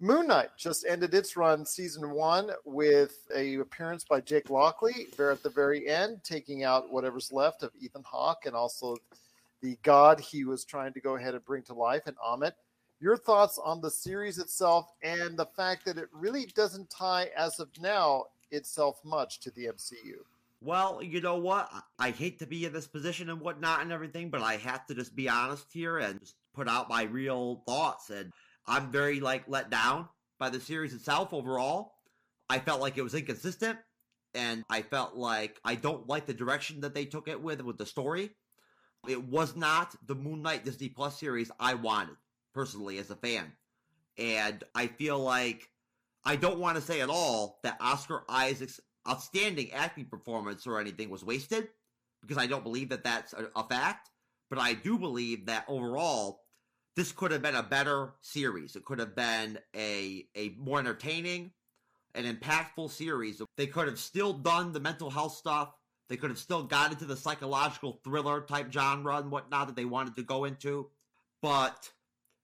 Moon 0.00 0.26
Knight 0.26 0.50
just 0.56 0.84
ended 0.88 1.14
its 1.14 1.36
run, 1.36 1.64
season 1.64 2.10
one, 2.10 2.50
with 2.64 3.16
a 3.34 3.54
appearance 3.56 4.04
by 4.04 4.20
Jake 4.20 4.50
Lockley 4.50 5.06
there 5.16 5.30
at 5.30 5.42
the 5.42 5.50
very 5.50 5.88
end, 5.88 6.20
taking 6.24 6.64
out 6.64 6.92
whatever's 6.92 7.32
left 7.32 7.62
of 7.62 7.70
Ethan 7.80 8.02
Hawke 8.04 8.46
and 8.46 8.54
also 8.54 8.96
the 9.62 9.78
god 9.82 10.20
he 10.20 10.44
was 10.44 10.64
trying 10.64 10.92
to 10.92 11.00
go 11.00 11.16
ahead 11.16 11.34
and 11.34 11.44
bring 11.44 11.62
to 11.64 11.74
life, 11.74 12.02
and 12.06 12.16
Ammit. 12.18 12.52
Your 13.00 13.16
thoughts 13.16 13.58
on 13.62 13.80
the 13.80 13.90
series 13.90 14.38
itself 14.38 14.92
and 15.02 15.36
the 15.36 15.46
fact 15.46 15.84
that 15.84 15.98
it 15.98 16.08
really 16.12 16.46
doesn't 16.46 16.90
tie, 16.90 17.30
as 17.36 17.60
of 17.60 17.68
now, 17.80 18.24
itself 18.50 19.00
much 19.04 19.40
to 19.40 19.50
the 19.52 19.66
MCU 19.66 20.24
well, 20.64 21.02
you 21.02 21.20
know 21.20 21.36
what? 21.36 21.70
I 21.98 22.10
hate 22.10 22.38
to 22.38 22.46
be 22.46 22.64
in 22.64 22.72
this 22.72 22.86
position 22.86 23.28
and 23.28 23.40
whatnot 23.40 23.82
and 23.82 23.92
everything, 23.92 24.30
but 24.30 24.40
I 24.40 24.56
have 24.56 24.86
to 24.86 24.94
just 24.94 25.14
be 25.14 25.28
honest 25.28 25.66
here 25.70 25.98
and 25.98 26.18
just 26.20 26.36
put 26.54 26.68
out 26.68 26.88
my 26.88 27.02
real 27.02 27.62
thoughts. 27.66 28.08
And 28.08 28.32
I'm 28.66 28.90
very 28.90 29.20
like 29.20 29.44
let 29.48 29.70
down 29.70 30.08
by 30.38 30.50
the 30.50 30.60
series 30.60 30.94
itself 30.94 31.32
overall. 31.32 31.92
I 32.48 32.58
felt 32.58 32.80
like 32.80 32.98
it 32.98 33.02
was 33.02 33.14
inconsistent, 33.14 33.78
and 34.34 34.64
I 34.68 34.82
felt 34.82 35.16
like 35.16 35.58
I 35.64 35.74
don't 35.74 36.08
like 36.08 36.26
the 36.26 36.34
direction 36.34 36.80
that 36.80 36.94
they 36.94 37.04
took 37.04 37.28
it 37.28 37.40
with 37.40 37.60
with 37.62 37.78
the 37.78 37.86
story. 37.86 38.30
It 39.08 39.22
was 39.22 39.54
not 39.54 39.94
the 40.06 40.14
Moon 40.14 40.42
Knight 40.42 40.64
Disney 40.64 40.88
Plus 40.88 41.18
series 41.18 41.50
I 41.60 41.74
wanted 41.74 42.16
personally 42.54 42.98
as 42.98 43.10
a 43.10 43.16
fan, 43.16 43.52
and 44.18 44.62
I 44.74 44.86
feel 44.86 45.18
like 45.18 45.68
I 46.24 46.36
don't 46.36 46.58
want 46.58 46.76
to 46.76 46.82
say 46.82 47.00
at 47.00 47.10
all 47.10 47.58
that 47.62 47.76
Oscar 47.80 48.24
Isaac's 48.28 48.80
outstanding 49.08 49.72
acting 49.72 50.06
performance 50.06 50.66
or 50.66 50.80
anything 50.80 51.10
was 51.10 51.24
wasted 51.24 51.68
because 52.22 52.38
I 52.38 52.46
don't 52.46 52.64
believe 52.64 52.88
that 52.88 53.04
that's 53.04 53.34
a, 53.34 53.50
a 53.54 53.64
fact. 53.64 54.10
But 54.50 54.58
I 54.58 54.74
do 54.74 54.98
believe 54.98 55.46
that 55.46 55.64
overall, 55.68 56.43
this 56.96 57.12
could 57.12 57.32
have 57.32 57.42
been 57.42 57.54
a 57.54 57.62
better 57.62 58.14
series. 58.20 58.76
It 58.76 58.84
could 58.84 58.98
have 58.98 59.14
been 59.14 59.58
a 59.74 60.26
a 60.34 60.54
more 60.58 60.78
entertaining, 60.78 61.52
an 62.14 62.24
impactful 62.24 62.90
series. 62.90 63.42
They 63.56 63.66
could 63.66 63.88
have 63.88 63.98
still 63.98 64.32
done 64.32 64.72
the 64.72 64.80
mental 64.80 65.10
health 65.10 65.34
stuff. 65.34 65.74
They 66.08 66.16
could 66.16 66.30
have 66.30 66.38
still 66.38 66.62
got 66.62 66.92
into 66.92 67.06
the 67.06 67.16
psychological 67.16 68.00
thriller 68.04 68.42
type 68.42 68.72
genre 68.72 69.16
and 69.16 69.30
whatnot 69.30 69.68
that 69.68 69.76
they 69.76 69.86
wanted 69.86 70.14
to 70.16 70.22
go 70.22 70.44
into. 70.44 70.88
But 71.42 71.90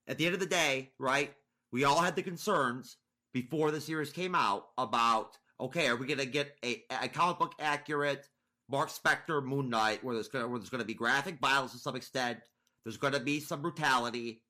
at 0.07 0.17
the 0.17 0.25
end 0.25 0.33
of 0.33 0.39
the 0.39 0.47
day, 0.47 0.91
right, 0.99 1.33
we 1.71 1.83
all 1.83 2.01
had 2.01 2.15
the 2.15 2.23
concerns 2.23 2.97
before 3.33 3.71
the 3.71 3.79
series 3.79 4.11
came 4.11 4.35
out 4.35 4.67
about 4.77 5.37
okay, 5.59 5.87
are 5.87 5.95
we 5.95 6.07
going 6.07 6.17
to 6.17 6.25
get 6.25 6.57
a, 6.65 6.83
a 7.03 7.07
comic 7.07 7.37
book 7.37 7.53
accurate 7.59 8.27
Mark 8.67 8.89
Spector 8.89 9.43
Moon 9.43 9.69
Knight 9.69 10.03
where 10.03 10.15
there's 10.15 10.27
going 10.27 10.49
where 10.49 10.59
there's 10.59 10.69
going 10.69 10.81
to 10.81 10.87
be 10.87 10.93
graphic 10.93 11.39
violence 11.39 11.71
to 11.73 11.77
some 11.77 11.95
extent, 11.95 12.39
there's 12.83 12.97
going 12.97 13.13
to 13.13 13.19
be 13.19 13.39
some 13.39 13.61
brutality, 13.61 14.41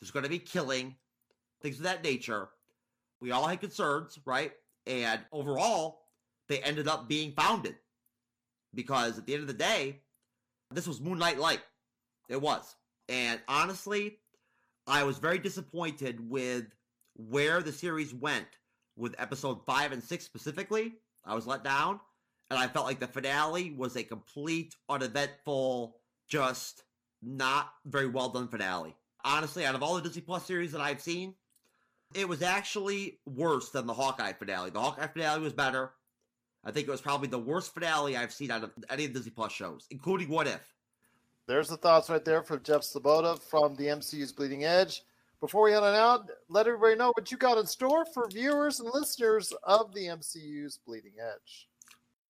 there's 0.00 0.10
going 0.10 0.24
to 0.24 0.30
be 0.30 0.38
killing, 0.38 0.96
things 1.62 1.78
of 1.78 1.84
that 1.84 2.04
nature. 2.04 2.48
We 3.20 3.30
all 3.32 3.46
had 3.46 3.60
concerns, 3.60 4.18
right? 4.24 4.52
And 4.86 5.20
overall, 5.32 6.00
they 6.48 6.60
ended 6.60 6.88
up 6.88 7.08
being 7.08 7.32
founded 7.32 7.76
because 8.74 9.18
at 9.18 9.26
the 9.26 9.34
end 9.34 9.42
of 9.42 9.48
the 9.48 9.54
day, 9.54 10.00
this 10.70 10.86
was 10.86 11.00
Moon 11.00 11.18
Knight 11.18 11.38
Light. 11.38 11.60
It 12.28 12.40
was. 12.40 12.76
And 13.08 13.40
honestly, 13.48 14.18
I 14.86 15.02
was 15.02 15.18
very 15.18 15.38
disappointed 15.38 16.30
with 16.30 16.66
where 17.16 17.60
the 17.60 17.72
series 17.72 18.14
went 18.14 18.46
with 18.96 19.14
episode 19.18 19.64
five 19.66 19.92
and 19.92 20.02
six 20.02 20.24
specifically. 20.24 20.94
I 21.24 21.34
was 21.34 21.46
let 21.46 21.64
down, 21.64 22.00
and 22.50 22.58
I 22.58 22.68
felt 22.68 22.86
like 22.86 23.00
the 23.00 23.06
finale 23.06 23.72
was 23.72 23.96
a 23.96 24.02
complete, 24.02 24.76
uneventful, 24.88 25.96
just 26.28 26.84
not 27.22 27.72
very 27.84 28.08
well 28.08 28.28
done 28.28 28.48
finale. 28.48 28.96
Honestly, 29.24 29.64
out 29.64 29.74
of 29.74 29.82
all 29.82 29.96
the 29.96 30.02
Disney 30.02 30.22
Plus 30.22 30.44
series 30.44 30.72
that 30.72 30.80
I've 30.80 31.00
seen, 31.00 31.34
it 32.14 32.28
was 32.28 32.42
actually 32.42 33.20
worse 33.26 33.70
than 33.70 33.86
the 33.86 33.94
Hawkeye 33.94 34.32
finale. 34.32 34.70
The 34.70 34.80
Hawkeye 34.80 35.06
finale 35.08 35.40
was 35.40 35.52
better. 35.52 35.92
I 36.64 36.70
think 36.70 36.88
it 36.88 36.90
was 36.90 37.00
probably 37.00 37.28
the 37.28 37.38
worst 37.38 37.72
finale 37.72 38.16
I've 38.16 38.32
seen 38.32 38.50
out 38.50 38.64
of 38.64 38.70
any 38.88 39.04
of 39.04 39.12
Disney 39.12 39.30
Plus 39.30 39.52
shows, 39.52 39.86
including 39.90 40.28
What 40.28 40.46
If. 40.46 40.74
There's 41.46 41.68
the 41.68 41.76
thoughts 41.76 42.10
right 42.10 42.24
there 42.24 42.42
from 42.42 42.62
Jeff 42.62 42.82
Sloboda 42.82 43.40
from 43.40 43.74
the 43.76 43.86
MCU's 43.86 44.32
Bleeding 44.32 44.64
Edge 44.64 45.02
before 45.40 45.62
we 45.62 45.72
head 45.72 45.82
on 45.82 45.94
out, 45.94 46.30
let 46.50 46.66
everybody 46.66 46.96
know 46.96 47.12
what 47.16 47.32
you 47.32 47.38
got 47.38 47.56
in 47.56 47.66
store 47.66 48.04
for 48.04 48.28
viewers 48.28 48.78
and 48.78 48.90
listeners 48.92 49.52
of 49.62 49.92
the 49.94 50.06
MCU's 50.06 50.78
Bleeding 50.86 51.14
Edge. 51.18 51.69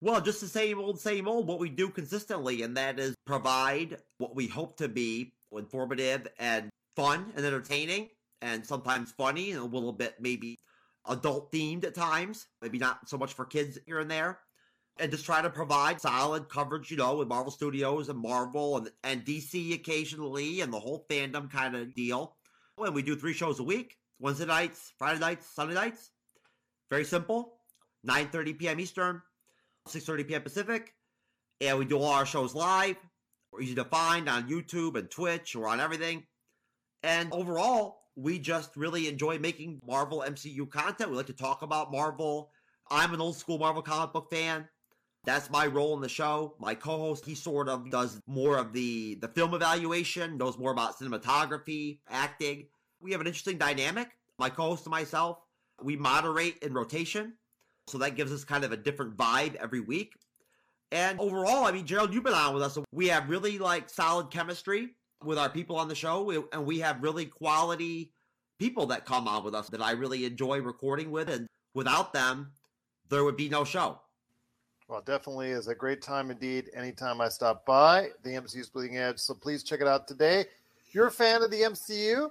Well, 0.00 0.20
just 0.20 0.40
the 0.40 0.48
same 0.48 0.78
old, 0.78 0.98
same 0.98 1.28
old, 1.28 1.46
what 1.46 1.58
we 1.58 1.68
do 1.68 1.90
consistently, 1.90 2.62
and 2.62 2.76
that 2.76 2.98
is 2.98 3.14
provide 3.26 3.98
what 4.18 4.34
we 4.34 4.46
hope 4.46 4.76
to 4.78 4.88
be 4.88 5.32
informative 5.52 6.26
and 6.38 6.70
fun 6.96 7.32
and 7.36 7.44
entertaining, 7.44 8.08
and 8.40 8.64
sometimes 8.64 9.12
funny 9.12 9.50
and 9.50 9.60
a 9.60 9.64
little 9.64 9.92
bit 9.92 10.14
maybe 10.20 10.56
adult 11.06 11.52
themed 11.52 11.84
at 11.84 11.94
times, 11.94 12.46
maybe 12.62 12.78
not 12.78 13.08
so 13.08 13.18
much 13.18 13.34
for 13.34 13.44
kids 13.44 13.78
here 13.86 13.98
and 13.98 14.10
there. 14.10 14.38
And 14.98 15.10
just 15.10 15.24
try 15.24 15.40
to 15.40 15.50
provide 15.50 16.00
solid 16.00 16.48
coverage, 16.48 16.90
you 16.90 16.96
know, 16.96 17.16
with 17.16 17.28
Marvel 17.28 17.52
Studios 17.52 18.08
and 18.08 18.18
Marvel 18.18 18.78
and, 18.78 18.90
and 19.02 19.24
DC 19.24 19.74
occasionally 19.74 20.60
and 20.60 20.72
the 20.72 20.80
whole 20.80 21.06
fandom 21.08 21.50
kind 21.50 21.74
of 21.74 21.94
deal 21.94 22.36
and 22.86 22.94
we 22.94 23.02
do 23.02 23.16
three 23.16 23.32
shows 23.32 23.60
a 23.60 23.62
week 23.62 23.96
Wednesday 24.18 24.46
nights, 24.46 24.92
Friday 24.98 25.20
nights, 25.20 25.46
Sunday 25.46 25.74
nights. 25.74 26.10
Very 26.90 27.04
simple 27.04 27.54
9.30 28.08 28.58
p.m. 28.58 28.80
Eastern, 28.80 29.22
6.30 29.88 30.28
p.m. 30.28 30.42
Pacific. 30.42 30.94
And 31.60 31.78
we 31.78 31.84
do 31.84 31.98
all 31.98 32.12
our 32.12 32.26
shows 32.26 32.54
live. 32.54 32.96
We're 33.52 33.62
easy 33.62 33.74
to 33.74 33.84
find 33.84 34.28
on 34.28 34.48
YouTube 34.48 34.96
and 34.96 35.10
Twitch 35.10 35.54
or 35.56 35.68
on 35.68 35.80
everything. 35.80 36.24
And 37.02 37.32
overall, 37.32 38.02
we 38.16 38.38
just 38.38 38.76
really 38.76 39.08
enjoy 39.08 39.38
making 39.38 39.80
Marvel 39.86 40.24
MCU 40.26 40.68
content. 40.70 41.10
We 41.10 41.16
like 41.16 41.26
to 41.26 41.32
talk 41.32 41.62
about 41.62 41.90
Marvel 41.90 42.50
I'm 42.90 43.14
an 43.14 43.20
old 43.20 43.36
school 43.36 43.58
Marvel 43.58 43.82
comic 43.82 44.12
book 44.12 44.30
fan. 44.30 44.68
That's 45.24 45.50
my 45.50 45.66
role 45.66 45.94
in 45.94 46.00
the 46.00 46.08
show. 46.08 46.56
My 46.58 46.74
co-host, 46.74 47.24
he 47.24 47.34
sort 47.34 47.68
of 47.68 47.90
does 47.90 48.20
more 48.26 48.56
of 48.56 48.72
the 48.72 49.16
the 49.16 49.28
film 49.28 49.54
evaluation, 49.54 50.36
knows 50.36 50.58
more 50.58 50.72
about 50.72 50.98
cinematography, 50.98 52.00
acting. 52.08 52.66
We 53.00 53.12
have 53.12 53.20
an 53.20 53.26
interesting 53.26 53.58
dynamic. 53.58 54.08
My 54.38 54.48
co-host 54.48 54.86
and 54.86 54.90
myself, 54.90 55.38
we 55.82 55.96
moderate 55.96 56.58
in 56.62 56.72
rotation, 56.74 57.34
so 57.90 57.98
that 57.98 58.16
gives 58.16 58.32
us 58.32 58.44
kind 58.44 58.64
of 58.64 58.72
a 58.72 58.76
different 58.76 59.16
vibe 59.16 59.56
every 59.56 59.80
week. 59.80 60.14
And 60.92 61.20
overall, 61.20 61.66
I 61.66 61.72
mean, 61.72 61.86
Gerald, 61.86 62.12
you've 62.12 62.24
been 62.24 62.34
on 62.34 62.54
with 62.54 62.62
us. 62.62 62.78
We 62.92 63.08
have 63.08 63.28
really 63.28 63.58
like 63.58 63.88
solid 63.88 64.30
chemistry 64.30 64.90
with 65.24 65.38
our 65.38 65.48
people 65.48 65.76
on 65.76 65.88
the 65.88 65.94
show, 65.94 66.48
and 66.52 66.64
we 66.64 66.80
have 66.80 67.02
really 67.02 67.26
quality 67.26 68.12
people 68.58 68.86
that 68.86 69.06
come 69.06 69.28
on 69.28 69.44
with 69.44 69.54
us 69.54 69.68
that 69.68 69.82
I 69.82 69.92
really 69.92 70.24
enjoy 70.24 70.60
recording 70.60 71.10
with. 71.10 71.28
And 71.28 71.46
without 71.74 72.12
them, 72.12 72.50
there 73.08 73.24
would 73.24 73.36
be 73.36 73.48
no 73.48 73.64
show. 73.64 74.00
Well, 74.88 75.02
definitely 75.02 75.50
is 75.50 75.68
a 75.68 75.74
great 75.74 76.02
time 76.02 76.32
indeed. 76.32 76.70
Anytime 76.74 77.20
I 77.20 77.28
stop 77.28 77.64
by 77.64 78.08
the 78.24 78.30
MCU's 78.30 78.68
Bleeding 78.68 78.98
Edge, 78.98 79.18
so 79.20 79.34
please 79.34 79.62
check 79.62 79.80
it 79.80 79.86
out 79.86 80.08
today. 80.08 80.40
If 80.84 80.94
you're 80.94 81.06
a 81.06 81.12
fan 81.12 81.42
of 81.42 81.52
the 81.52 81.60
MCU, 81.60 82.30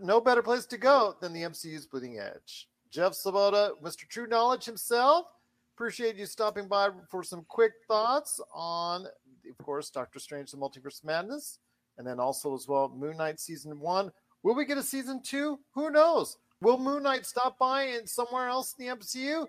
no 0.00 0.20
better 0.20 0.42
place 0.42 0.66
to 0.66 0.78
go 0.78 1.16
than 1.20 1.32
the 1.32 1.42
MCU's 1.42 1.86
Bleeding 1.86 2.20
Edge. 2.20 2.68
Jeff 2.94 3.14
Sloboda, 3.14 3.72
Mr. 3.82 4.06
True 4.08 4.28
Knowledge 4.28 4.64
himself. 4.64 5.26
Appreciate 5.74 6.14
you 6.14 6.26
stopping 6.26 6.68
by 6.68 6.90
for 7.10 7.24
some 7.24 7.44
quick 7.48 7.72
thoughts 7.88 8.40
on, 8.54 9.04
of 9.50 9.66
course, 9.66 9.90
Doctor 9.90 10.20
Strange: 10.20 10.52
The 10.52 10.56
Multiverse 10.56 11.02
Madness, 11.02 11.58
and 11.98 12.06
then 12.06 12.20
also 12.20 12.54
as 12.54 12.68
well 12.68 12.88
Moon 12.96 13.16
Knight 13.16 13.40
season 13.40 13.80
one. 13.80 14.12
Will 14.44 14.54
we 14.54 14.64
get 14.64 14.78
a 14.78 14.82
season 14.82 15.20
two? 15.20 15.58
Who 15.72 15.90
knows? 15.90 16.38
Will 16.60 16.78
Moon 16.78 17.02
Knight 17.02 17.26
stop 17.26 17.58
by 17.58 17.82
in 17.82 18.06
somewhere 18.06 18.46
else 18.46 18.76
in 18.78 18.86
the 18.86 18.94
MCU? 18.94 19.48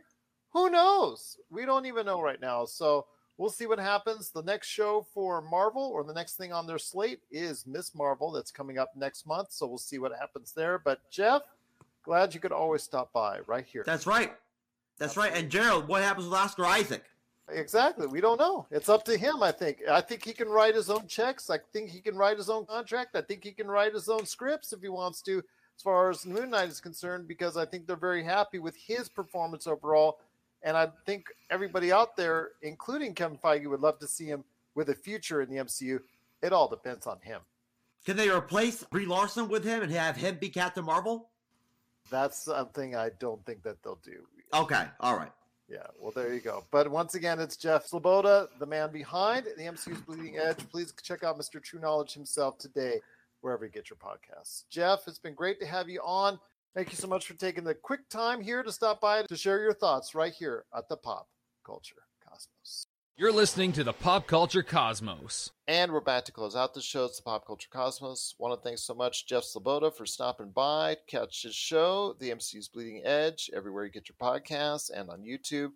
Who 0.54 0.72
knows? 0.72 1.38
We 1.52 1.68
don't 1.68 1.86
even 1.86 2.08
know 2.08 2.20
right 2.20 2.42
now. 2.42 2.66
So 2.66 3.06
we'll 3.38 3.52
see 3.52 3.68
what 3.68 3.78
happens. 3.78 4.32
The 4.32 4.42
next 4.42 4.70
show 4.70 5.06
for 5.14 5.44
Marvel 5.44 5.92
or 5.94 6.04
the 6.04 6.14
next 6.14 6.36
thing 6.36 6.52
on 6.52 6.66
their 6.66 6.80
slate 6.80 7.20
is 7.30 7.68
Miss 7.68 7.94
Marvel 7.94 8.32
that's 8.32 8.50
coming 8.50 8.80
up 8.80 8.96
next 8.96 9.28
month. 9.28 9.52
So 9.52 9.68
we'll 9.68 9.78
see 9.78 10.00
what 10.00 10.14
happens 10.20 10.52
there. 10.52 10.80
But 10.80 11.02
Jeff, 11.12 11.44
glad 12.06 12.34
you 12.34 12.40
could 12.40 12.52
always 12.52 12.84
stop 12.84 13.12
by 13.12 13.40
right 13.48 13.66
here. 13.66 13.84
That's 13.86 14.08
right. 14.08 14.34
That's 14.98 15.12
Absolutely. 15.12 15.34
right. 15.34 15.44
And 15.44 15.52
Gerald, 15.52 15.88
what 15.88 16.02
happens 16.02 16.28
with 16.28 16.38
Oscar 16.38 16.66
Isaac? 16.66 17.04
Exactly. 17.50 18.08
We 18.08 18.22
don't 18.22 18.40
know. 18.40 18.66
It's 18.72 18.90
up 18.90 19.04
to 19.06 19.18
him, 19.18 19.44
I 19.44 19.52
think. 19.52 19.80
I 19.90 20.02
think 20.02 20.24
he 20.24 20.34
can 20.34 20.48
write 20.48 20.74
his 20.74 20.90
own 20.90 21.08
checks. 21.08 21.50
I 21.50 21.60
think 21.74 21.90
he 21.90 22.00
can 22.00 22.16
write 22.16 22.38
his 22.38 22.50
own 22.50 22.66
contract. 22.66 23.16
I 23.16 23.22
think 23.22 23.44
he 23.44 23.52
can 23.52 23.68
write 23.68 23.94
his 23.94 24.10
own 24.10 24.26
scripts 24.26 24.74
if 24.74 24.82
he 24.82 24.90
wants 24.90 25.22
to, 25.24 25.38
as 25.40 25.84
far 25.84 26.10
as 26.10 26.26
Moon 26.26 26.50
Knight 26.50 26.70
is 26.70 26.80
concerned, 26.80 27.28
because 27.28 27.56
I 27.56 27.66
think 27.66 27.86
they're 27.86 27.98
very 27.98 28.24
happy 28.24 28.58
with 28.58 28.76
his 28.76 29.10
performance 29.10 29.68
overall 29.68 30.20
and 30.66 30.76
I 30.76 30.88
think 31.06 31.28
everybody 31.52 31.92
out 31.92 32.18
there, 32.18 32.50
including 32.64 33.14
Kevin 33.14 33.38
Feige, 33.38 33.68
would 33.68 33.82
love 33.82 34.00
to 34.00 34.08
see 34.08 34.26
him 34.26 34.44
with 34.74 34.90
a 34.90 34.96
future 34.96 35.42
in 35.42 35.50
the 35.50 35.58
MCU. 35.58 36.00
It 36.42 36.52
all 36.52 36.68
depends 36.68 37.06
on 37.06 37.20
him. 37.22 37.42
Can 38.04 38.18
they 38.18 38.30
replace 38.30 38.84
Brie 38.84 39.06
Larson 39.06 39.48
with 39.48 39.64
him 39.64 39.84
and 39.84 39.92
have 39.92 40.18
him 40.18 40.38
be 40.40 40.50
Captain 40.50 40.84
Marvel? 40.84 41.30
That's 42.10 42.40
something 42.40 42.96
I 42.96 43.10
don't 43.20 43.44
think 43.46 43.64
that 43.64 43.82
they'll 43.84 44.00
do. 44.04 44.26
Okay, 44.54 44.86
all 45.00 45.18
right. 45.18 45.32
Yeah, 45.68 45.88
well, 46.00 46.12
there 46.16 46.34
you 46.34 46.42
go. 46.42 46.64
But 46.70 46.92
once 46.92 47.16
again, 47.16 47.40
it's 47.40 47.58
Jeff 47.58 47.90
Sloboda, 47.90 48.48
the 48.60 48.68
man 48.68 48.92
behind 48.92 49.48
the 49.58 49.64
MCU's 49.64 50.02
Bleeding 50.02 50.38
Edge. 50.38 50.60
Please 50.70 50.94
check 51.02 51.24
out 51.24 51.40
Mr. 51.40 51.62
True 51.62 51.80
Knowledge 51.80 52.14
himself 52.14 52.60
today, 52.60 53.02
wherever 53.42 53.66
you 53.66 53.72
get 53.72 53.90
your 53.90 53.98
podcasts. 53.98 54.66
Jeff, 54.70 55.08
it's 55.08 55.18
been 55.18 55.34
great 55.34 55.60
to 55.60 55.66
have 55.66 55.90
you 55.90 56.02
on. 56.04 56.40
Thank 56.76 56.92
you 56.92 56.98
so 56.98 57.08
much 57.08 57.26
for 57.26 57.34
taking 57.34 57.64
the 57.64 57.74
quick 57.74 58.08
time 58.10 58.42
here 58.42 58.62
to 58.62 58.72
stop 58.72 59.02
by 59.02 59.24
to 59.24 59.38
share 59.38 59.62
your 59.62 59.74
thoughts 59.74 60.14
right 60.14 60.34
here 60.34 60.66
at 60.76 60.88
the 60.88 60.98
Pop 60.98 61.28
Culture 61.66 62.04
Cosmos. 62.24 62.85
You're 63.18 63.32
listening 63.32 63.72
to 63.74 63.84
the 63.86 63.94
Pop 63.94 64.28
Culture 64.28 64.62
Cosmos. 64.62 65.52
And 65.68 65.94
we're 65.94 66.02
back 66.02 66.26
to 66.26 66.34
close 66.34 66.56
out 66.56 66.74
the 66.74 66.82
show. 66.82 67.06
It's 67.06 67.18
the 67.18 67.24
Pop 67.24 67.48
Culture 67.48 67.70
Cosmos. 67.72 68.36
Want 68.40 68.54
to 68.54 68.62
thank 68.62 68.78
so 68.78 68.94
much 68.94 69.26
Jeff 69.26 69.44
Sloboda 69.44 69.96
for 69.96 70.06
stopping 70.06 70.52
by. 70.52 70.98
Catch 71.08 71.44
his 71.44 71.56
show, 71.56 72.16
The 72.20 72.32
MCU's 72.32 72.68
Bleeding 72.68 73.04
Edge, 73.06 73.50
everywhere 73.56 73.86
you 73.86 73.92
get 73.92 74.10
your 74.10 74.18
podcasts 74.22 74.92
and 74.94 75.10
on 75.10 75.24
YouTube. 75.24 75.72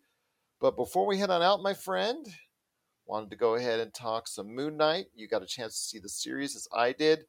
But 0.59 0.75
before 0.75 1.07
we 1.07 1.17
head 1.17 1.29
on 1.29 1.41
out, 1.41 1.63
my 1.63 1.73
friend, 1.73 2.27
wanted 3.05 3.29
to 3.29 3.37
go 3.37 3.55
ahead 3.55 3.79
and 3.79 3.93
talk 3.93 4.27
some 4.27 4.53
Moon 4.53 4.75
Knight. 4.75 5.05
You 5.15 5.29
got 5.29 5.41
a 5.41 5.47
chance 5.47 5.75
to 5.75 5.79
see 5.79 5.99
the 5.99 6.09
series 6.09 6.57
as 6.57 6.67
I 6.73 6.91
did 6.91 7.25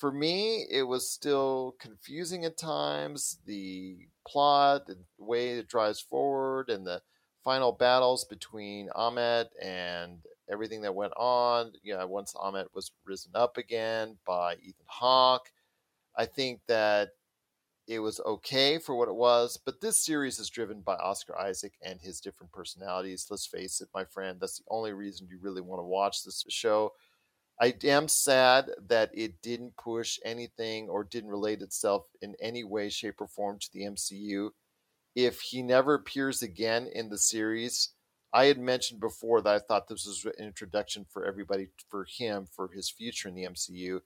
for 0.00 0.10
me, 0.10 0.66
it 0.70 0.84
was 0.84 1.12
still 1.12 1.76
confusing 1.78 2.46
at 2.46 2.56
times. 2.56 3.36
The 3.44 3.98
plot, 4.26 4.86
the 4.86 4.96
way 5.18 5.50
it 5.50 5.68
drives 5.68 6.00
forward, 6.00 6.70
and 6.70 6.86
the 6.86 7.02
final 7.44 7.72
battles 7.72 8.24
between 8.24 8.88
Ammit 8.96 9.46
and 9.62 10.18
everything 10.50 10.82
that 10.82 10.94
went 10.94 11.12
on. 11.16 11.72
You 11.82 11.96
know, 11.96 12.06
once 12.06 12.34
Ammit 12.34 12.66
was 12.74 12.92
risen 13.04 13.32
up 13.34 13.56
again 13.56 14.18
by 14.26 14.54
Ethan 14.54 14.86
Hawke, 14.86 15.50
I 16.16 16.26
think 16.26 16.60
that 16.68 17.10
it 17.86 17.98
was 17.98 18.20
okay 18.20 18.78
for 18.78 18.94
what 18.94 19.08
it 19.08 19.14
was. 19.14 19.58
But 19.64 19.80
this 19.80 19.98
series 19.98 20.38
is 20.38 20.50
driven 20.50 20.80
by 20.80 20.94
Oscar 20.94 21.36
Isaac 21.38 21.72
and 21.82 22.00
his 22.00 22.20
different 22.20 22.52
personalities. 22.52 23.26
Let's 23.30 23.46
face 23.46 23.80
it, 23.80 23.88
my 23.94 24.04
friend, 24.04 24.38
that's 24.40 24.58
the 24.58 24.64
only 24.68 24.92
reason 24.92 25.28
you 25.28 25.38
really 25.40 25.60
want 25.60 25.80
to 25.80 25.84
watch 25.84 26.24
this 26.24 26.44
show 26.48 26.92
I 27.60 27.74
am 27.84 28.08
sad 28.08 28.70
that 28.88 29.10
it 29.12 29.42
didn't 29.42 29.76
push 29.76 30.18
anything 30.24 30.88
or 30.88 31.04
didn't 31.04 31.28
relate 31.28 31.60
itself 31.60 32.06
in 32.22 32.34
any 32.40 32.64
way, 32.64 32.88
shape, 32.88 33.20
or 33.20 33.26
form 33.26 33.58
to 33.58 33.72
the 33.72 33.82
MCU. 33.82 34.48
If 35.14 35.40
he 35.40 35.62
never 35.62 35.94
appears 35.94 36.42
again 36.42 36.88
in 36.92 37.08
the 37.08 37.18
series, 37.18 37.90
I 38.32 38.46
had 38.46 38.58
mentioned 38.58 39.00
before 39.00 39.40
that 39.40 39.54
I 39.54 39.58
thought 39.58 39.88
this 39.88 40.06
was 40.06 40.24
an 40.24 40.44
introduction 40.44 41.04
for 41.08 41.24
everybody 41.24 41.68
for 41.88 42.04
him 42.04 42.46
for 42.50 42.68
his 42.68 42.88
future 42.88 43.28
in 43.28 43.34
the 43.34 43.44
MCU. 43.44 44.00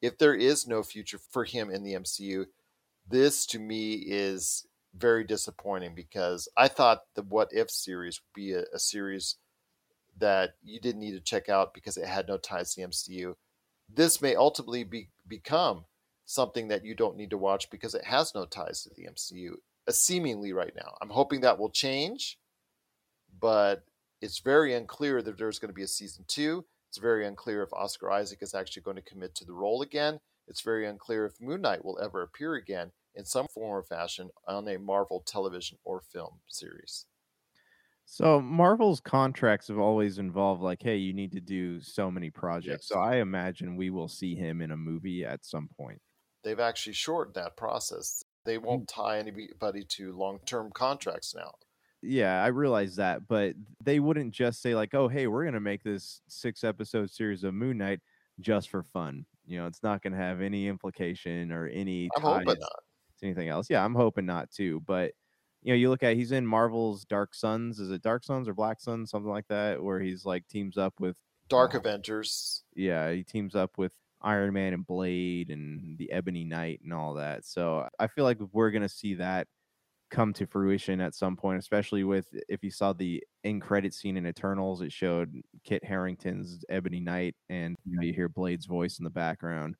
If 0.00 0.18
there 0.18 0.34
is 0.34 0.66
no 0.66 0.82
future 0.82 1.18
for 1.18 1.44
him 1.44 1.70
in 1.70 1.82
the 1.82 1.94
MCU, 1.94 2.46
this 3.08 3.46
to 3.46 3.58
me 3.58 3.94
is 3.94 4.66
very 4.94 5.24
disappointing 5.24 5.94
because 5.94 6.48
I 6.56 6.68
thought 6.68 7.02
the 7.14 7.22
What 7.22 7.48
If 7.52 7.70
series 7.70 8.20
would 8.20 8.34
be 8.34 8.52
a, 8.52 8.64
a 8.74 8.78
series 8.78 9.36
that 10.18 10.54
you 10.62 10.80
didn't 10.80 11.00
need 11.00 11.12
to 11.12 11.20
check 11.20 11.48
out 11.48 11.74
because 11.74 11.96
it 11.96 12.06
had 12.06 12.28
no 12.28 12.38
ties 12.38 12.74
to 12.74 12.80
the 12.80 12.88
MCU. 12.88 13.34
This 13.88 14.22
may 14.22 14.34
ultimately 14.34 14.84
be, 14.84 15.10
become 15.28 15.84
something 16.24 16.68
that 16.68 16.84
you 16.84 16.94
don't 16.94 17.16
need 17.16 17.30
to 17.30 17.38
watch 17.38 17.70
because 17.70 17.94
it 17.94 18.04
has 18.04 18.34
no 18.34 18.46
ties 18.46 18.82
to 18.82 18.90
the 18.94 19.06
MCU, 19.06 19.56
seemingly 19.90 20.52
right 20.52 20.72
now. 20.74 20.96
I'm 21.00 21.10
hoping 21.10 21.40
that 21.42 21.58
will 21.58 21.70
change, 21.70 22.38
but 23.40 23.84
it's 24.20 24.40
very 24.40 24.74
unclear 24.74 25.22
that 25.22 25.38
there's 25.38 25.58
going 25.58 25.68
to 25.68 25.74
be 25.74 25.82
a 25.82 25.88
season 25.88 26.24
two. 26.26 26.64
It's 26.88 26.98
very 26.98 27.26
unclear 27.26 27.62
if 27.62 27.72
Oscar 27.72 28.10
Isaac 28.10 28.38
is 28.42 28.54
actually 28.54 28.82
going 28.82 28.96
to 28.96 29.02
commit 29.02 29.34
to 29.36 29.44
the 29.44 29.52
role 29.52 29.82
again. 29.82 30.18
It's 30.48 30.62
very 30.62 30.86
unclear 30.86 31.26
if 31.26 31.40
Moon 31.40 31.60
Knight 31.60 31.84
will 31.84 31.98
ever 32.00 32.22
appear 32.22 32.54
again 32.54 32.92
in 33.14 33.24
some 33.24 33.48
form 33.48 33.70
or 33.70 33.82
fashion 33.82 34.30
on 34.46 34.68
a 34.68 34.78
Marvel 34.78 35.22
television 35.26 35.78
or 35.84 36.00
film 36.00 36.40
series. 36.48 37.06
So 38.04 38.40
Marvel's 38.40 39.00
contracts 39.00 39.66
have 39.66 39.78
always 39.78 40.18
involved 40.18 40.62
like, 40.62 40.80
hey, 40.80 40.96
you 40.96 41.12
need 41.12 41.32
to 41.32 41.40
do 41.40 41.80
so 41.80 42.08
many 42.08 42.30
projects. 42.30 42.88
Yes. 42.88 42.88
So 42.88 43.00
I 43.00 43.16
imagine 43.16 43.76
we 43.76 43.90
will 43.90 44.08
see 44.08 44.36
him 44.36 44.62
in 44.62 44.70
a 44.70 44.76
movie 44.76 45.24
at 45.24 45.44
some 45.44 45.68
point. 45.76 46.00
They've 46.44 46.60
actually 46.60 46.92
shortened 46.92 47.34
that 47.34 47.56
process. 47.56 48.22
They 48.46 48.58
won't 48.58 48.88
mm. 48.88 48.94
tie 48.94 49.18
anybody 49.18 49.84
to 49.84 50.12
long-term 50.16 50.70
contracts 50.72 51.34
now. 51.34 51.52
Yeah, 52.02 52.42
I 52.42 52.48
realize 52.48 52.96
that, 52.96 53.26
but 53.26 53.54
they 53.82 54.00
wouldn't 54.00 54.32
just 54.32 54.62
say 54.62 54.74
like, 54.74 54.94
"Oh, 54.94 55.08
hey, 55.08 55.26
we're 55.26 55.44
going 55.44 55.54
to 55.54 55.60
make 55.60 55.82
this 55.82 56.20
six-episode 56.28 57.10
series 57.10 57.42
of 57.42 57.54
Moon 57.54 57.78
Knight 57.78 58.00
just 58.40 58.68
for 58.68 58.82
fun." 58.82 59.26
You 59.46 59.58
know, 59.58 59.66
it's 59.66 59.82
not 59.82 60.02
going 60.02 60.12
to 60.12 60.18
have 60.18 60.40
any 60.40 60.68
implication 60.68 61.50
or 61.52 61.66
any 61.66 62.08
I'm 62.16 62.22
hoping 62.22 62.46
not. 62.46 62.70
to 63.18 63.26
anything 63.26 63.48
else. 63.48 63.68
Yeah, 63.68 63.84
I'm 63.84 63.94
hoping 63.94 64.26
not 64.26 64.50
too, 64.50 64.82
but 64.86 65.12
you 65.62 65.72
know, 65.72 65.76
you 65.76 65.90
look 65.90 66.02
at 66.02 66.16
he's 66.16 66.32
in 66.32 66.46
Marvel's 66.46 67.04
Dark 67.04 67.34
Suns. 67.34 67.80
Is 67.80 67.90
it 67.90 68.02
Dark 68.02 68.22
Suns 68.22 68.48
or 68.48 68.54
Black 68.54 68.80
Suns, 68.80 69.10
something 69.10 69.30
like 69.30 69.48
that, 69.48 69.82
where 69.82 69.98
he's 70.00 70.24
like 70.24 70.46
teams 70.48 70.78
up 70.78 70.94
with 71.00 71.16
Dark 71.48 71.74
uh, 71.74 71.78
Avengers. 71.78 72.62
Yeah, 72.74 73.10
he 73.12 73.24
teams 73.24 73.54
up 73.54 73.78
with 73.78 73.92
Iron 74.22 74.54
Man 74.54 74.72
and 74.72 74.86
Blade 74.86 75.50
and 75.50 75.98
the 75.98 76.10
Ebony 76.10 76.44
Knight 76.44 76.80
and 76.82 76.92
all 76.92 77.14
that. 77.14 77.44
So 77.44 77.88
I 77.98 78.06
feel 78.06 78.24
like 78.24 78.38
we're 78.52 78.70
gonna 78.70 78.88
see 78.88 79.14
that 79.14 79.46
come 80.10 80.32
to 80.32 80.46
fruition 80.46 81.00
at 81.00 81.14
some 81.14 81.36
point, 81.36 81.58
especially 81.58 82.04
with 82.04 82.26
if 82.48 82.62
you 82.62 82.70
saw 82.70 82.92
the 82.92 83.22
end 83.44 83.62
credit 83.62 83.94
scene 83.94 84.16
in 84.16 84.26
Eternals, 84.26 84.80
it 84.80 84.92
showed 84.92 85.40
Kit 85.64 85.84
Harington's 85.84 86.64
Ebony 86.68 87.00
Knight, 87.00 87.34
and 87.48 87.76
you 87.84 87.96
know 87.96 88.02
you 88.02 88.12
hear 88.12 88.28
Blade's 88.28 88.66
voice 88.66 88.98
in 88.98 89.04
the 89.04 89.10
background. 89.10 89.76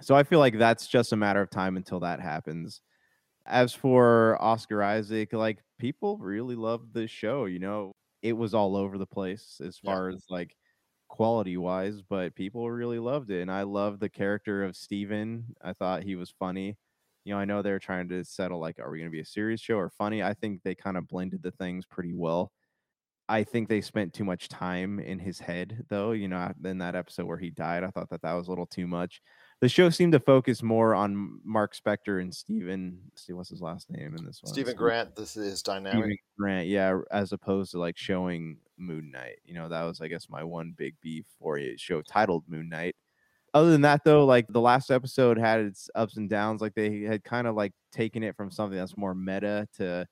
So 0.00 0.14
I 0.14 0.24
feel 0.24 0.38
like 0.38 0.58
that's 0.58 0.86
just 0.86 1.12
a 1.12 1.16
matter 1.16 1.40
of 1.40 1.50
time 1.50 1.76
until 1.76 2.00
that 2.00 2.20
happens. 2.20 2.80
As 3.46 3.72
for 3.72 4.40
Oscar 4.40 4.82
Isaac, 4.82 5.32
like 5.32 5.58
people 5.78 6.18
really 6.18 6.56
loved 6.56 6.94
this 6.94 7.10
show. 7.10 7.44
You 7.44 7.58
know, 7.58 7.92
it 8.22 8.32
was 8.32 8.54
all 8.54 8.76
over 8.76 8.98
the 8.98 9.06
place 9.06 9.60
as 9.64 9.78
far 9.78 10.10
yeah. 10.10 10.16
as 10.16 10.24
like 10.28 10.56
quality 11.14 11.56
wise, 11.56 12.02
but 12.02 12.34
people 12.34 12.70
really 12.70 12.98
loved 12.98 13.30
it. 13.30 13.42
And 13.42 13.50
I 13.50 13.62
love 13.62 14.00
the 14.00 14.08
character 14.08 14.64
of 14.64 14.76
Steven. 14.76 15.54
I 15.62 15.72
thought 15.72 16.02
he 16.02 16.16
was 16.16 16.30
funny. 16.30 16.76
You 17.24 17.34
know, 17.34 17.40
I 17.40 17.44
know 17.46 17.62
they're 17.62 17.78
trying 17.78 18.08
to 18.10 18.24
settle 18.24 18.60
like, 18.60 18.78
are 18.80 18.90
we 18.90 18.98
going 18.98 19.10
to 19.10 19.14
be 19.14 19.20
a 19.20 19.24
serious 19.24 19.60
show 19.60 19.76
or 19.78 19.90
funny? 19.90 20.22
I 20.22 20.34
think 20.34 20.62
they 20.62 20.74
kind 20.74 20.96
of 20.96 21.08
blended 21.08 21.42
the 21.42 21.52
things 21.52 21.86
pretty 21.86 22.14
well. 22.14 22.52
I 23.28 23.44
think 23.44 23.68
they 23.68 23.80
spent 23.80 24.12
too 24.14 24.24
much 24.24 24.48
time 24.48 25.00
in 25.00 25.18
his 25.18 25.38
head, 25.40 25.86
though. 25.88 26.12
You 26.12 26.28
know, 26.28 26.52
in 26.64 26.78
that 26.78 26.94
episode 26.96 27.26
where 27.26 27.38
he 27.38 27.50
died, 27.50 27.84
I 27.84 27.90
thought 27.90 28.10
that 28.10 28.22
that 28.22 28.34
was 28.34 28.48
a 28.48 28.50
little 28.50 28.66
too 28.66 28.86
much. 28.86 29.22
The 29.64 29.70
show 29.70 29.88
seemed 29.88 30.12
to 30.12 30.20
focus 30.20 30.62
more 30.62 30.94
on 30.94 31.40
Mark 31.42 31.74
Spector 31.74 32.20
and 32.20 32.34
Steven. 32.34 32.98
See, 33.14 33.32
what's 33.32 33.48
his 33.48 33.62
last 33.62 33.90
name 33.90 34.14
in 34.14 34.22
this 34.22 34.42
one? 34.42 34.52
Steven 34.52 34.76
Grant. 34.76 35.16
This 35.16 35.38
is 35.38 35.62
dynamic. 35.62 36.02
Steven 36.02 36.16
Grant, 36.38 36.68
yeah, 36.68 37.00
as 37.10 37.32
opposed 37.32 37.70
to 37.70 37.78
like 37.78 37.96
showing 37.96 38.58
Moon 38.76 39.10
Knight. 39.10 39.38
You 39.42 39.54
know, 39.54 39.70
that 39.70 39.84
was, 39.84 40.02
I 40.02 40.08
guess, 40.08 40.28
my 40.28 40.44
one 40.44 40.74
big 40.76 40.96
beef 41.00 41.24
for 41.40 41.58
a 41.58 41.78
show 41.78 42.02
titled 42.02 42.44
Moon 42.46 42.68
Knight. 42.68 42.94
Other 43.54 43.70
than 43.70 43.80
that, 43.80 44.04
though, 44.04 44.26
like 44.26 44.48
the 44.48 44.60
last 44.60 44.90
episode 44.90 45.38
had 45.38 45.60
its 45.60 45.88
ups 45.94 46.18
and 46.18 46.28
downs. 46.28 46.60
Like 46.60 46.74
they 46.74 47.00
had 47.00 47.24
kind 47.24 47.46
of 47.46 47.54
like 47.54 47.72
taken 47.90 48.22
it 48.22 48.36
from 48.36 48.50
something 48.50 48.78
that's 48.78 48.98
more 48.98 49.14
meta 49.14 49.66
to 49.78 50.06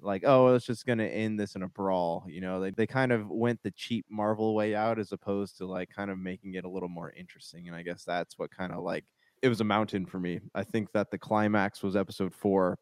like, 0.00 0.22
oh, 0.26 0.54
it's 0.54 0.66
just 0.66 0.86
gonna 0.86 1.04
end 1.04 1.38
this 1.40 1.54
in 1.54 1.62
a 1.62 1.68
brawl. 1.68 2.24
You 2.28 2.40
know, 2.40 2.60
they 2.60 2.70
they 2.70 2.86
kind 2.86 3.12
of 3.12 3.28
went 3.28 3.62
the 3.62 3.70
cheap 3.70 4.06
Marvel 4.10 4.54
way 4.54 4.74
out 4.74 4.98
as 4.98 5.12
opposed 5.12 5.58
to 5.58 5.66
like 5.66 5.90
kind 5.94 6.10
of 6.10 6.18
making 6.18 6.54
it 6.54 6.64
a 6.64 6.68
little 6.68 6.88
more 6.88 7.12
interesting. 7.12 7.66
And 7.66 7.76
I 7.76 7.82
guess 7.82 8.04
that's 8.04 8.38
what 8.38 8.50
kind 8.50 8.72
of 8.72 8.82
like 8.82 9.04
it 9.42 9.48
was 9.48 9.60
a 9.60 9.64
mountain 9.64 10.06
for 10.06 10.18
me. 10.18 10.40
I 10.54 10.64
think 10.64 10.92
that 10.92 11.10
the 11.10 11.18
climax 11.18 11.82
was 11.82 11.96
episode 11.96 12.34
four, 12.34 12.78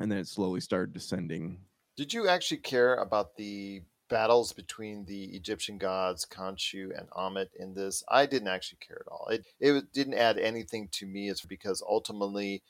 and 0.00 0.10
then 0.10 0.18
it 0.18 0.28
slowly 0.28 0.60
started 0.60 0.92
descending. 0.92 1.58
Did 1.96 2.12
you 2.12 2.28
actually 2.28 2.58
care 2.58 2.94
about 2.94 3.36
the 3.36 3.82
battles 4.08 4.52
between 4.52 5.04
the 5.06 5.24
Egyptian 5.36 5.78
gods 5.78 6.26
Khonshu 6.26 6.96
and 6.96 7.08
Ammit 7.10 7.48
in 7.58 7.74
this? 7.74 8.02
I 8.08 8.26
didn't 8.26 8.48
actually 8.48 8.78
care 8.86 9.02
at 9.06 9.10
all. 9.10 9.28
It 9.30 9.46
it 9.60 9.92
didn't 9.92 10.14
add 10.14 10.38
anything 10.38 10.88
to 10.92 11.06
me. 11.06 11.28
It's 11.28 11.44
because 11.44 11.82
ultimately 11.88 12.62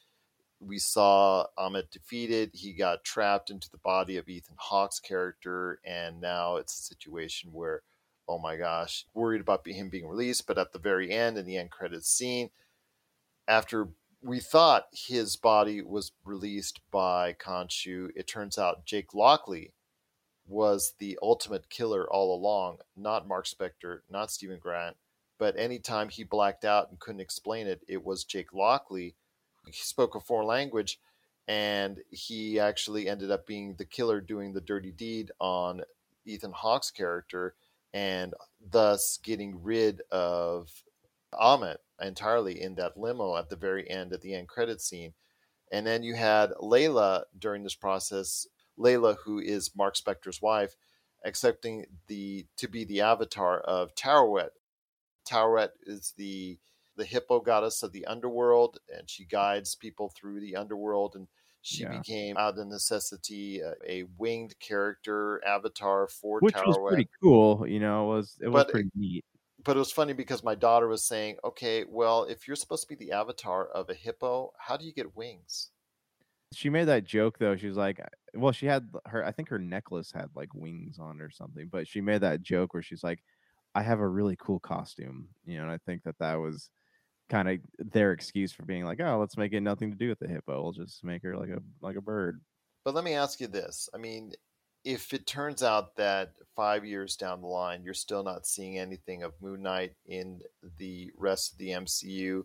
we 0.66 0.78
saw 0.78 1.46
Ammit 1.58 1.90
defeated. 1.90 2.50
He 2.54 2.72
got 2.72 3.04
trapped 3.04 3.50
into 3.50 3.70
the 3.70 3.78
body 3.78 4.16
of 4.16 4.28
Ethan 4.28 4.56
Hawke's 4.58 5.00
character, 5.00 5.80
and 5.84 6.20
now 6.20 6.56
it's 6.56 6.78
a 6.78 6.82
situation 6.82 7.50
where, 7.52 7.82
oh 8.28 8.38
my 8.38 8.56
gosh, 8.56 9.06
worried 9.14 9.40
about 9.40 9.66
him 9.66 9.88
being 9.88 10.06
released. 10.08 10.46
But 10.46 10.58
at 10.58 10.72
the 10.72 10.78
very 10.78 11.10
end, 11.10 11.36
in 11.38 11.46
the 11.46 11.56
end 11.56 11.70
credits 11.70 12.08
scene, 12.08 12.50
after 13.46 13.88
we 14.22 14.40
thought 14.40 14.86
his 14.92 15.36
body 15.36 15.82
was 15.82 16.12
released 16.24 16.80
by 16.90 17.34
Khonshu, 17.34 18.08
it 18.16 18.26
turns 18.26 18.56
out 18.58 18.86
Jake 18.86 19.12
Lockley 19.14 19.72
was 20.46 20.94
the 20.98 21.18
ultimate 21.22 21.70
killer 21.70 22.10
all 22.10 22.34
along, 22.34 22.78
not 22.96 23.28
Mark 23.28 23.46
Spector, 23.46 24.00
not 24.10 24.30
Steven 24.30 24.58
Grant. 24.58 24.96
But 25.38 25.58
anytime 25.58 26.08
he 26.08 26.24
blacked 26.24 26.64
out 26.64 26.90
and 26.90 26.98
couldn't 27.00 27.20
explain 27.20 27.66
it, 27.66 27.82
it 27.88 28.04
was 28.04 28.24
Jake 28.24 28.52
Lockley. 28.52 29.14
He 29.66 29.72
spoke 29.72 30.14
a 30.14 30.20
foreign 30.20 30.46
language, 30.46 30.98
and 31.48 31.98
he 32.10 32.58
actually 32.58 33.08
ended 33.08 33.30
up 33.30 33.46
being 33.46 33.74
the 33.74 33.84
killer 33.84 34.20
doing 34.20 34.52
the 34.52 34.60
dirty 34.60 34.92
deed 34.92 35.30
on 35.40 35.82
Ethan 36.24 36.52
Hawke's 36.52 36.90
character, 36.90 37.54
and 37.92 38.34
thus 38.70 39.18
getting 39.22 39.62
rid 39.62 40.02
of 40.10 40.70
Ammit 41.32 41.76
entirely 42.00 42.60
in 42.60 42.74
that 42.76 42.96
limo 42.96 43.36
at 43.36 43.48
the 43.48 43.56
very 43.56 43.88
end, 43.88 44.12
at 44.12 44.20
the 44.20 44.34
end 44.34 44.48
credit 44.48 44.80
scene. 44.80 45.14
And 45.70 45.86
then 45.86 46.02
you 46.02 46.14
had 46.14 46.50
Layla 46.60 47.24
during 47.38 47.62
this 47.62 47.74
process 47.74 48.46
Layla, 48.78 49.16
who 49.24 49.38
is 49.38 49.74
Mark 49.76 49.96
Spector's 49.96 50.42
wife, 50.42 50.76
accepting 51.24 51.86
the 52.06 52.46
to 52.56 52.68
be 52.68 52.84
the 52.84 53.00
avatar 53.00 53.60
of 53.60 53.94
Taweret. 53.94 54.50
Taweret 55.28 55.70
is 55.86 56.12
the 56.16 56.58
the 56.96 57.04
hippo 57.04 57.40
goddess 57.40 57.82
of 57.82 57.92
the 57.92 58.06
underworld, 58.06 58.78
and 58.96 59.08
she 59.10 59.24
guides 59.24 59.74
people 59.74 60.08
through 60.10 60.40
the 60.40 60.56
underworld. 60.56 61.16
And 61.16 61.28
she 61.62 61.84
Yeah. 61.84 61.96
became, 61.98 62.36
out 62.36 62.58
of 62.58 62.66
necessity, 62.68 63.60
a, 63.60 63.74
a 63.88 64.02
winged 64.18 64.58
character 64.60 65.42
avatar 65.46 66.06
for 66.08 66.40
Which 66.40 66.54
Taweret. 66.54 66.66
was 66.66 66.78
pretty 66.88 67.08
cool, 67.22 67.66
you 67.66 67.80
know. 67.80 68.12
It 68.12 68.16
was 68.16 68.38
it 68.42 68.48
was 68.48 68.64
But- 68.64 68.70
pretty 68.70 68.90
neat. 68.94 69.24
but 69.64 69.76
it 69.76 69.78
was 69.78 69.92
funny 69.92 70.12
because 70.12 70.42
my 70.44 70.54
daughter 70.54 70.88
was 70.88 71.04
saying, 71.04 71.38
"Okay, 71.42 71.84
well, 71.84 72.24
if 72.24 72.46
you're 72.46 72.56
supposed 72.56 72.82
to 72.82 72.88
be 72.88 72.96
the 73.06 73.12
avatar 73.12 73.66
of 73.66 73.88
a 73.90 73.94
hippo, 73.94 74.52
how 74.58 74.76
do 74.76 74.84
you 74.84 74.92
get 74.92 75.16
wings?" 75.16 75.70
She 76.52 76.70
made 76.70 76.84
that 76.84 77.04
joke 77.04 77.38
though. 77.38 77.56
She 77.56 77.66
was 77.66 77.76
like, 77.76 77.98
uh, 78.00 78.04
well, 78.34 78.52
she 78.52 78.66
had 78.66 78.90
her. 79.06 79.24
I 79.24 79.32
think 79.32 79.48
her 79.48 79.58
necklace 79.58 80.12
had 80.12 80.30
like 80.34 80.54
wings 80.54 80.98
on 80.98 81.20
or 81.20 81.30
something. 81.30 81.68
But 81.68 81.88
she 81.88 82.00
made 82.00 82.20
that 82.20 82.42
joke 82.42 82.74
where 82.74 82.82
she's 82.82 83.02
like, 83.02 83.24
"I 83.74 83.82
have 83.82 84.00
a 84.00 84.08
really 84.08 84.36
cool 84.36 84.60
costume," 84.60 85.30
you 85.44 85.56
know. 85.56 85.64
And 85.64 85.72
I 85.72 85.78
think 85.78 86.02
that 86.04 86.18
that 86.18 86.34
was 86.36 86.70
kind 87.28 87.48
of 87.48 87.58
their 87.78 88.12
excuse 88.12 88.52
for 88.52 88.64
being 88.64 88.84
like, 88.84 89.00
"Oh, 89.00 89.18
let's 89.18 89.36
make 89.36 89.52
it 89.52 89.60
nothing 89.60 89.90
to 89.90 89.96
do 89.96 90.08
with 90.08 90.18
the 90.18 90.28
hippo. 90.28 90.62
We'll 90.62 90.72
just 90.72 91.04
make 91.04 91.22
her 91.22 91.36
like 91.36 91.50
a 91.50 91.60
like 91.80 91.96
a 91.96 92.02
bird." 92.02 92.40
But 92.84 92.94
let 92.94 93.04
me 93.04 93.14
ask 93.14 93.40
you 93.40 93.46
this: 93.46 93.88
I 93.94 93.98
mean, 93.98 94.32
if 94.84 95.14
it 95.14 95.26
turns 95.26 95.62
out 95.62 95.96
that 95.96 96.34
five 96.54 96.84
years 96.84 97.16
down 97.16 97.40
the 97.40 97.46
line 97.46 97.82
you're 97.82 97.94
still 97.94 98.22
not 98.22 98.46
seeing 98.46 98.78
anything 98.78 99.22
of 99.22 99.32
Moon 99.40 99.62
Knight 99.62 99.94
in 100.06 100.42
the 100.78 101.10
rest 101.16 101.52
of 101.52 101.58
the 101.58 101.70
MCU, 101.70 102.44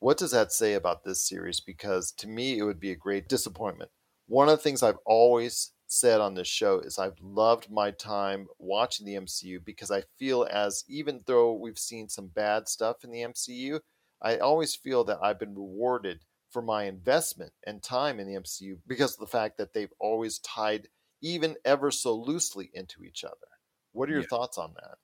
what 0.00 0.16
does 0.16 0.30
that 0.30 0.52
say 0.52 0.74
about 0.74 1.04
this 1.04 1.26
series? 1.28 1.60
Because 1.60 2.12
to 2.12 2.28
me, 2.28 2.58
it 2.58 2.62
would 2.62 2.80
be 2.80 2.92
a 2.92 2.96
great 2.96 3.28
disappointment. 3.28 3.90
One 4.26 4.48
of 4.48 4.56
the 4.56 4.62
things 4.62 4.82
I've 4.82 4.98
always 5.04 5.72
said 5.86 6.20
on 6.20 6.34
this 6.34 6.48
show 6.48 6.80
is 6.80 6.98
I've 6.98 7.18
loved 7.20 7.70
my 7.70 7.90
time 7.90 8.46
watching 8.58 9.06
the 9.06 9.14
MCU 9.14 9.64
because 9.64 9.90
I 9.90 10.02
feel 10.18 10.46
as 10.50 10.84
even 10.88 11.22
though 11.26 11.52
we've 11.54 11.78
seen 11.78 12.08
some 12.08 12.28
bad 12.28 12.68
stuff 12.68 13.04
in 13.04 13.10
the 13.10 13.22
MCU, 13.22 13.80
I 14.22 14.38
always 14.38 14.74
feel 14.76 15.04
that 15.04 15.20
I've 15.22 15.38
been 15.38 15.54
rewarded 15.54 16.24
for 16.50 16.62
my 16.62 16.84
investment 16.84 17.52
and 17.66 17.82
time 17.82 18.18
in 18.20 18.26
the 18.26 18.34
MCU 18.36 18.82
because 18.86 19.14
of 19.14 19.20
the 19.20 19.26
fact 19.26 19.58
that 19.58 19.72
they've 19.72 19.92
always 20.00 20.38
tied 20.38 20.88
even 21.20 21.56
ever 21.64 21.90
so 21.90 22.14
loosely 22.14 22.70
into 22.72 23.04
each 23.04 23.24
other. 23.24 23.48
What 23.92 24.08
are 24.08 24.12
your 24.12 24.22
Yeah. 24.22 24.24
thoughts 24.24 24.58
on 24.58 24.74
that? 24.74 24.98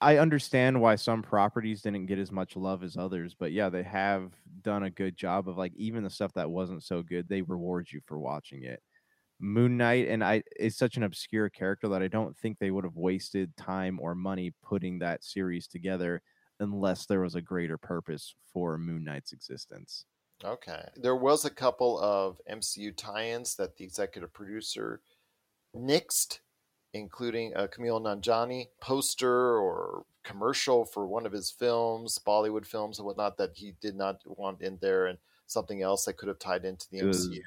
I 0.00 0.16
understand 0.18 0.80
why 0.80 0.96
some 0.96 1.22
properties 1.22 1.82
didn't 1.82 2.06
get 2.06 2.18
as 2.18 2.32
much 2.32 2.56
love 2.56 2.82
as 2.82 2.96
others, 2.96 3.34
but 3.34 3.52
yeah, 3.52 3.68
they 3.68 3.82
have 3.84 4.32
done 4.60 4.82
a 4.82 4.90
good 4.90 5.16
job 5.16 5.48
of 5.48 5.56
like 5.56 5.72
even 5.76 6.02
the 6.02 6.10
stuff 6.10 6.32
that 6.34 6.50
wasn't 6.50 6.82
so 6.82 7.02
good, 7.02 7.28
they 7.28 7.42
reward 7.42 7.92
you 7.92 8.00
for 8.06 8.18
watching 8.18 8.64
it. 8.64 8.82
Moon 9.40 9.76
Knight 9.78 10.08
and 10.08 10.24
I 10.24 10.44
is 10.58 10.76
such 10.76 10.96
an 10.96 11.04
obscure 11.04 11.50
character 11.50 11.88
that 11.90 12.02
I 12.02 12.08
don't 12.08 12.36
think 12.36 12.58
they 12.58 12.70
would 12.72 12.84
have 12.84 12.96
wasted 12.96 13.56
time 13.56 14.00
or 14.00 14.14
money 14.14 14.52
putting 14.62 15.00
that 15.00 15.24
series 15.24 15.68
together 15.68 16.22
unless 16.62 17.06
there 17.06 17.20
was 17.20 17.34
a 17.34 17.42
greater 17.42 17.76
purpose 17.76 18.34
for 18.52 18.78
Moon 18.78 19.04
Knight's 19.04 19.32
existence. 19.32 20.04
Okay. 20.44 20.88
There 20.96 21.16
was 21.16 21.44
a 21.44 21.50
couple 21.50 21.98
of 22.00 22.40
MCU 22.50 22.96
tie-ins 22.96 23.56
that 23.56 23.76
the 23.76 23.84
executive 23.84 24.32
producer 24.32 25.00
nixed, 25.76 26.40
including 26.94 27.52
a 27.54 27.68
Kumail 27.68 28.00
Nanjiani 28.00 28.66
poster 28.80 29.56
or 29.58 30.04
commercial 30.24 30.84
for 30.84 31.06
one 31.06 31.26
of 31.26 31.32
his 31.32 31.50
films, 31.50 32.18
Bollywood 32.24 32.66
films 32.66 32.98
and 32.98 33.06
whatnot, 33.06 33.36
that 33.38 33.50
he 33.56 33.74
did 33.80 33.96
not 33.96 34.20
want 34.24 34.60
in 34.62 34.78
there, 34.80 35.06
and 35.06 35.18
something 35.46 35.82
else 35.82 36.04
that 36.04 36.16
could 36.16 36.28
have 36.28 36.38
tied 36.38 36.64
into 36.64 36.86
the 36.90 36.98
It 36.98 37.04
MCU. 37.06 37.40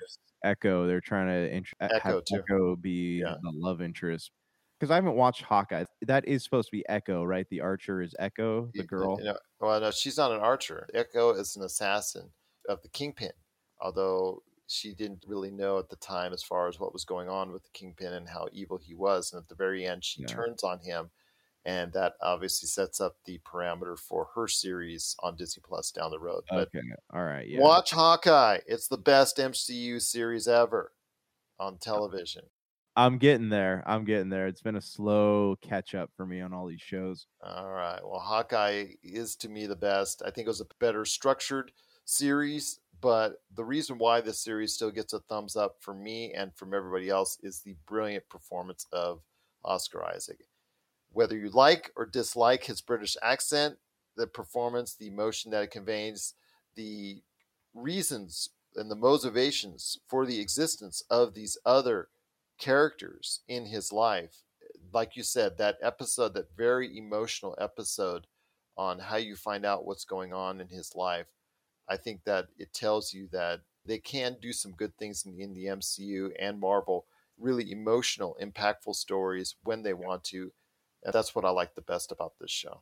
Echo, 0.43 0.85
they're 0.87 1.01
trying 1.01 1.27
to 1.27 1.55
int- 1.55 1.67
uh, 1.79 1.87
Echo, 1.91 2.15
have 2.15 2.25
too. 2.25 2.35
Echo 2.35 2.75
be 2.75 3.19
Yeah. 3.19 3.35
the 3.41 3.51
love 3.51 3.81
interest. 3.81 4.31
Because 4.79 4.91
I 4.91 4.95
haven't 4.95 5.15
watched 5.15 5.41
Hawkeye. 5.43 5.85
That 6.01 6.27
is 6.27 6.43
supposed 6.43 6.67
to 6.67 6.71
be 6.71 6.83
Echo, 6.89 7.23
right? 7.23 7.47
The 7.49 7.61
archer 7.61 8.01
is 8.01 8.13
Echo, 8.19 8.69
the 8.73 8.83
girl. 8.83 9.17
You 9.19 9.25
know, 9.25 9.37
well, 9.59 9.79
no, 9.79 9.91
she's 9.91 10.17
not 10.17 10.31
an 10.31 10.41
archer. 10.41 10.87
Echo 10.93 11.31
is 11.31 11.55
an 11.55 11.63
assassin 11.63 12.31
of 12.67 12.81
the 12.81 12.89
Kingpin, 12.89 13.31
although 13.79 14.43
she 14.67 14.93
didn't 14.93 15.23
really 15.27 15.51
know 15.51 15.77
at 15.79 15.89
the 15.89 15.95
time 15.95 16.33
as 16.33 16.43
far 16.43 16.67
as 16.67 16.79
what 16.79 16.91
was 16.91 17.05
going 17.05 17.29
on 17.29 17.51
with 17.53 17.63
the 17.63 17.69
Kingpin 17.69 18.11
and 18.13 18.27
how 18.29 18.47
evil 18.51 18.77
he 18.77 18.93
was. 18.93 19.31
And 19.31 19.41
at 19.41 19.47
the 19.47 19.55
very 19.55 19.85
end, 19.85 20.03
she 20.03 20.23
Yeah. 20.23 20.27
turns 20.27 20.63
on 20.63 20.79
him, 20.79 21.11
and 21.63 21.93
that 21.93 22.15
obviously 22.21 22.67
sets 22.67 22.99
up 22.99 23.15
the 23.25 23.39
parameter 23.39 23.97
for 23.97 24.25
her 24.35 24.47
series 24.47 25.15
on 25.19 25.37
Disney 25.37 25.61
Plus 25.65 25.91
down 25.91 26.11
the 26.11 26.19
road. 26.19 26.43
But 26.49 26.67
Okay, 26.75 26.81
all 27.13 27.23
right, 27.23 27.47
yeah. 27.47 27.61
watch 27.61 27.91
Hawkeye; 27.91 28.59
it's 28.67 28.87
the 28.89 28.97
best 28.97 29.37
MCU 29.39 29.99
series 30.01 30.47
ever 30.49 30.91
on 31.59 31.77
television. 31.77 32.49
I'm 32.97 33.17
getting 33.17 33.49
there. 33.49 33.83
I'm 33.85 34.05
getting 34.05 34.29
there. 34.29 34.47
It's 34.47 34.61
been 34.61 34.77
a 34.77 34.81
slow 34.81 35.57
catch 35.61 35.93
up 35.93 36.11
for 36.15 36.25
me 36.25 36.39
on 36.39 36.53
all 36.53 36.65
these 36.65 36.81
shows. 36.81 37.27
All 37.43 37.69
right. 37.69 37.99
Well, 38.01 38.19
Hawkeye 38.19 38.85
is 39.03 39.35
to 39.37 39.49
me 39.49 39.65
the 39.65 39.75
best. 39.75 40.21
I 40.25 40.31
think 40.31 40.45
it 40.45 40.49
was 40.49 40.61
a 40.61 40.67
better 40.79 41.03
structured 41.03 41.71
series, 42.05 42.79
but 43.01 43.41
the 43.53 43.65
reason 43.65 43.97
why 43.97 44.21
this 44.21 44.39
series 44.39 44.73
still 44.73 44.91
gets 44.91 45.11
a 45.11 45.19
thumbs 45.19 45.57
up 45.57 45.75
for 45.81 45.93
me 45.93 46.33
and 46.33 46.55
from 46.55 46.73
everybody 46.73 47.09
else 47.09 47.37
is 47.43 47.59
the 47.59 47.75
brilliant 47.85 48.29
performance 48.29 48.85
of 48.93 49.21
Oscar 49.65 50.05
Isaac. 50.05 50.45
Whether 51.11 51.37
you 51.37 51.49
like 51.49 51.91
or 51.97 52.05
dislike 52.05 52.63
his 52.63 52.79
British 52.81 53.17
accent, 53.21 53.77
the 54.15 54.27
performance, 54.27 54.95
the 54.95 55.07
emotion 55.07 55.51
that 55.51 55.63
it 55.63 55.71
conveys, 55.71 56.33
the 56.75 57.21
reasons 57.73 58.49
and 58.75 58.89
the 58.89 58.95
motivations 58.95 59.99
for 60.07 60.25
the 60.25 60.39
existence 60.39 61.03
of 61.09 61.33
these 61.33 61.57
other 61.65 62.09
characters 62.57 63.41
in 63.47 63.65
his 63.65 63.91
life 63.91 64.43
like 64.93 65.15
you 65.15 65.23
said, 65.23 65.57
that 65.57 65.77
episode, 65.81 66.33
that 66.33 66.55
very 66.55 66.97
emotional 66.97 67.55
episode 67.59 68.27
on 68.77 68.99
how 68.99 69.17
you 69.17 69.35
find 69.35 69.65
out 69.65 69.85
what's 69.85 70.05
going 70.05 70.33
on 70.33 70.61
in 70.61 70.67
his 70.69 70.95
life, 70.95 71.27
I 71.87 71.97
think 71.97 72.23
that 72.23 72.47
it 72.57 72.73
tells 72.73 73.13
you 73.13 73.27
that 73.31 73.61
they 73.85 73.99
can 73.99 74.37
do 74.41 74.51
some 74.51 74.71
good 74.71 74.97
things 74.97 75.25
in, 75.25 75.39
in 75.39 75.53
the 75.53 75.65
MCU 75.65 76.31
and 76.39 76.59
Marvel, 76.59 77.05
really 77.37 77.71
emotional, 77.71 78.37
impactful 78.41 78.95
stories 78.95 79.55
when 79.63 79.83
they 79.83 79.93
want 79.93 80.23
to. 80.25 80.51
And 81.03 81.13
that's 81.13 81.35
what 81.35 81.45
I 81.45 81.51
like 81.51 81.75
the 81.75 81.81
best 81.81 82.11
about 82.11 82.33
this 82.39 82.51
show. 82.51 82.81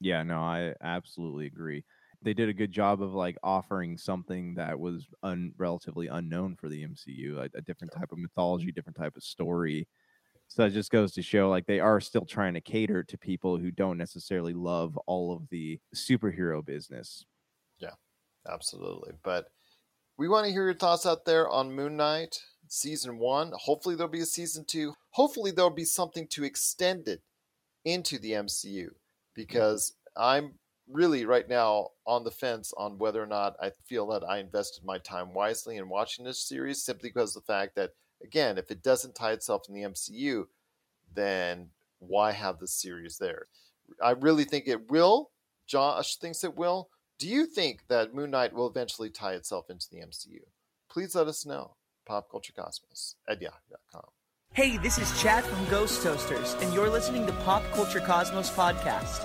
Yeah, 0.00 0.22
no, 0.22 0.38
I 0.38 0.74
absolutely 0.80 1.46
agree. 1.46 1.84
They 2.22 2.34
did 2.34 2.48
a 2.48 2.54
good 2.54 2.72
job 2.72 3.02
of 3.02 3.14
like 3.14 3.36
offering 3.42 3.96
something 3.96 4.54
that 4.54 4.78
was 4.78 5.06
un- 5.22 5.52
relatively 5.56 6.08
unknown 6.08 6.56
for 6.56 6.68
the 6.68 6.84
MCU, 6.84 7.38
a, 7.38 7.48
a 7.56 7.62
different 7.62 7.92
type 7.92 8.12
of 8.12 8.18
mythology, 8.18 8.72
different 8.72 8.98
type 8.98 9.16
of 9.16 9.22
story. 9.22 9.88
So 10.48 10.64
it 10.64 10.70
just 10.70 10.90
goes 10.90 11.12
to 11.12 11.22
show 11.22 11.48
like 11.48 11.66
they 11.66 11.80
are 11.80 12.00
still 12.00 12.24
trying 12.24 12.54
to 12.54 12.60
cater 12.60 13.04
to 13.04 13.16
people 13.16 13.56
who 13.56 13.70
don't 13.70 13.96
necessarily 13.96 14.52
love 14.52 14.98
all 15.06 15.32
of 15.32 15.48
the 15.48 15.78
superhero 15.94 16.64
business. 16.64 17.24
Yeah, 17.78 17.94
absolutely. 18.48 19.12
But 19.22 19.46
we 20.18 20.28
want 20.28 20.46
to 20.46 20.52
hear 20.52 20.64
your 20.64 20.74
thoughts 20.74 21.06
out 21.06 21.24
there 21.24 21.48
on 21.48 21.72
Moon 21.72 21.96
Knight 21.96 22.36
season 22.68 23.18
one. 23.18 23.52
Hopefully, 23.54 23.94
there'll 23.94 24.10
be 24.10 24.20
a 24.20 24.26
season 24.26 24.64
two. 24.66 24.92
Hopefully, 25.10 25.50
there'll 25.50 25.70
be 25.70 25.84
something 25.84 26.26
to 26.28 26.44
extend 26.44 27.08
it 27.08 27.22
into 27.84 28.18
the 28.18 28.32
MCU 28.32 28.84
mm-hmm. 28.84 28.94
because 29.34 29.94
I'm 30.16 30.54
really 30.90 31.24
right 31.24 31.48
now 31.48 31.88
on 32.06 32.24
the 32.24 32.30
fence 32.30 32.72
on 32.76 32.98
whether 32.98 33.22
or 33.22 33.26
not 33.26 33.56
I 33.60 33.70
feel 33.86 34.06
that 34.08 34.24
I 34.24 34.38
invested 34.38 34.84
my 34.84 34.98
time 34.98 35.32
wisely 35.32 35.76
in 35.76 35.88
watching 35.88 36.24
this 36.24 36.46
series 36.46 36.82
simply 36.82 37.10
because 37.10 37.36
of 37.36 37.42
the 37.42 37.52
fact 37.52 37.76
that, 37.76 37.90
again, 38.22 38.58
if 38.58 38.70
it 38.70 38.82
doesn't 38.82 39.14
tie 39.14 39.32
itself 39.32 39.62
in 39.68 39.74
the 39.74 39.88
MCU, 39.88 40.44
then 41.14 41.68
why 41.98 42.32
have 42.32 42.58
the 42.58 42.68
series 42.68 43.18
there? 43.18 43.46
I 44.02 44.12
really 44.12 44.44
think 44.44 44.66
it 44.66 44.90
will. 44.90 45.30
Josh 45.66 46.16
thinks 46.16 46.44
it 46.44 46.56
will. 46.56 46.88
Do 47.18 47.28
you 47.28 47.46
think 47.46 47.82
that 47.88 48.14
Moon 48.14 48.30
Knight 48.30 48.52
will 48.52 48.68
eventually 48.68 49.10
tie 49.10 49.34
itself 49.34 49.70
into 49.70 49.86
the 49.90 49.98
MCU? 49.98 50.40
Please 50.90 51.14
let 51.14 51.28
us 51.28 51.44
know. 51.44 51.76
PopCultureCosmos 52.08 53.14
at 53.28 53.40
yahoo.com. 53.40 54.04
Hey, 54.52 54.78
this 54.78 54.98
is 54.98 55.20
Chad 55.20 55.44
from 55.44 55.64
Ghost 55.68 56.02
Toasters, 56.02 56.56
and 56.60 56.74
you're 56.74 56.90
listening 56.90 57.24
to 57.26 57.32
Pop 57.44 57.62
Culture 57.72 58.00
Cosmos 58.00 58.50
Podcast. 58.50 59.24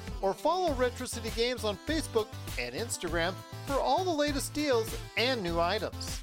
or 0.21 0.33
follow 0.33 0.73
Retro 0.73 1.05
City 1.05 1.31
Games 1.35 1.63
on 1.63 1.77
Facebook 1.87 2.27
and 2.59 2.75
Instagram 2.75 3.33
for 3.65 3.79
all 3.79 4.03
the 4.03 4.09
latest 4.09 4.53
deals 4.53 4.95
and 5.17 5.41
new 5.41 5.59
items. 5.59 6.21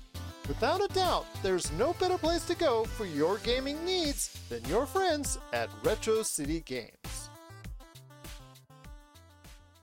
Without 0.48 0.82
a 0.82 0.92
doubt, 0.94 1.26
there's 1.42 1.70
no 1.72 1.92
better 1.94 2.16
place 2.16 2.46
to 2.46 2.54
go 2.54 2.84
for 2.84 3.04
your 3.04 3.38
gaming 3.38 3.84
needs 3.84 4.38
than 4.48 4.64
your 4.64 4.86
friends 4.86 5.38
at 5.52 5.68
Retro 5.84 6.22
City 6.22 6.60
Games. 6.60 7.28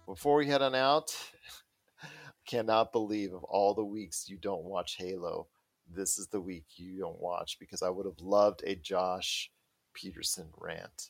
Before 0.08 0.38
we 0.38 0.48
head 0.48 0.62
on 0.62 0.74
out, 0.74 1.16
I 2.04 2.08
cannot 2.48 2.92
believe 2.92 3.34
of 3.34 3.44
all 3.44 3.74
the 3.74 3.86
weeks 3.86 4.28
you 4.28 4.38
don't 4.38 4.64
watch 4.64 4.96
Halo, 4.98 5.48
this 5.94 6.18
is 6.18 6.28
the 6.28 6.42
week 6.42 6.66
you 6.78 7.00
don't 7.00 7.22
watch 7.22 7.58
because 7.60 7.84
I 7.84 7.90
would 7.90 8.06
have 8.06 8.20
loved 8.20 8.64
a 8.66 8.76
Josh 8.76 9.52
Peterson 9.94 10.50
rant. 10.58 11.10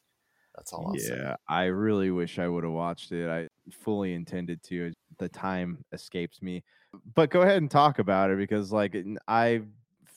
That's 0.56 0.74
all 0.74 0.88
I'll 0.88 0.99
say. 0.99 1.18
yeah, 1.18 1.36
I 1.47 1.66
really 1.66 2.12
wish 2.12 2.39
I 2.39 2.47
would 2.47 2.64
have 2.64 2.74
watched 2.74 3.12
it. 3.12 3.30
I 3.30 3.47
fully 3.72 4.14
intended 4.14 4.64
to. 4.64 4.91
The 5.18 5.30
time 5.30 5.84
escapes 5.91 6.41
me. 6.41 6.64
But 7.14 7.30
go 7.30 7.41
ahead 7.41 7.58
and 7.58 7.70
talk 7.70 7.99
about 7.99 8.32
it 8.32 8.38
because, 8.38 8.72
like, 8.72 8.95
I 9.28 9.62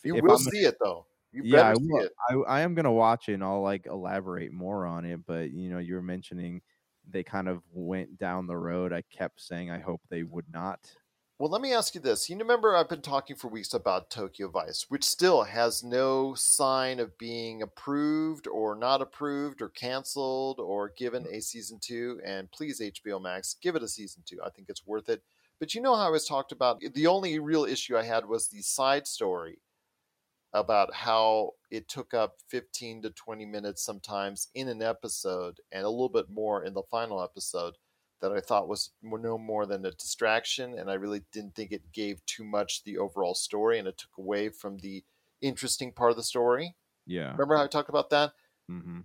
you 0.05 0.15
will 0.15 0.31
I'm- 0.33 0.39
see 0.39 0.65
it 0.65 0.77
though. 0.81 1.07
You 1.31 1.43
yeah, 1.45 1.71
I, 1.71 1.75
will. 1.75 2.09
I, 2.49 2.59
I 2.59 2.61
am 2.63 2.75
gonna 2.75 2.93
watch 2.93 3.29
it 3.29 3.35
and 3.35 3.45
I'll 3.45 3.61
like 3.61 3.87
elaborate 3.87 4.51
more 4.51 4.87
on 4.87 5.05
it. 5.05 5.21
But 5.27 5.51
you 5.51 5.69
know, 5.69 5.79
you 5.79 5.95
were 5.95 6.03
mentioning 6.03 6.63
they 7.11 7.23
kind 7.23 7.49
of 7.49 7.63
went 7.73 8.17
down 8.19 8.47
the 8.47 8.57
road. 8.57 8.93
I 8.93 9.03
kept 9.11 9.41
saying 9.41 9.71
I 9.71 9.79
hope 9.79 10.01
they 10.09 10.23
would 10.23 10.47
not. 10.53 10.91
Well, 11.39 11.51
let 11.51 11.61
me 11.63 11.73
ask 11.73 11.95
you 11.95 12.01
this. 12.01 12.29
You 12.29 12.37
remember 12.37 12.75
I've 12.75 12.89
been 12.89 13.01
talking 13.01 13.37
for 13.37 13.47
weeks 13.47 13.73
about 13.73 14.11
Tokyo 14.11 14.49
Vice, 14.49 14.87
which 14.89 15.05
still 15.05 15.45
has 15.45 15.85
no 15.85 16.35
sign 16.35 16.99
of 16.99 17.17
being 17.17 17.63
approved 17.63 18.49
or 18.49 18.75
not 18.75 19.01
approved 19.01 19.63
or 19.63 19.69
canceled 19.69 20.59
or 20.59 20.93
given 20.97 21.23
mm. 21.23 21.37
a 21.37 21.41
season 21.41 21.79
two. 21.81 22.21
And 22.27 22.51
please, 22.51 22.81
HBO 22.81 23.23
Max, 23.23 23.55
give 23.63 23.77
it 23.77 23.85
a 23.85 23.89
season 23.89 24.25
two. 24.27 24.39
I 24.45 24.51
think 24.51 24.69
it's 24.69 24.85
worth 24.85 25.09
it. 25.09 25.23
But 25.61 25.77
you 25.77 25.81
know 25.81 25.95
how 25.95 26.09
I 26.09 26.11
was 26.11 26.27
talked 26.27 26.51
about? 26.51 26.81
The 26.81 27.07
only 27.07 27.39
real 27.39 27.65
issue 27.65 27.97
I 27.97 28.03
had 28.03 28.27
was 28.27 28.49
the 28.49 28.63
side 28.63 29.07
story 29.07 29.61
about 30.53 30.93
how 30.93 31.53
it 31.71 31.89
took 31.89 32.15
up 32.15 32.39
15 32.49 33.03
to 33.03 33.11
20 33.11 33.47
minutes 33.47 33.85
sometimes 33.85 34.49
in 34.57 34.67
an 34.67 34.83
episode 34.83 35.61
and 35.71 35.85
a 35.85 35.91
little 35.91 36.09
bit 36.09 36.29
more 36.29 36.65
in 36.65 36.75
the 36.75 36.83
final 36.91 37.23
episode 37.23 37.75
that 38.21 38.33
I 38.33 38.41
thought 38.41 38.69
was 38.69 38.93
no 39.03 39.39
more 39.39 39.67
than 39.67 39.85
a 39.85 39.91
distraction. 39.93 40.79
And 40.79 40.91
I 40.91 40.95
really 40.95 41.21
didn't 41.33 41.55
think 41.55 41.73
it 41.73 41.93
gave 41.93 42.25
too 42.27 42.45
much 42.45 42.85
the 42.85 42.99
overall 42.99 43.35
story 43.35 43.79
and 43.79 43.89
it 43.89 43.99
took 43.99 44.17
away 44.19 44.49
from 44.49 44.79
the 44.79 45.05
interesting 45.41 45.93
part 45.93 46.11
of 46.11 46.17
the 46.17 46.23
story. 46.23 46.77
Yeah. 47.07 47.39
Remember 47.39 47.57
how 47.57 47.65
I 47.65 47.69
talked 47.69 47.91
about 47.91 48.11
that? 48.11 48.35
hmm 48.69 49.01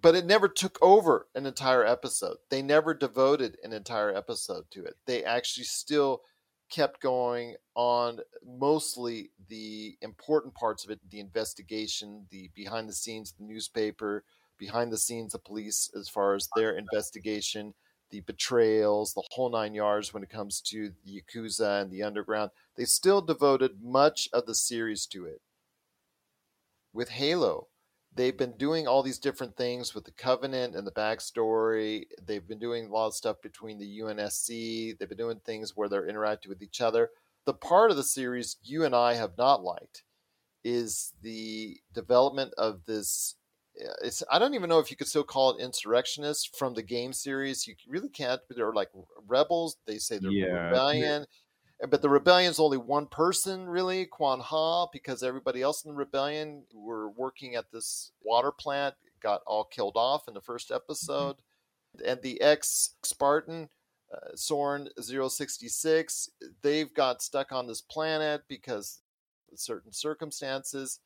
But 0.00 0.14
it 0.14 0.24
never 0.26 0.48
took 0.48 0.78
over 0.82 1.28
an 1.34 1.46
entire 1.46 1.84
episode. 1.84 2.38
They 2.48 2.62
never 2.62 2.92
devoted 2.94 3.58
an 3.62 3.72
entire 3.72 4.14
episode 4.14 4.70
to 4.72 4.84
it. 4.84 4.96
They 5.06 5.24
actually 5.24 5.64
still 5.64 6.24
kept 6.70 7.00
going 7.00 7.56
on 7.76 8.20
mostly 8.42 9.32
the 9.48 9.98
important 10.00 10.54
parts 10.54 10.84
of 10.84 10.90
it 10.90 11.00
the 11.10 11.20
investigation, 11.20 12.26
the 12.30 12.48
behind 12.54 12.88
the 12.88 12.94
scenes, 12.94 13.32
the 13.32 13.44
newspaper, 13.44 14.24
behind 14.58 14.90
the 14.92 14.98
scenes, 14.98 15.32
the 15.32 15.38
police, 15.38 15.90
as 15.94 16.08
far 16.08 16.34
as 16.34 16.48
their 16.54 16.76
investigation, 16.76 17.74
the 18.12 18.20
betrayals, 18.20 19.14
the 19.14 19.24
whole 19.32 19.50
nine 19.50 19.74
yards 19.74 20.14
when 20.14 20.22
it 20.22 20.30
comes 20.30 20.60
to 20.60 20.92
the 21.04 21.20
Yakuza 21.20 21.82
and 21.82 21.90
the 21.90 22.02
underground. 22.02 22.50
They 22.76 22.84
still 22.84 23.22
devoted 23.22 23.82
much 23.82 24.28
of 24.32 24.46
the 24.46 24.54
series 24.54 25.06
to 25.06 25.24
it. 25.24 25.40
With 26.92 27.08
Halo, 27.08 27.68
they've 28.14 28.36
been 28.36 28.52
doing 28.58 28.86
all 28.86 29.02
these 29.02 29.18
different 29.18 29.56
things 29.56 29.94
with 29.94 30.04
the 30.04 30.12
Covenant 30.12 30.76
and 30.76 30.86
the 30.86 30.92
backstory. 30.92 32.04
They've 32.24 32.46
been 32.46 32.58
doing 32.58 32.86
a 32.86 32.92
lot 32.92 33.08
of 33.08 33.14
stuff 33.14 33.40
between 33.42 33.78
the 33.78 34.00
UNSC. 34.00 34.98
They've 34.98 35.08
been 35.08 35.18
doing 35.18 35.40
things 35.44 35.74
where 35.74 35.88
they're 35.88 36.06
interacting 36.06 36.50
with 36.50 36.62
each 36.62 36.82
other. 36.82 37.10
The 37.46 37.54
part 37.54 37.90
of 37.90 37.96
the 37.96 38.04
series 38.04 38.58
you 38.62 38.84
and 38.84 38.94
I 38.94 39.14
have 39.14 39.36
not 39.38 39.64
liked 39.64 40.04
is 40.62 41.12
the 41.22 41.80
development 41.92 42.52
of 42.58 42.84
this. 42.86 43.36
It's 44.02 44.22
I 44.30 44.38
don't 44.38 44.54
even 44.54 44.68
know 44.68 44.78
if 44.78 44.90
you 44.90 44.96
could 44.96 45.08
still 45.08 45.24
call 45.24 45.56
it 45.56 45.62
insurrectionists 45.62 46.50
from 46.56 46.74
the 46.74 46.82
game 46.82 47.12
series. 47.12 47.66
You 47.66 47.74
really 47.88 48.10
can't. 48.10 48.40
They're 48.50 48.72
like 48.72 48.90
rebels. 49.26 49.76
They 49.86 49.98
say 49.98 50.18
they're 50.18 50.30
Yeah. 50.30 50.68
rebellion. 50.68 51.26
But 51.88 52.00
the 52.00 52.08
rebellion's 52.08 52.60
only 52.60 52.78
one 52.78 53.06
person, 53.06 53.68
really, 53.68 54.06
Kwan 54.06 54.38
Ha, 54.38 54.86
because 54.92 55.24
everybody 55.24 55.62
else 55.62 55.84
in 55.84 55.90
the 55.90 55.96
rebellion 55.96 56.64
were 56.72 57.10
working 57.10 57.56
at 57.56 57.72
this 57.72 58.12
water 58.22 58.52
plant 58.52 58.94
got 59.20 59.42
all 59.46 59.64
killed 59.64 59.96
off 59.96 60.28
in 60.28 60.34
the 60.34 60.40
first 60.40 60.70
episode. 60.70 61.36
And 62.06 62.20
the 62.22 62.40
ex 62.40 62.96
Spartan, 63.02 63.68
uh, 64.12 64.34
Soren 64.36 64.88
066, 65.00 66.30
they've 66.62 66.92
got 66.94 67.22
stuck 67.22 67.52
on 67.52 67.66
this 67.66 67.80
planet 67.80 68.42
because 68.48 69.02
of 69.50 69.58
certain 69.58 69.92
circumstances. 69.92 71.00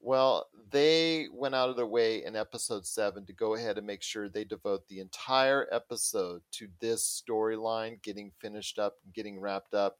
Well, 0.00 0.46
they 0.70 1.26
went 1.32 1.54
out 1.54 1.68
of 1.68 1.76
their 1.76 1.86
way 1.86 2.24
in 2.24 2.36
episode 2.36 2.86
seven 2.86 3.26
to 3.26 3.32
go 3.32 3.54
ahead 3.54 3.78
and 3.78 3.86
make 3.86 4.02
sure 4.02 4.28
they 4.28 4.44
devote 4.44 4.88
the 4.88 5.00
entire 5.00 5.66
episode 5.72 6.42
to 6.52 6.68
this 6.80 7.22
storyline 7.26 8.02
getting 8.02 8.32
finished 8.40 8.78
up 8.78 8.96
getting 9.14 9.40
wrapped 9.40 9.74
up. 9.74 9.98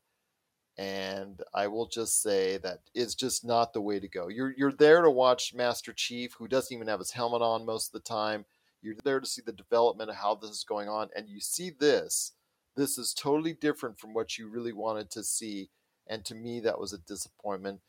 And 0.79 1.43
I 1.55 1.69
will 1.69 1.87
just 1.89 2.23
say 2.23 2.59
that 2.59 2.81
it's 2.95 3.15
just 3.15 3.45
not 3.45 3.73
the 3.73 3.81
way 3.81 3.99
to 3.99 4.09
go. 4.09 4.29
You're 4.29 4.53
you're 4.57 4.73
there 4.73 5.01
to 5.03 5.11
watch 5.11 5.55
Master 5.55 5.93
Chief, 5.93 6.35
who 6.35 6.47
doesn't 6.49 6.75
even 6.75 6.89
have 6.89 6.99
his 6.99 7.13
helmet 7.13 7.41
on 7.41 7.65
most 7.65 7.89
of 7.89 7.93
the 7.93 8.07
time. 8.07 8.45
You're 8.83 8.97
there 9.03 9.21
to 9.21 9.27
see 9.27 9.43
the 9.45 9.53
development 9.53 10.11
of 10.11 10.17
how 10.17 10.35
this 10.35 10.51
is 10.51 10.65
going 10.65 10.89
on, 10.89 11.09
and 11.17 11.29
you 11.29 11.41
see 11.41 11.71
this. 11.71 12.33
This 12.77 12.99
is 12.99 13.15
totally 13.15 13.55
different 13.55 13.99
from 13.99 14.13
what 14.13 14.37
you 14.37 14.49
really 14.49 14.73
wanted 14.73 15.11
to 15.13 15.25
see, 15.25 15.71
and 16.07 16.25
to 16.27 16.35
me, 16.35 16.61
that 16.61 16.79
was 16.79 16.93
a 16.93 16.99
disappointment 16.99 17.81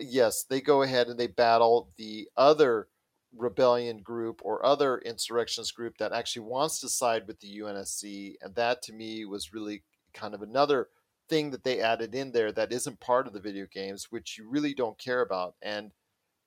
yes, 0.00 0.44
they 0.44 0.60
go 0.60 0.82
ahead 0.82 1.08
and 1.08 1.18
they 1.18 1.26
battle 1.26 1.90
the 1.96 2.28
other 2.36 2.88
rebellion 3.36 3.98
group 3.98 4.40
or 4.44 4.64
other 4.64 4.98
insurrectionist 4.98 5.74
group 5.74 5.96
that 5.98 6.12
actually 6.12 6.46
wants 6.46 6.80
to 6.80 6.88
side 6.88 7.26
with 7.26 7.40
the 7.40 7.60
UNSC. 7.60 8.34
And 8.42 8.54
that 8.54 8.82
to 8.82 8.92
me 8.92 9.24
was 9.24 9.54
really 9.54 9.82
kind 10.12 10.34
of 10.34 10.42
another 10.42 10.88
thing 11.28 11.50
that 11.50 11.64
they 11.64 11.80
added 11.80 12.14
in 12.14 12.32
there 12.32 12.52
that 12.52 12.72
isn't 12.72 13.00
part 13.00 13.26
of 13.26 13.32
the 13.32 13.40
video 13.40 13.66
games, 13.72 14.08
which 14.10 14.36
you 14.36 14.48
really 14.48 14.74
don't 14.74 14.98
care 14.98 15.22
about. 15.22 15.54
And 15.62 15.92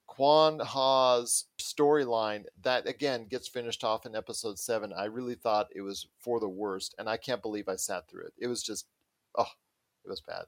Kwan 0.08 0.60
Ha's 0.60 1.46
storyline 1.60 2.46
that 2.62 2.88
again 2.88 3.26
gets 3.28 3.48
finished 3.48 3.84
off 3.84 4.06
in 4.06 4.16
episode 4.16 4.60
seven. 4.60 4.94
I 4.94 5.06
really 5.06 5.36
thought 5.36 5.68
it 5.76 5.82
was 5.82 6.08
for 6.20 6.40
the 6.40 6.48
worst, 6.48 6.94
and 7.00 7.10
I 7.10 7.18
can't 7.18 7.42
believe 7.42 7.68
I 7.68 7.76
sat 7.76 8.08
through 8.08 8.26
it. 8.28 8.34
It 8.38 8.48
was 8.48 8.62
just, 8.62 8.86
oh, 9.36 9.50
it 10.06 10.10
was 10.10 10.22
bad. 10.22 10.46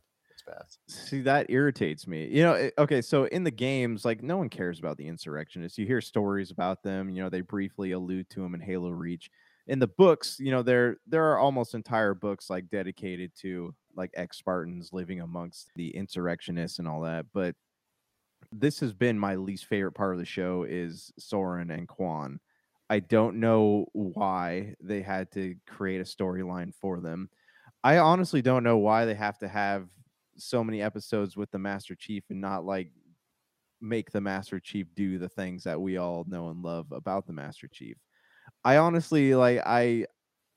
See, 0.89 1.21
that 1.21 1.49
irritates 1.49 2.07
me. 2.07 2.27
You 2.27 2.43
know, 2.43 2.53
it- 2.53 2.73
okay, 2.77 3.01
so 3.01 3.25
in 3.25 3.43
the 3.43 3.51
games, 3.51 4.05
like 4.05 4.23
no 4.23 4.37
one 4.37 4.49
cares 4.49 4.79
about 4.79 4.97
the 4.97 5.07
insurrectionists. 5.07 5.77
You 5.77 5.85
hear 5.85 5.99
stories 5.99 6.49
about 6.49 6.81
them, 6.81 7.09
you 7.09 7.21
know, 7.21 7.29
they 7.29 7.41
briefly 7.41 7.91
allude 7.91 8.29
to 8.31 8.41
them 8.41 8.53
in 8.55 8.61
Halo 8.61 8.89
Reach. 8.91 9.29
In 9.67 9.79
the 9.79 9.87
books, 9.87 10.39
you 10.39 10.49
know, 10.49 10.63
there 10.63 10.97
there 11.05 11.25
are 11.25 11.39
almost 11.39 11.75
entire 11.75 12.13
books 12.13 12.49
like 12.49 12.69
dedicated 12.69 13.33
to 13.41 13.75
like 13.95 14.11
ex 14.13 14.37
Spartans 14.37 14.93
living 14.93 15.19
amongst 15.19 15.71
the 15.75 15.93
insurrectionists 15.93 16.79
and 16.79 16.87
all 16.87 17.01
that. 17.01 17.25
But 17.33 17.55
this 18.51 18.79
has 18.79 18.93
been 18.93 19.19
my 19.19 19.35
least 19.35 19.65
favorite 19.65 19.91
part 19.93 20.13
of 20.13 20.19
the 20.19 20.25
show 20.25 20.63
is 20.63 21.11
Soren 21.19 21.71
and 21.71 21.87
Kwan. 21.87 22.39
I 22.89 22.99
don't 22.99 23.39
know 23.39 23.87
why 23.93 24.75
they 24.81 25.01
had 25.01 25.31
to 25.33 25.55
create 25.67 25.99
a 25.99 26.05
storyline 26.05 26.73
for 26.73 27.01
them. 27.01 27.29
I 27.83 27.99
honestly 27.99 28.43
don't 28.43 28.65
know 28.65 28.77
why 28.77 29.05
they 29.05 29.15
have 29.15 29.39
to 29.39 29.49
have 29.49 29.89
so 30.37 30.63
many 30.63 30.81
episodes 30.81 31.35
with 31.35 31.51
the 31.51 31.59
Master 31.59 31.95
Chief 31.95 32.23
and 32.29 32.41
not 32.41 32.65
like 32.65 32.91
make 33.81 34.11
the 34.11 34.21
Master 34.21 34.59
Chief 34.59 34.87
do 34.95 35.17
the 35.17 35.29
things 35.29 35.63
that 35.63 35.79
we 35.79 35.97
all 35.97 36.25
know 36.27 36.49
and 36.49 36.63
love 36.63 36.91
about 36.91 37.27
the 37.27 37.33
Master 37.33 37.67
Chief. 37.67 37.97
I 38.63 38.77
honestly 38.77 39.35
like 39.35 39.61
I 39.65 40.05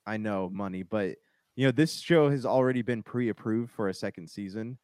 I 0.07 0.17
know 0.17 0.51
money, 0.53 0.83
but 0.83 1.17
you 1.57 1.67
know 1.67 1.73
this 1.73 2.01
show 2.01 2.31
has 2.31 2.47
already 2.47 2.83
been 2.83 3.03
pre-approved 3.03 3.71
for 3.73 3.89
a 3.89 3.95
second 3.95 4.29
season. 4.29 4.79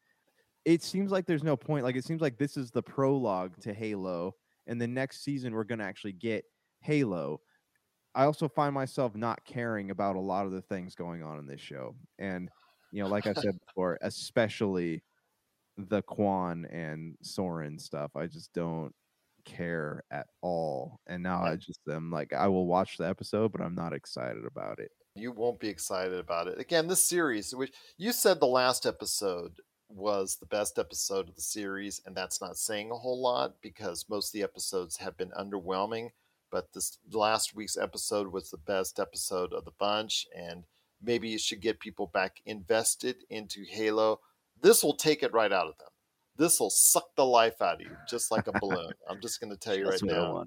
It 0.65 0.83
seems 0.83 1.11
like 1.11 1.25
there's 1.25 1.43
no 1.43 1.57
point. 1.57 1.83
Like 1.83 1.95
it 1.95 2.05
seems 2.05 2.21
like 2.21 2.37
this 2.37 2.57
is 2.57 2.71
the 2.71 2.83
prologue 2.83 3.59
to 3.61 3.73
Halo, 3.73 4.35
and 4.67 4.79
the 4.79 4.87
next 4.87 5.23
season 5.23 5.53
we're 5.53 5.63
gonna 5.63 5.83
actually 5.85 6.13
get 6.13 6.45
Halo. 6.81 7.41
I 8.13 8.25
also 8.25 8.47
find 8.47 8.73
myself 8.73 9.15
not 9.15 9.45
caring 9.45 9.91
about 9.91 10.15
a 10.15 10.21
lot 10.21 10.45
of 10.45 10.51
the 10.51 10.61
things 10.61 10.95
going 10.95 11.23
on 11.23 11.39
in 11.39 11.47
this 11.47 11.61
show, 11.61 11.95
and 12.19 12.49
you 12.91 13.03
know, 13.03 13.09
like 13.09 13.27
I 13.27 13.33
said 13.33 13.57
before, 13.67 13.97
especially 14.01 15.03
the 15.77 16.01
Kwan 16.01 16.65
and 16.71 17.15
Soren 17.21 17.77
stuff. 17.77 18.11
I 18.15 18.27
just 18.27 18.53
don't 18.53 18.93
care 19.45 20.03
at 20.11 20.27
all. 20.41 20.99
And 21.07 21.23
now 21.23 21.43
I 21.43 21.55
just 21.55 21.79
am 21.89 22.11
like, 22.11 22.33
I 22.33 22.47
will 22.47 22.67
watch 22.67 22.97
the 22.97 23.07
episode, 23.07 23.51
but 23.51 23.61
I'm 23.61 23.75
not 23.75 23.93
excited 23.93 24.45
about 24.45 24.79
it. 24.79 24.91
You 25.15 25.31
won't 25.31 25.59
be 25.59 25.69
excited 25.69 26.19
about 26.19 26.47
it. 26.47 26.59
Again, 26.59 26.87
this 26.87 27.03
series, 27.03 27.55
which 27.55 27.73
you 27.97 28.11
said 28.11 28.39
the 28.39 28.47
last 28.47 28.85
episode 28.85 29.53
was 29.89 30.35
the 30.35 30.45
best 30.45 30.77
episode 30.77 31.29
of 31.29 31.35
the 31.35 31.41
series, 31.41 32.01
and 32.05 32.15
that's 32.15 32.41
not 32.41 32.57
saying 32.57 32.91
a 32.91 32.95
whole 32.95 33.21
lot 33.21 33.55
because 33.61 34.05
most 34.09 34.29
of 34.29 34.33
the 34.33 34.43
episodes 34.43 34.97
have 34.97 35.17
been 35.17 35.31
underwhelming. 35.31 36.09
But 36.51 36.71
this 36.73 36.97
last 37.11 37.55
week's 37.55 37.77
episode 37.77 38.31
was 38.31 38.49
the 38.49 38.57
best 38.57 38.99
episode 38.99 39.53
of 39.53 39.65
the 39.65 39.71
bunch, 39.79 40.27
and 40.35 40.65
maybe 41.01 41.33
it 41.33 41.41
should 41.41 41.61
get 41.61 41.79
people 41.79 42.07
back 42.07 42.41
invested 42.45 43.17
into 43.29 43.63
Halo. 43.69 44.19
This 44.61 44.83
will 44.83 44.95
take 44.95 45.23
it 45.23 45.33
right 45.33 45.51
out 45.51 45.67
of 45.67 45.77
them. 45.77 45.89
This 46.37 46.59
will 46.59 46.69
suck 46.69 47.15
the 47.15 47.25
life 47.25 47.61
out 47.61 47.75
of 47.75 47.81
you, 47.81 47.95
just 48.07 48.31
like 48.31 48.47
a 48.47 48.59
balloon. 48.59 48.91
I'm 49.09 49.21
just 49.21 49.39
going 49.39 49.51
to 49.51 49.57
tell 49.57 49.75
you 49.75 49.85
right 49.85 49.99
That's 49.99 50.03
I 50.03 50.07
now. 50.07 50.45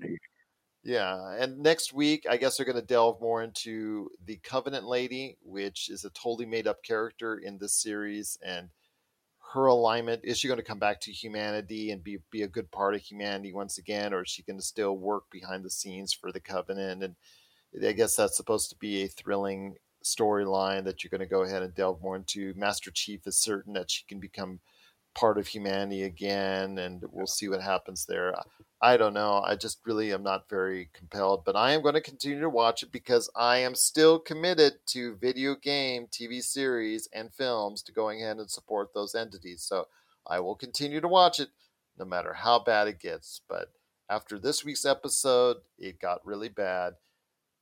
Yeah, 0.83 1.37
and 1.39 1.59
next 1.59 1.93
week, 1.93 2.25
I 2.29 2.39
guess 2.39 2.57
they're 2.57 2.65
going 2.65 2.81
to 2.81 2.83
delve 2.83 3.21
more 3.21 3.43
into 3.43 4.11
the 4.25 4.37
Covenant 4.43 4.87
Lady, 4.87 5.37
which 5.43 5.91
is 5.91 6.05
a 6.05 6.11
totally 6.11 6.47
made 6.47 6.67
up 6.67 6.83
character 6.83 7.37
in 7.37 7.59
this 7.59 7.75
series, 7.75 8.39
and 8.43 8.71
her 9.53 9.67
alignment. 9.67 10.23
Is 10.25 10.39
she 10.39 10.49
going 10.49 10.59
to 10.59 10.65
come 10.65 10.79
back 10.79 11.01
to 11.03 11.13
humanity 11.13 11.91
and 11.91 12.03
be 12.03 12.19
be 12.31 12.43
a 12.43 12.49
good 12.49 12.71
part 12.71 12.95
of 12.95 13.03
humanity 13.03 13.53
once 13.53 13.77
again, 13.77 14.15
or 14.15 14.23
is 14.23 14.31
she 14.31 14.43
going 14.43 14.59
to 14.59 14.65
still 14.65 14.97
work 14.97 15.25
behind 15.31 15.65
the 15.65 15.71
scenes 15.71 16.15
for 16.15 16.33
the 16.33 16.41
Covenant? 16.41 17.03
And 17.03 17.17
I 17.87 17.93
guess 17.93 18.17
that's 18.17 18.37
supposed 18.37 18.71
to 18.71 18.77
be 18.77 19.03
a 19.03 19.09
thrilling 19.09 19.77
storyline 20.05 20.85
that 20.85 21.03
you're 21.03 21.11
going 21.11 21.21
to 21.21 21.27
go 21.27 21.43
ahead 21.43 21.63
and 21.63 21.75
delve 21.75 22.03
more 22.03 22.17
into. 22.17 22.55
Master 22.57 22.91
Chief 22.91 23.27
is 23.27 23.37
certain 23.37 23.75
that 23.75 23.91
she 23.91 24.05
can 24.07 24.21
become 24.21 24.61
part 25.15 25.39
of 25.39 25.49
humanity 25.49 26.05
again, 26.05 26.79
and 26.79 27.05
we'll 27.11 27.27
see 27.27 27.49
what 27.49 27.63
happens 27.63 28.07
there. 28.07 28.35
I 28.81 28.97
don't 28.97 29.15
know. 29.15 29.43
I 29.45 29.57
just 29.57 29.81
really 29.85 30.13
am 30.13 30.23
not 30.23 30.49
very 30.49 30.89
compelled, 30.95 31.45
but 31.45 31.57
I 31.57 31.73
am 31.73 31.83
going 31.83 31.95
to 31.95 32.01
continue 32.01 32.41
to 32.41 32.49
watch 32.49 32.83
it 32.83 32.93
because 32.93 33.29
I 33.37 33.59
am 33.59 33.75
still 33.75 34.19
committed 34.19 34.75
to 34.87 35.17
video 35.17 35.55
game, 35.55 36.07
TV 36.07 36.43
series, 36.43 37.09
and 37.13 37.35
films 37.35 37.83
to 37.83 37.93
going 37.93 38.23
ahead 38.23 38.39
and 38.39 38.51
support 38.51 38.95
those 38.95 39.15
entities. 39.15 39.63
So 39.63 39.89
I 40.27 40.41
will 40.41 40.55
continue 40.55 41.01
to 41.01 41.09
watch 41.09 41.41
it 41.41 41.49
no 41.99 42.05
matter 42.05 42.33
how 42.33 42.59
bad 42.59 42.89
it 42.89 43.01
gets. 43.01 43.43
But 43.49 43.73
after 44.09 44.39
this 44.39 44.65
week's 44.65 44.87
episode, 44.87 45.59
it 45.79 46.01
got 46.01 46.25
really 46.25 46.49
bad. 46.49 46.95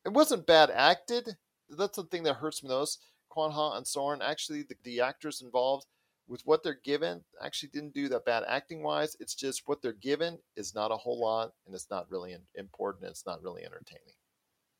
It 0.04 0.12
wasn't 0.12 0.46
bad 0.46 0.70
acted. 0.70 1.36
That's 1.70 1.96
the 1.96 2.04
thing 2.04 2.22
that 2.24 2.34
hurts 2.34 2.62
me 2.62 2.68
most. 2.68 3.02
Kwan 3.28 3.50
Ha 3.50 3.76
and 3.76 3.86
Soren, 3.86 4.22
actually, 4.22 4.62
the, 4.62 4.74
the 4.84 5.00
actors 5.00 5.42
involved, 5.42 5.86
with 6.28 6.42
what 6.44 6.62
they're 6.62 6.80
given, 6.84 7.24
actually 7.42 7.70
didn't 7.70 7.94
do 7.94 8.08
that 8.08 8.24
bad 8.24 8.44
acting 8.46 8.82
wise. 8.82 9.16
It's 9.18 9.34
just 9.34 9.62
what 9.66 9.80
they're 9.80 9.92
given 9.94 10.38
is 10.56 10.74
not 10.74 10.90
a 10.90 10.96
whole 10.96 11.20
lot, 11.20 11.52
and 11.66 11.74
it's 11.74 11.90
not 11.90 12.10
really 12.10 12.36
important. 12.54 13.10
It's 13.10 13.26
not 13.26 13.42
really 13.42 13.64
entertaining. 13.64 14.14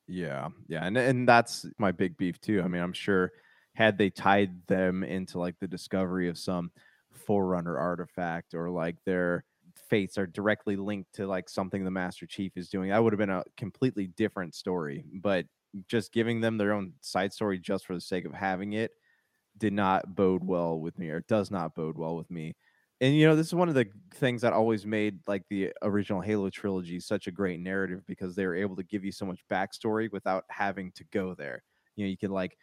Yeah, 0.07 0.49
yeah, 0.68 0.84
and 0.84 0.97
and 0.97 1.28
that's 1.28 1.66
my 1.78 1.93
big 1.93 2.16
beef 2.16 2.41
too. 2.41 2.62
I 2.62 2.68
mean, 2.68 2.82
I'm 2.82 2.93
sure 2.93 3.32
had 3.74 3.99
they 3.99 4.11
tied 4.11 4.66
them 4.66 5.05
into 5.05 5.39
like 5.39 5.55
the 5.61 5.68
discovery 5.68 6.28
of 6.28 6.39
some 6.39 6.70
forerunner 7.12 7.78
artifact 7.78 8.55
or 8.55 8.70
like 8.70 8.97
their 9.05 9.45
fates 9.89 10.18
are 10.18 10.26
directly 10.26 10.76
linked 10.76 11.14
to 11.14 11.26
like 11.26 11.49
something 11.49 11.84
the 11.84 11.91
Master 11.91 12.26
Chief 12.26 12.57
is 12.57 12.68
doing, 12.68 12.91
that 12.91 13.03
would 13.03 13.12
have 13.12 13.18
been 13.18 13.30
a 13.30 13.45
completely 13.57 14.09
different 14.09 14.55
story. 14.55 15.05
But 15.14 15.47
just 15.89 16.12
giving 16.12 16.41
them 16.41 16.59
their 16.59 16.72
own 16.72 16.95
side 17.01 17.33
story 17.33 17.59
just 17.59 17.87
for 17.87 17.95
the 17.95 18.01
sake 18.01 18.24
of 18.24 18.33
having 18.33 18.72
it 18.72 18.93
did 19.57 19.72
not 19.72 20.14
bode 20.14 20.45
well 20.45 20.79
with 20.81 20.99
me 20.99 21.11
or 21.11 21.20
does 21.29 21.51
not 21.51 21.74
bode 21.74 21.99
well 21.99 22.16
with 22.16 22.31
me. 22.31 22.55
And 23.01 23.14
you 23.14 23.26
know, 23.29 23.37
this 23.37 23.47
is 23.47 23.55
one 23.55 23.68
of 23.68 23.74
the 23.74 23.87
things 24.14 24.43
that 24.43 24.53
always 24.53 24.85
made 24.85 25.20
like 25.29 25.45
the 25.49 25.72
original 25.83 26.20
Halo 26.20 26.51
trilogy 26.51 26.99
such 26.99 27.26
a 27.29 27.33
great 27.33 27.61
narrative 27.61 28.03
because 28.07 28.35
they 28.35 28.47
were 28.47 28.57
able 28.57 28.76
to 28.76 28.83
give 28.83 29.05
you 29.05 29.12
so 29.12 29.24
much 29.24 29.41
backstory 29.51 30.11
without 30.11 30.45
having 30.49 30.91
to 30.93 31.05
go 31.12 31.35
there. 31.35 31.62
You 31.95 32.05
know, 32.05 32.11
you 32.11 32.16
can 32.16 32.33
like 32.33 32.57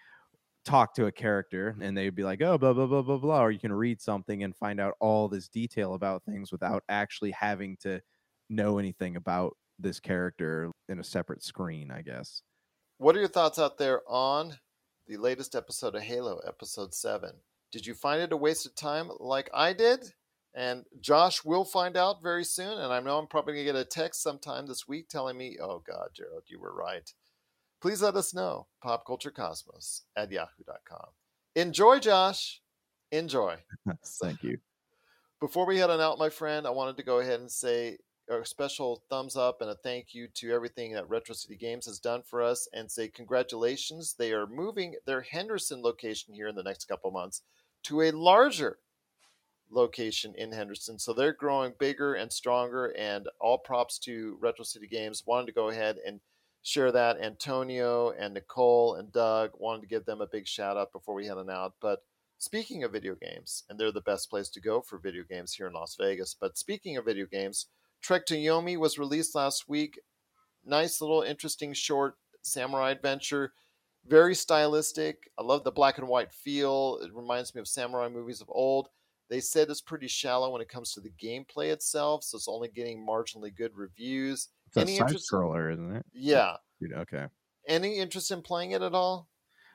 talk 0.66 0.94
to 0.96 1.06
a 1.06 1.12
character 1.12 1.78
and 1.80 1.98
they'd 1.98 2.16
be 2.16 2.24
like, 2.24 2.42
oh, 2.42 2.58
blah, 2.58 2.74
blah, 2.74 2.88
blah, 2.88 3.02
blah, 3.02 3.18
blah. 3.18 3.44
Or 3.44 3.52
you 3.52 3.60
can 3.60 3.72
read 3.72 4.02
something 4.02 4.44
and 4.44 4.56
find 4.56 4.80
out 4.80 4.96
all 5.00 5.30
this 5.30 5.48
detail 5.48 5.94
about 5.94 6.24
things 6.24 6.52
without 6.52 6.84
actually 6.90 7.32
having 7.32 7.78
to 7.82 8.02
know 8.50 8.78
anything 8.78 9.16
about 9.16 9.56
this 9.80 10.00
character 10.00 10.72
in 10.90 11.00
a 11.00 11.04
separate 11.04 11.44
screen, 11.44 11.92
I 11.92 12.02
guess. 12.02 12.42
What 12.98 13.18
are 13.18 13.20
your 13.20 13.28
thoughts 13.28 13.60
out 13.60 13.78
there 13.78 14.02
on 14.08 14.58
the 15.06 15.18
latest 15.18 15.54
episode 15.54 15.96
of 15.96 16.02
Halo, 16.02 16.40
episode 16.48 16.94
7? 16.94 17.30
Did 17.70 17.86
you 17.86 17.94
find 17.94 18.22
it 18.22 18.32
a 18.32 18.38
waste 18.38 18.66
of 18.66 18.74
time 18.74 19.12
like 19.20 19.50
I 19.54 19.74
did? 19.74 20.14
And 20.54 20.86
Josh 21.02 21.44
will 21.44 21.66
find 21.66 21.98
out 21.98 22.24
very 22.24 22.46
soon. 22.46 22.80
And 22.80 22.94
I 22.94 23.02
know 23.02 23.18
I'm 23.18 23.28
probably 23.28 23.56
going 23.56 23.66
to 23.66 23.74
get 23.74 23.82
a 23.82 23.84
text 23.84 24.24
sometime 24.24 24.66
this 24.66 24.88
week 24.88 25.10
telling 25.10 25.38
me, 25.38 25.58
oh, 25.62 25.84
God, 25.86 26.12
Gerald, 26.14 26.44
you 26.48 26.58
were 26.58 26.74
right. 26.74 27.12
Please 27.82 28.02
let 28.02 28.16
us 28.16 28.34
know. 28.34 28.68
Popculturecosmos 28.82 30.04
at 30.16 30.32
yahoo.com. 30.32 31.10
Enjoy, 31.56 32.00
Josh. 32.00 32.62
Enjoy. 33.12 33.58
Thank 34.06 34.42
you. 34.42 34.60
Before 35.42 35.66
we 35.66 35.80
head 35.80 35.90
on 35.90 36.00
out, 36.00 36.18
my 36.18 36.30
friend, 36.30 36.66
I 36.66 36.70
wanted 36.70 36.96
to 36.96 37.04
go 37.04 37.20
ahead 37.20 37.42
and 37.42 37.52
say 37.52 37.98
a 38.28 38.46
special 38.46 39.04
thumbs 39.10 39.36
up 39.36 39.62
and 39.62 39.70
a 39.70 39.76
thank 39.76 40.14
you 40.14 40.28
to 40.36 40.52
everything 40.52 40.94
that 40.94 41.10
Retro 41.10 41.36
City 41.36 41.56
Games 41.56 41.86
has 41.86 42.00
done 42.00 42.24
for 42.24 42.42
us 42.42 42.68
and 42.74 42.90
say 42.90 43.08
congratulations. 43.08 44.16
They 44.18 44.32
are 44.32 44.48
moving 44.48 44.96
their 45.06 45.22
Henderson 45.22 45.82
location 45.82 46.34
here 46.34 46.48
in 46.48 46.56
the 46.56 46.64
next 46.64 46.86
couple 46.86 47.12
months 47.12 47.42
to 47.84 48.02
a 48.02 48.12
larger 48.12 48.80
location 49.70 50.34
in 50.38 50.52
Henderson. 50.52 50.98
So 50.98 51.14
they're 51.14 51.34
growing 51.34 51.74
bigger 51.80 52.16
and 52.16 52.32
stronger 52.32 52.94
and 52.98 53.28
all 53.40 53.58
props 53.58 54.00
to 54.00 54.38
Retro 54.40 54.64
City 54.64 54.88
Games. 54.88 55.24
Wanted 55.26 55.48
to 55.48 55.54
go 55.54 55.70
ahead 55.70 55.98
and 56.06 56.20
share 56.64 56.92
that. 56.92 57.22
Antonio 57.22 58.12
and 58.12 58.34
Nicole 58.34 58.96
and 58.96 59.12
Doug 59.12 59.52
wanted 59.58 59.82
to 59.82 59.88
give 59.88 60.06
them 60.06 60.22
a 60.22 60.28
big 60.28 60.48
shout 60.48 60.78
out 60.78 60.92
before 60.92 61.14
we 61.14 61.28
head 61.28 61.38
on 61.38 61.50
out. 61.50 61.74
But 61.80 62.00
speaking 62.40 62.84
of 62.84 62.92
video 62.92 63.16
games, 63.16 63.64
and 63.70 63.80
they're 63.80 63.92
the 63.92 64.02
best 64.02 64.30
place 64.32 64.50
to 64.50 64.62
go 64.62 64.82
for 64.82 64.98
video 64.98 65.24
games 65.24 65.54
here 65.54 65.68
in 65.68 65.74
Las 65.74 65.96
Vegas. 66.00 66.36
But 66.40 66.58
speaking 66.58 66.98
of 66.98 67.06
video 67.06 67.28
games, 67.28 67.68
Trek 68.02 68.26
to 68.28 68.36
Yomi 68.36 68.78
was 68.78 68.98
released 69.00 69.36
last 69.36 69.68
week. 69.68 70.00
Nice 70.64 71.02
little 71.02 71.22
interesting 71.22 71.74
short 71.74 72.16
samurai 72.42 72.92
adventure. 72.92 73.54
Very 74.06 74.36
stylistic. 74.36 75.30
I 75.38 75.44
love 75.44 75.64
the 75.64 75.72
black 75.72 75.98
and 75.98 76.08
white 76.08 76.32
feel. 76.32 77.00
It 77.02 77.14
reminds 77.14 77.56
me 77.56 77.62
of 77.62 77.68
samurai 77.68 78.08
movies 78.10 78.42
of 78.42 78.50
old. 78.50 78.90
They 79.30 79.40
said 79.40 79.70
it's 79.70 79.82
pretty 79.82 80.08
shallow 80.08 80.52
when 80.52 80.62
it 80.62 80.70
comes 80.70 80.92
to 80.94 81.02
the 81.02 81.10
gameplay 81.12 81.72
itself, 81.72 82.24
so 82.24 82.38
it's 82.38 82.48
only 82.48 82.68
getting 82.70 83.04
marginally 83.06 83.56
good 83.56 83.76
reviews. 83.76 84.50
It's 84.68 84.78
a 84.78 84.82
Any 84.82 84.98
side 84.98 85.08
interest? 85.08 85.32
scroller, 85.32 85.74
isn't 85.74 85.96
it? 85.96 86.06
Yeah. 86.14 86.58
Dude, 86.80 86.94
okay. 86.94 87.28
Any 87.68 87.98
interest 87.98 88.30
in 88.30 88.44
playing 88.44 88.72
it 88.72 88.84
at 88.84 88.94
all? 88.94 89.28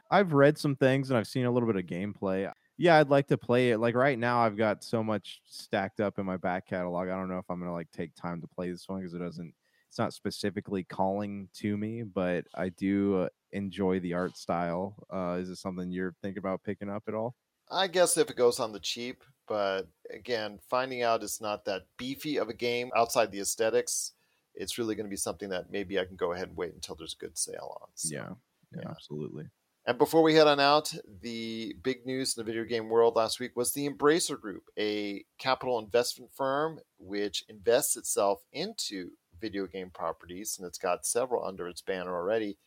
I've 0.08 0.32
read 0.32 0.56
some 0.58 0.76
things 0.76 1.10
and 1.10 1.18
I've 1.18 1.26
seen 1.26 1.46
a 1.46 1.50
little 1.50 1.66
bit 1.72 1.76
of 1.76 1.86
gameplay. 1.86 2.52
Yeah, 2.80 2.96
I'd 2.96 3.10
like 3.10 3.26
to 3.26 3.36
play 3.36 3.72
it. 3.72 3.78
Like 3.78 3.94
right 3.94 4.18
now, 4.18 4.40
I've 4.40 4.56
got 4.56 4.82
so 4.82 5.04
much 5.04 5.42
stacked 5.44 6.00
up 6.00 6.18
in 6.18 6.24
my 6.24 6.38
back 6.38 6.66
catalog. 6.66 7.08
I 7.08 7.14
don't 7.14 7.28
know 7.28 7.36
if 7.36 7.44
I'm 7.50 7.60
gonna 7.60 7.74
like 7.74 7.90
take 7.92 8.14
time 8.14 8.40
to 8.40 8.48
play 8.48 8.70
this 8.70 8.88
one 8.88 9.00
because 9.00 9.12
it 9.12 9.18
doesn't. 9.18 9.52
It's 9.88 9.98
not 9.98 10.14
specifically 10.14 10.84
calling 10.84 11.50
to 11.56 11.76
me, 11.76 12.02
but 12.04 12.46
I 12.54 12.70
do 12.70 13.22
uh, 13.22 13.28
enjoy 13.52 14.00
the 14.00 14.14
art 14.14 14.34
style. 14.38 14.94
Uh, 15.12 15.36
is 15.38 15.50
it 15.50 15.56
something 15.56 15.90
you're 15.90 16.14
thinking 16.22 16.38
about 16.38 16.64
picking 16.64 16.88
up 16.88 17.02
at 17.06 17.12
all? 17.12 17.34
I 17.70 17.86
guess 17.86 18.16
if 18.16 18.30
it 18.30 18.36
goes 18.36 18.58
on 18.60 18.72
the 18.72 18.80
cheap, 18.80 19.24
but 19.46 19.82
again, 20.08 20.58
finding 20.70 21.02
out 21.02 21.22
it's 21.22 21.40
not 21.40 21.66
that 21.66 21.82
beefy 21.98 22.38
of 22.38 22.48
a 22.48 22.54
game 22.54 22.90
outside 22.96 23.30
the 23.30 23.40
aesthetics, 23.40 24.12
it's 24.54 24.78
really 24.78 24.94
going 24.94 25.06
to 25.06 25.10
be 25.10 25.16
something 25.16 25.50
that 25.50 25.70
maybe 25.70 25.98
I 25.98 26.06
can 26.06 26.16
go 26.16 26.32
ahead 26.32 26.48
and 26.48 26.56
wait 26.56 26.72
until 26.72 26.94
there's 26.94 27.16
a 27.20 27.22
good 27.22 27.36
sale 27.36 27.76
on. 27.82 27.88
So, 27.94 28.14
yeah, 28.14 28.28
yeah, 28.74 28.82
yeah. 28.84 28.90
absolutely. 28.90 29.44
And 29.86 29.96
before 29.96 30.22
we 30.22 30.34
head 30.34 30.46
on 30.46 30.60
out, 30.60 30.92
the 31.22 31.74
big 31.82 32.04
news 32.04 32.36
in 32.36 32.40
the 32.40 32.50
video 32.50 32.64
game 32.64 32.88
world 32.88 33.16
last 33.16 33.40
week 33.40 33.56
was 33.56 33.72
the 33.72 33.88
Embracer 33.88 34.38
Group, 34.38 34.64
a 34.78 35.24
capital 35.38 35.78
investment 35.78 36.30
firm 36.34 36.80
which 36.98 37.44
invests 37.48 37.96
itself 37.96 38.42
into 38.52 39.12
video 39.40 39.66
game 39.66 39.90
properties, 39.90 40.58
and 40.58 40.66
it's 40.66 40.78
got 40.78 41.06
several 41.06 41.44
under 41.44 41.66
its 41.66 41.80
banner 41.80 42.14
already, 42.14 42.58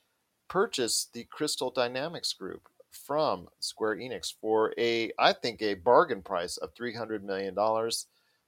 purchased 0.48 1.14
the 1.14 1.26
Crystal 1.26 1.70
Dynamics 1.70 2.34
Group 2.34 2.68
from 2.90 3.48
Square 3.60 3.98
Enix 3.98 4.34
for 4.42 4.74
a, 4.78 5.12
I 5.20 5.34
think, 5.34 5.62
a 5.62 5.76
bargain 5.76 6.24
price 6.24 6.58
of 6.58 6.74
$300 6.74 7.22
million. 7.22 7.56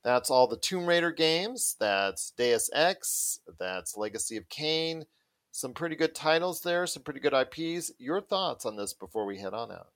That's 0.04 0.30
all 0.32 0.48
the 0.48 0.58
Tomb 0.58 0.88
Raider 0.88 1.12
games, 1.12 1.76
that's 1.80 2.32
Deus 2.32 2.72
Ex, 2.74 3.40
that's 3.60 3.96
Legacy 3.96 4.38
of 4.38 4.50
Kain, 4.50 5.06
some 5.56 5.74
pretty 5.74 5.96
good 5.96 6.14
titles 6.14 6.60
there, 6.60 6.86
some 6.86 7.04
pretty 7.04 7.22
good 7.22 7.34
IPs. 7.34 7.94
Your 7.98 8.20
thoughts 8.20 8.66
on 8.66 8.76
this 8.76 8.94
before 8.94 9.26
we 9.26 9.38
head 9.38 9.54
on 9.54 9.72
out? 9.72 9.88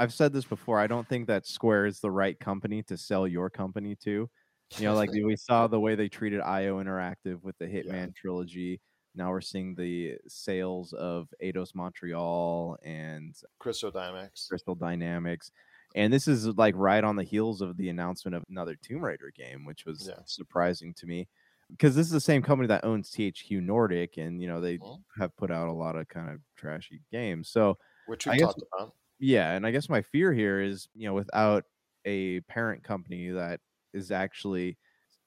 I've 0.00 0.12
said 0.12 0.32
this 0.32 0.44
before. 0.44 0.80
I 0.80 0.88
don't 0.88 1.08
think 1.08 1.28
that 1.28 1.46
Square 1.46 1.86
is 1.86 2.00
the 2.00 2.10
right 2.10 2.38
company 2.38 2.82
to 2.84 2.96
sell 2.96 3.28
your 3.28 3.50
company 3.50 3.94
to. 4.02 4.28
You 4.76 4.84
know, 4.84 4.94
like 4.94 5.10
we 5.24 5.36
saw 5.36 5.68
the 5.68 5.78
way 5.78 5.94
they 5.94 6.08
treated 6.08 6.40
IO 6.40 6.82
Interactive 6.82 7.40
with 7.42 7.56
the 7.58 7.66
Hitman 7.66 8.06
yeah. 8.06 8.06
trilogy. 8.16 8.80
Now 9.14 9.30
we're 9.30 9.40
seeing 9.40 9.76
the 9.76 10.16
sales 10.26 10.92
of 10.92 11.28
Eidos 11.42 11.74
Montreal 11.74 12.78
and 12.84 13.34
Crystal 13.60 13.92
Dynamics. 13.92 14.48
Crystal 14.48 14.74
Dynamics. 14.74 15.52
And 15.94 16.12
this 16.12 16.26
is 16.26 16.46
like 16.46 16.74
right 16.76 17.02
on 17.02 17.14
the 17.14 17.24
heels 17.24 17.60
of 17.60 17.76
the 17.76 17.90
announcement 17.90 18.34
of 18.34 18.42
another 18.50 18.74
Tomb 18.74 19.04
Raider 19.04 19.32
game, 19.34 19.64
which 19.64 19.86
was 19.86 20.08
yeah. 20.08 20.22
surprising 20.26 20.94
to 20.94 21.06
me 21.06 21.28
because 21.70 21.94
this 21.94 22.06
is 22.06 22.12
the 22.12 22.20
same 22.20 22.42
company 22.42 22.66
that 22.68 22.84
owns 22.84 23.10
THQ 23.10 23.62
Nordic, 23.62 24.16
and 24.16 24.40
you 24.40 24.48
know 24.48 24.60
they 24.60 24.78
mm-hmm. 24.78 25.20
have 25.20 25.36
put 25.36 25.50
out 25.50 25.68
a 25.68 25.72
lot 25.72 25.96
of 25.96 26.08
kind 26.08 26.30
of 26.30 26.40
trashy 26.56 27.02
games. 27.12 27.48
So, 27.48 27.78
which 28.06 28.26
we 28.26 28.38
talked 28.38 28.62
about, 28.72 28.94
yeah. 29.18 29.52
And 29.52 29.66
I 29.66 29.70
guess 29.70 29.88
my 29.88 30.02
fear 30.02 30.32
here 30.32 30.60
is, 30.60 30.88
you 30.94 31.08
know, 31.08 31.14
without 31.14 31.64
a 32.04 32.40
parent 32.40 32.82
company 32.84 33.30
that 33.30 33.60
is 33.92 34.10
actually 34.10 34.78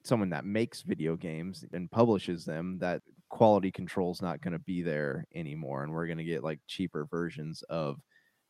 someone 0.04 0.30
that 0.32 0.46
makes 0.46 0.82
video 0.82 1.16
games 1.16 1.64
and 1.74 1.92
publishes 1.92 2.44
them, 2.46 2.80
that 2.80 3.02
quality 3.30 3.72
control 3.72 4.12
is 4.12 4.22
not 4.22 4.42
going 4.42 4.54
to 4.54 4.60
be 4.60 4.82
there 4.82 5.26
anymore, 5.36 5.84
and 5.84 5.94
we're 5.94 6.08
going 6.08 6.18
to 6.18 6.24
get 6.24 6.44
like 6.44 6.60
cheaper 6.68 7.06
versions 7.06 7.62
of 7.70 8.00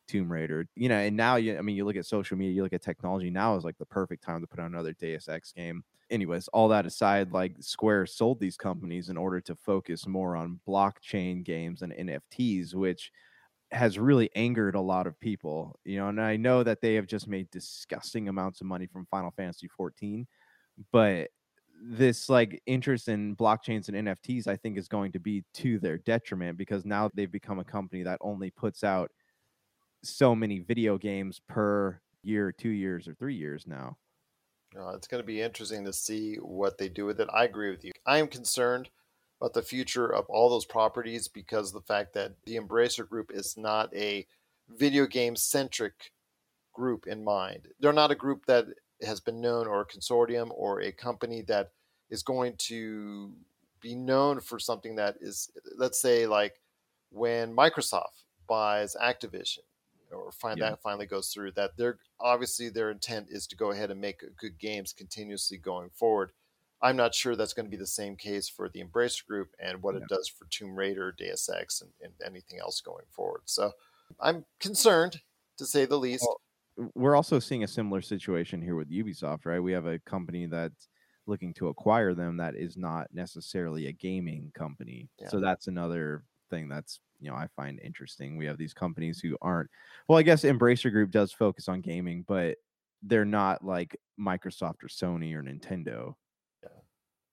Tomb 0.08 0.32
Raider. 0.32 0.66
You 0.76 0.88
know, 0.88 0.96
and 0.96 1.16
now 1.16 1.36
you, 1.36 1.58
I 1.58 1.62
mean, 1.62 1.76
you 1.76 1.84
look 1.84 1.96
at 1.96 2.06
social 2.06 2.38
media, 2.38 2.54
you 2.54 2.62
look 2.62 2.72
at 2.72 2.82
technology. 2.82 3.30
Now 3.30 3.56
is 3.56 3.64
like 3.64 3.78
the 3.78 3.86
perfect 3.86 4.24
time 4.24 4.40
to 4.40 4.46
put 4.46 4.60
out 4.60 4.70
another 4.70 4.94
Deus 4.94 5.28
Ex 5.28 5.52
game 5.52 5.84
anyways, 6.12 6.48
all 6.48 6.68
that 6.68 6.86
aside, 6.86 7.32
like 7.32 7.56
Square 7.60 8.06
sold 8.06 8.38
these 8.40 8.56
companies 8.56 9.08
in 9.08 9.16
order 9.16 9.40
to 9.42 9.56
focus 9.56 10.06
more 10.06 10.36
on 10.36 10.60
blockchain 10.68 11.42
games 11.44 11.82
and 11.82 11.92
NFTs, 11.92 12.74
which 12.74 13.10
has 13.72 13.98
really 13.98 14.30
angered 14.36 14.74
a 14.74 14.80
lot 14.80 15.06
of 15.06 15.18
people. 15.20 15.78
You 15.84 15.98
know, 15.98 16.08
and 16.08 16.20
I 16.20 16.36
know 16.36 16.62
that 16.62 16.80
they 16.82 16.94
have 16.94 17.06
just 17.06 17.28
made 17.28 17.50
disgusting 17.50 18.28
amounts 18.28 18.60
of 18.60 18.66
money 18.68 18.86
from 18.86 19.06
Final 19.06 19.32
Fantasy 19.32 19.68
14, 19.68 20.26
but 20.92 21.30
this 21.84 22.28
like 22.28 22.62
interest 22.66 23.08
in 23.08 23.34
blockchains 23.36 23.88
and 23.88 24.06
NFTs, 24.08 24.46
I 24.46 24.56
think, 24.56 24.78
is 24.78 24.88
going 24.88 25.12
to 25.12 25.20
be 25.20 25.44
to 25.54 25.78
their 25.80 25.98
detriment 25.98 26.58
because 26.58 26.84
now 26.84 27.10
they've 27.14 27.32
become 27.32 27.58
a 27.58 27.64
company 27.64 28.02
that 28.04 28.18
only 28.20 28.50
puts 28.50 28.84
out 28.84 29.10
so 30.04 30.34
many 30.34 30.60
video 30.60 30.98
games 30.98 31.40
per 31.48 32.00
year, 32.22 32.52
two 32.52 32.70
years, 32.70 33.08
or 33.08 33.14
three 33.14 33.34
years 33.34 33.66
now. 33.66 33.96
Uh, 34.78 34.90
it's 34.90 35.06
going 35.06 35.22
to 35.22 35.26
be 35.26 35.40
interesting 35.40 35.84
to 35.84 35.92
see 35.92 36.36
what 36.36 36.78
they 36.78 36.88
do 36.88 37.04
with 37.04 37.20
it. 37.20 37.28
I 37.32 37.44
agree 37.44 37.70
with 37.70 37.84
you. 37.84 37.92
I 38.06 38.18
am 38.18 38.28
concerned 38.28 38.88
about 39.40 39.54
the 39.54 39.62
future 39.62 40.06
of 40.06 40.24
all 40.28 40.48
those 40.48 40.64
properties 40.64 41.28
because 41.28 41.72
the 41.72 41.80
fact 41.80 42.14
that 42.14 42.32
the 42.44 42.56
Embracer 42.56 43.08
Group 43.08 43.30
is 43.34 43.56
not 43.56 43.94
a 43.94 44.26
video 44.68 45.06
game 45.06 45.36
centric 45.36 46.12
group 46.72 47.06
in 47.06 47.22
mind. 47.22 47.68
They're 47.80 47.92
not 47.92 48.10
a 48.10 48.16
group 48.16 48.46
that 48.46 48.66
has 49.02 49.20
been 49.20 49.40
known 49.40 49.66
or 49.66 49.80
a 49.80 49.86
consortium 49.86 50.50
or 50.54 50.80
a 50.80 50.92
company 50.92 51.42
that 51.42 51.70
is 52.08 52.22
going 52.22 52.54
to 52.56 53.32
be 53.80 53.94
known 53.94 54.40
for 54.40 54.58
something 54.58 54.96
that 54.96 55.16
is, 55.20 55.50
let's 55.76 56.00
say, 56.00 56.26
like 56.26 56.54
when 57.10 57.54
Microsoft 57.54 58.22
buys 58.48 58.96
Activision 59.02 59.58
or 60.12 60.32
find 60.32 60.58
yeah. 60.58 60.70
that 60.70 60.82
finally 60.82 61.06
goes 61.06 61.28
through 61.28 61.50
that 61.50 61.76
they're 61.76 61.98
obviously 62.20 62.68
their 62.68 62.90
intent 62.90 63.26
is 63.30 63.46
to 63.46 63.56
go 63.56 63.70
ahead 63.70 63.90
and 63.90 64.00
make 64.00 64.22
good 64.36 64.58
games 64.58 64.92
continuously 64.92 65.56
going 65.56 65.90
forward 65.90 66.32
i'm 66.80 66.96
not 66.96 67.14
sure 67.14 67.36
that's 67.36 67.52
going 67.52 67.66
to 67.66 67.70
be 67.70 67.76
the 67.76 67.86
same 67.86 68.16
case 68.16 68.48
for 68.48 68.68
the 68.68 68.82
embracer 68.82 69.26
group 69.26 69.54
and 69.58 69.82
what 69.82 69.94
yeah. 69.94 70.00
it 70.00 70.08
does 70.08 70.28
for 70.28 70.46
tomb 70.50 70.76
raider 70.76 71.12
deus 71.16 71.48
ex 71.48 71.80
and, 71.80 71.90
and, 72.02 72.12
anything 72.24 72.58
else 72.58 72.80
going 72.80 73.04
forward 73.10 73.42
so 73.44 73.72
i'm 74.20 74.44
concerned 74.60 75.20
to 75.58 75.66
say 75.66 75.84
the 75.84 75.98
least 75.98 76.24
well, 76.26 76.90
we're 76.94 77.16
also 77.16 77.38
seeing 77.38 77.62
a 77.64 77.68
similar 77.68 78.00
situation 78.00 78.62
here 78.62 78.76
with 78.76 78.90
ubisoft 78.90 79.44
right 79.44 79.60
we 79.60 79.72
have 79.72 79.86
a 79.86 79.98
company 80.00 80.46
that's 80.46 80.88
looking 81.26 81.54
to 81.54 81.68
acquire 81.68 82.14
them 82.14 82.38
that 82.38 82.56
is 82.56 82.76
not 82.76 83.06
necessarily 83.12 83.86
a 83.86 83.92
gaming 83.92 84.50
company 84.54 85.08
yeah. 85.20 85.28
so 85.28 85.40
that's 85.40 85.68
another 85.68 86.24
thing 86.52 86.68
that's 86.68 87.00
you 87.20 87.30
know 87.30 87.36
I 87.36 87.48
find 87.56 87.80
interesting. 87.80 88.36
We 88.36 88.46
have 88.46 88.58
these 88.58 88.74
companies 88.74 89.20
who 89.20 89.36
aren't 89.40 89.70
well, 90.06 90.18
I 90.18 90.22
guess 90.22 90.44
Embracer 90.44 90.92
Group 90.92 91.10
does 91.10 91.32
focus 91.32 91.68
on 91.68 91.80
gaming, 91.80 92.24
but 92.28 92.56
they're 93.02 93.24
not 93.24 93.64
like 93.64 93.98
Microsoft 94.20 94.82
or 94.82 94.88
Sony 94.88 95.34
or 95.34 95.42
Nintendo. 95.42 96.14
Yeah, 96.62 96.68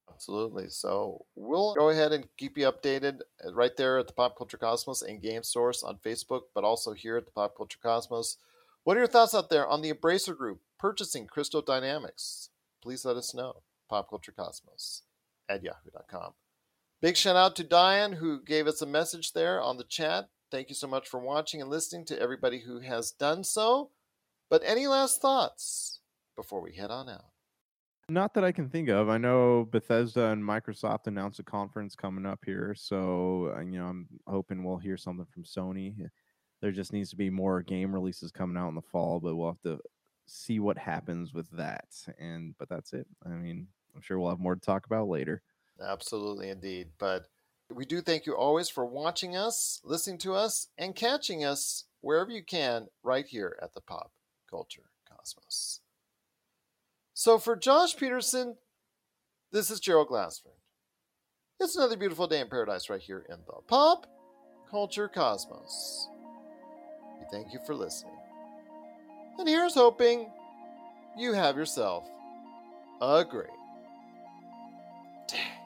absolutely. 0.09 0.69
So 0.69 1.25
we'll 1.35 1.75
go 1.75 1.89
ahead 1.89 2.13
and 2.13 2.25
keep 2.37 2.57
you 2.57 2.71
updated 2.71 3.19
uh, 3.45 3.53
right 3.53 3.75
there 3.77 3.99
at 3.99 4.07
the 4.07 4.13
Pop 4.13 4.37
Culture 4.37 4.57
Cosmos 4.57 5.01
and 5.01 5.21
Game 5.21 5.43
Source 5.43 5.83
on 5.83 5.97
Facebook, 5.97 6.43
but 6.55 6.63
also 6.63 6.93
here 6.93 7.17
at 7.17 7.25
the 7.25 7.31
Pop 7.31 7.55
Culture 7.55 7.79
Cosmos. 7.81 8.37
What 8.83 8.97
are 8.97 9.01
your 9.01 9.07
thoughts 9.07 9.35
out 9.35 9.49
there 9.49 9.67
on 9.67 9.81
the 9.81 9.93
Embracer 9.93 10.35
Group 10.35 10.61
purchasing 10.79 11.27
Crystal 11.27 11.61
Dynamics? 11.61 12.49
Please 12.81 13.05
let 13.05 13.17
us 13.17 13.33
know. 13.33 13.61
Pop 13.89 14.09
Culture 14.09 14.31
Cosmos 14.31 15.03
at 15.49 15.63
yahoo.com. 15.63 16.33
Big 17.01 17.15
shout 17.15 17.37
out 17.37 17.55
to 17.55 17.63
Diane 17.63 18.11
who 18.11 18.43
gave 18.43 18.67
us 18.67 18.81
a 18.81 18.85
message 18.85 19.31
there 19.31 19.61
on 19.61 19.77
the 19.77 19.85
chat. 19.85 20.25
Thank 20.51 20.67
you 20.67 20.75
so 20.75 20.87
much 20.87 21.07
for 21.07 21.19
watching 21.19 21.61
and 21.61 21.69
listening 21.69 22.05
to 22.07 22.19
everybody 22.19 22.59
who 22.59 22.79
has 22.81 23.11
done 23.11 23.45
so. 23.45 23.91
But 24.49 24.63
any 24.65 24.85
last 24.85 25.21
thoughts 25.21 26.01
before 26.35 26.61
we 26.61 26.73
head 26.73 26.91
on 26.91 27.07
out? 27.07 27.25
Not 28.09 28.33
that 28.33 28.43
I 28.43 28.51
can 28.51 28.67
think 28.67 28.89
of. 28.89 29.07
I 29.07 29.17
know 29.17 29.65
Bethesda 29.71 30.31
and 30.31 30.43
Microsoft 30.43 31.07
announced 31.07 31.39
a 31.39 31.43
conference 31.43 31.95
coming 31.95 32.25
up 32.25 32.39
here, 32.43 32.75
so 32.75 33.53
uh, 33.55 33.61
you 33.61 33.79
know 33.79 33.85
I'm 33.85 34.07
hoping 34.27 34.63
we'll 34.63 34.77
hear 34.77 34.97
something 34.97 35.27
from 35.31 35.43
Sony. 35.43 35.95
There 36.61 36.71
just 36.71 36.91
needs 36.91 37.11
to 37.11 37.15
be 37.15 37.29
more 37.29 37.61
game 37.61 37.93
releases 37.93 38.31
coming 38.31 38.57
out 38.57 38.69
in 38.69 38.75
the 38.75 38.81
fall, 38.81 39.19
but 39.19 39.35
we'll 39.35 39.51
have 39.51 39.61
to 39.61 39.79
see 40.25 40.59
what 40.59 40.77
happens 40.77 41.33
with 41.33 41.49
that. 41.51 41.85
And 42.19 42.55
but 42.57 42.67
that's 42.67 42.93
it. 42.93 43.07
I 43.25 43.29
mean, 43.29 43.67
I'm 43.95 44.01
sure 44.01 44.19
we'll 44.19 44.29
have 44.31 44.39
more 44.39 44.55
to 44.55 44.61
talk 44.61 44.85
about 44.85 45.07
later. 45.07 45.43
Absolutely, 45.81 46.49
indeed. 46.49 46.89
But 46.97 47.27
we 47.73 47.85
do 47.85 48.01
thank 48.01 48.25
you 48.25 48.35
always 48.35 48.69
for 48.69 48.85
watching 48.85 49.35
us, 49.35 49.79
listening 49.83 50.17
to 50.19 50.33
us, 50.33 50.67
and 50.77 50.95
catching 50.95 51.45
us 51.45 51.85
wherever 52.01 52.31
you 52.31 52.43
can 52.43 52.87
right 53.03 53.25
here 53.25 53.57
at 53.61 53.73
the 53.73 53.81
Pop 53.81 54.11
Culture 54.49 54.89
Cosmos. 55.09 55.81
So 57.13 57.37
for 57.37 57.55
Josh 57.55 57.95
Peterson, 57.95 58.55
this 59.51 59.69
is 59.69 59.79
Gerald 59.79 60.07
Glassford. 60.07 60.53
It's 61.59 61.75
another 61.75 61.97
beautiful 61.97 62.27
day 62.27 62.39
in 62.39 62.47
paradise 62.47 62.89
right 62.89 63.01
here 63.01 63.25
in 63.29 63.37
the 63.45 63.61
Pop 63.67 64.07
Culture 64.71 65.09
Cosmos. 65.09 66.07
We 67.19 67.25
thank 67.31 67.51
you 67.53 67.59
for 67.65 67.75
listening. 67.75 68.13
And 69.37 69.47
here's 69.47 69.73
hoping 69.73 70.31
you 71.17 71.33
have 71.33 71.57
yourself 71.57 72.05
a 73.01 73.25
great 73.25 73.47
day. 75.27 75.58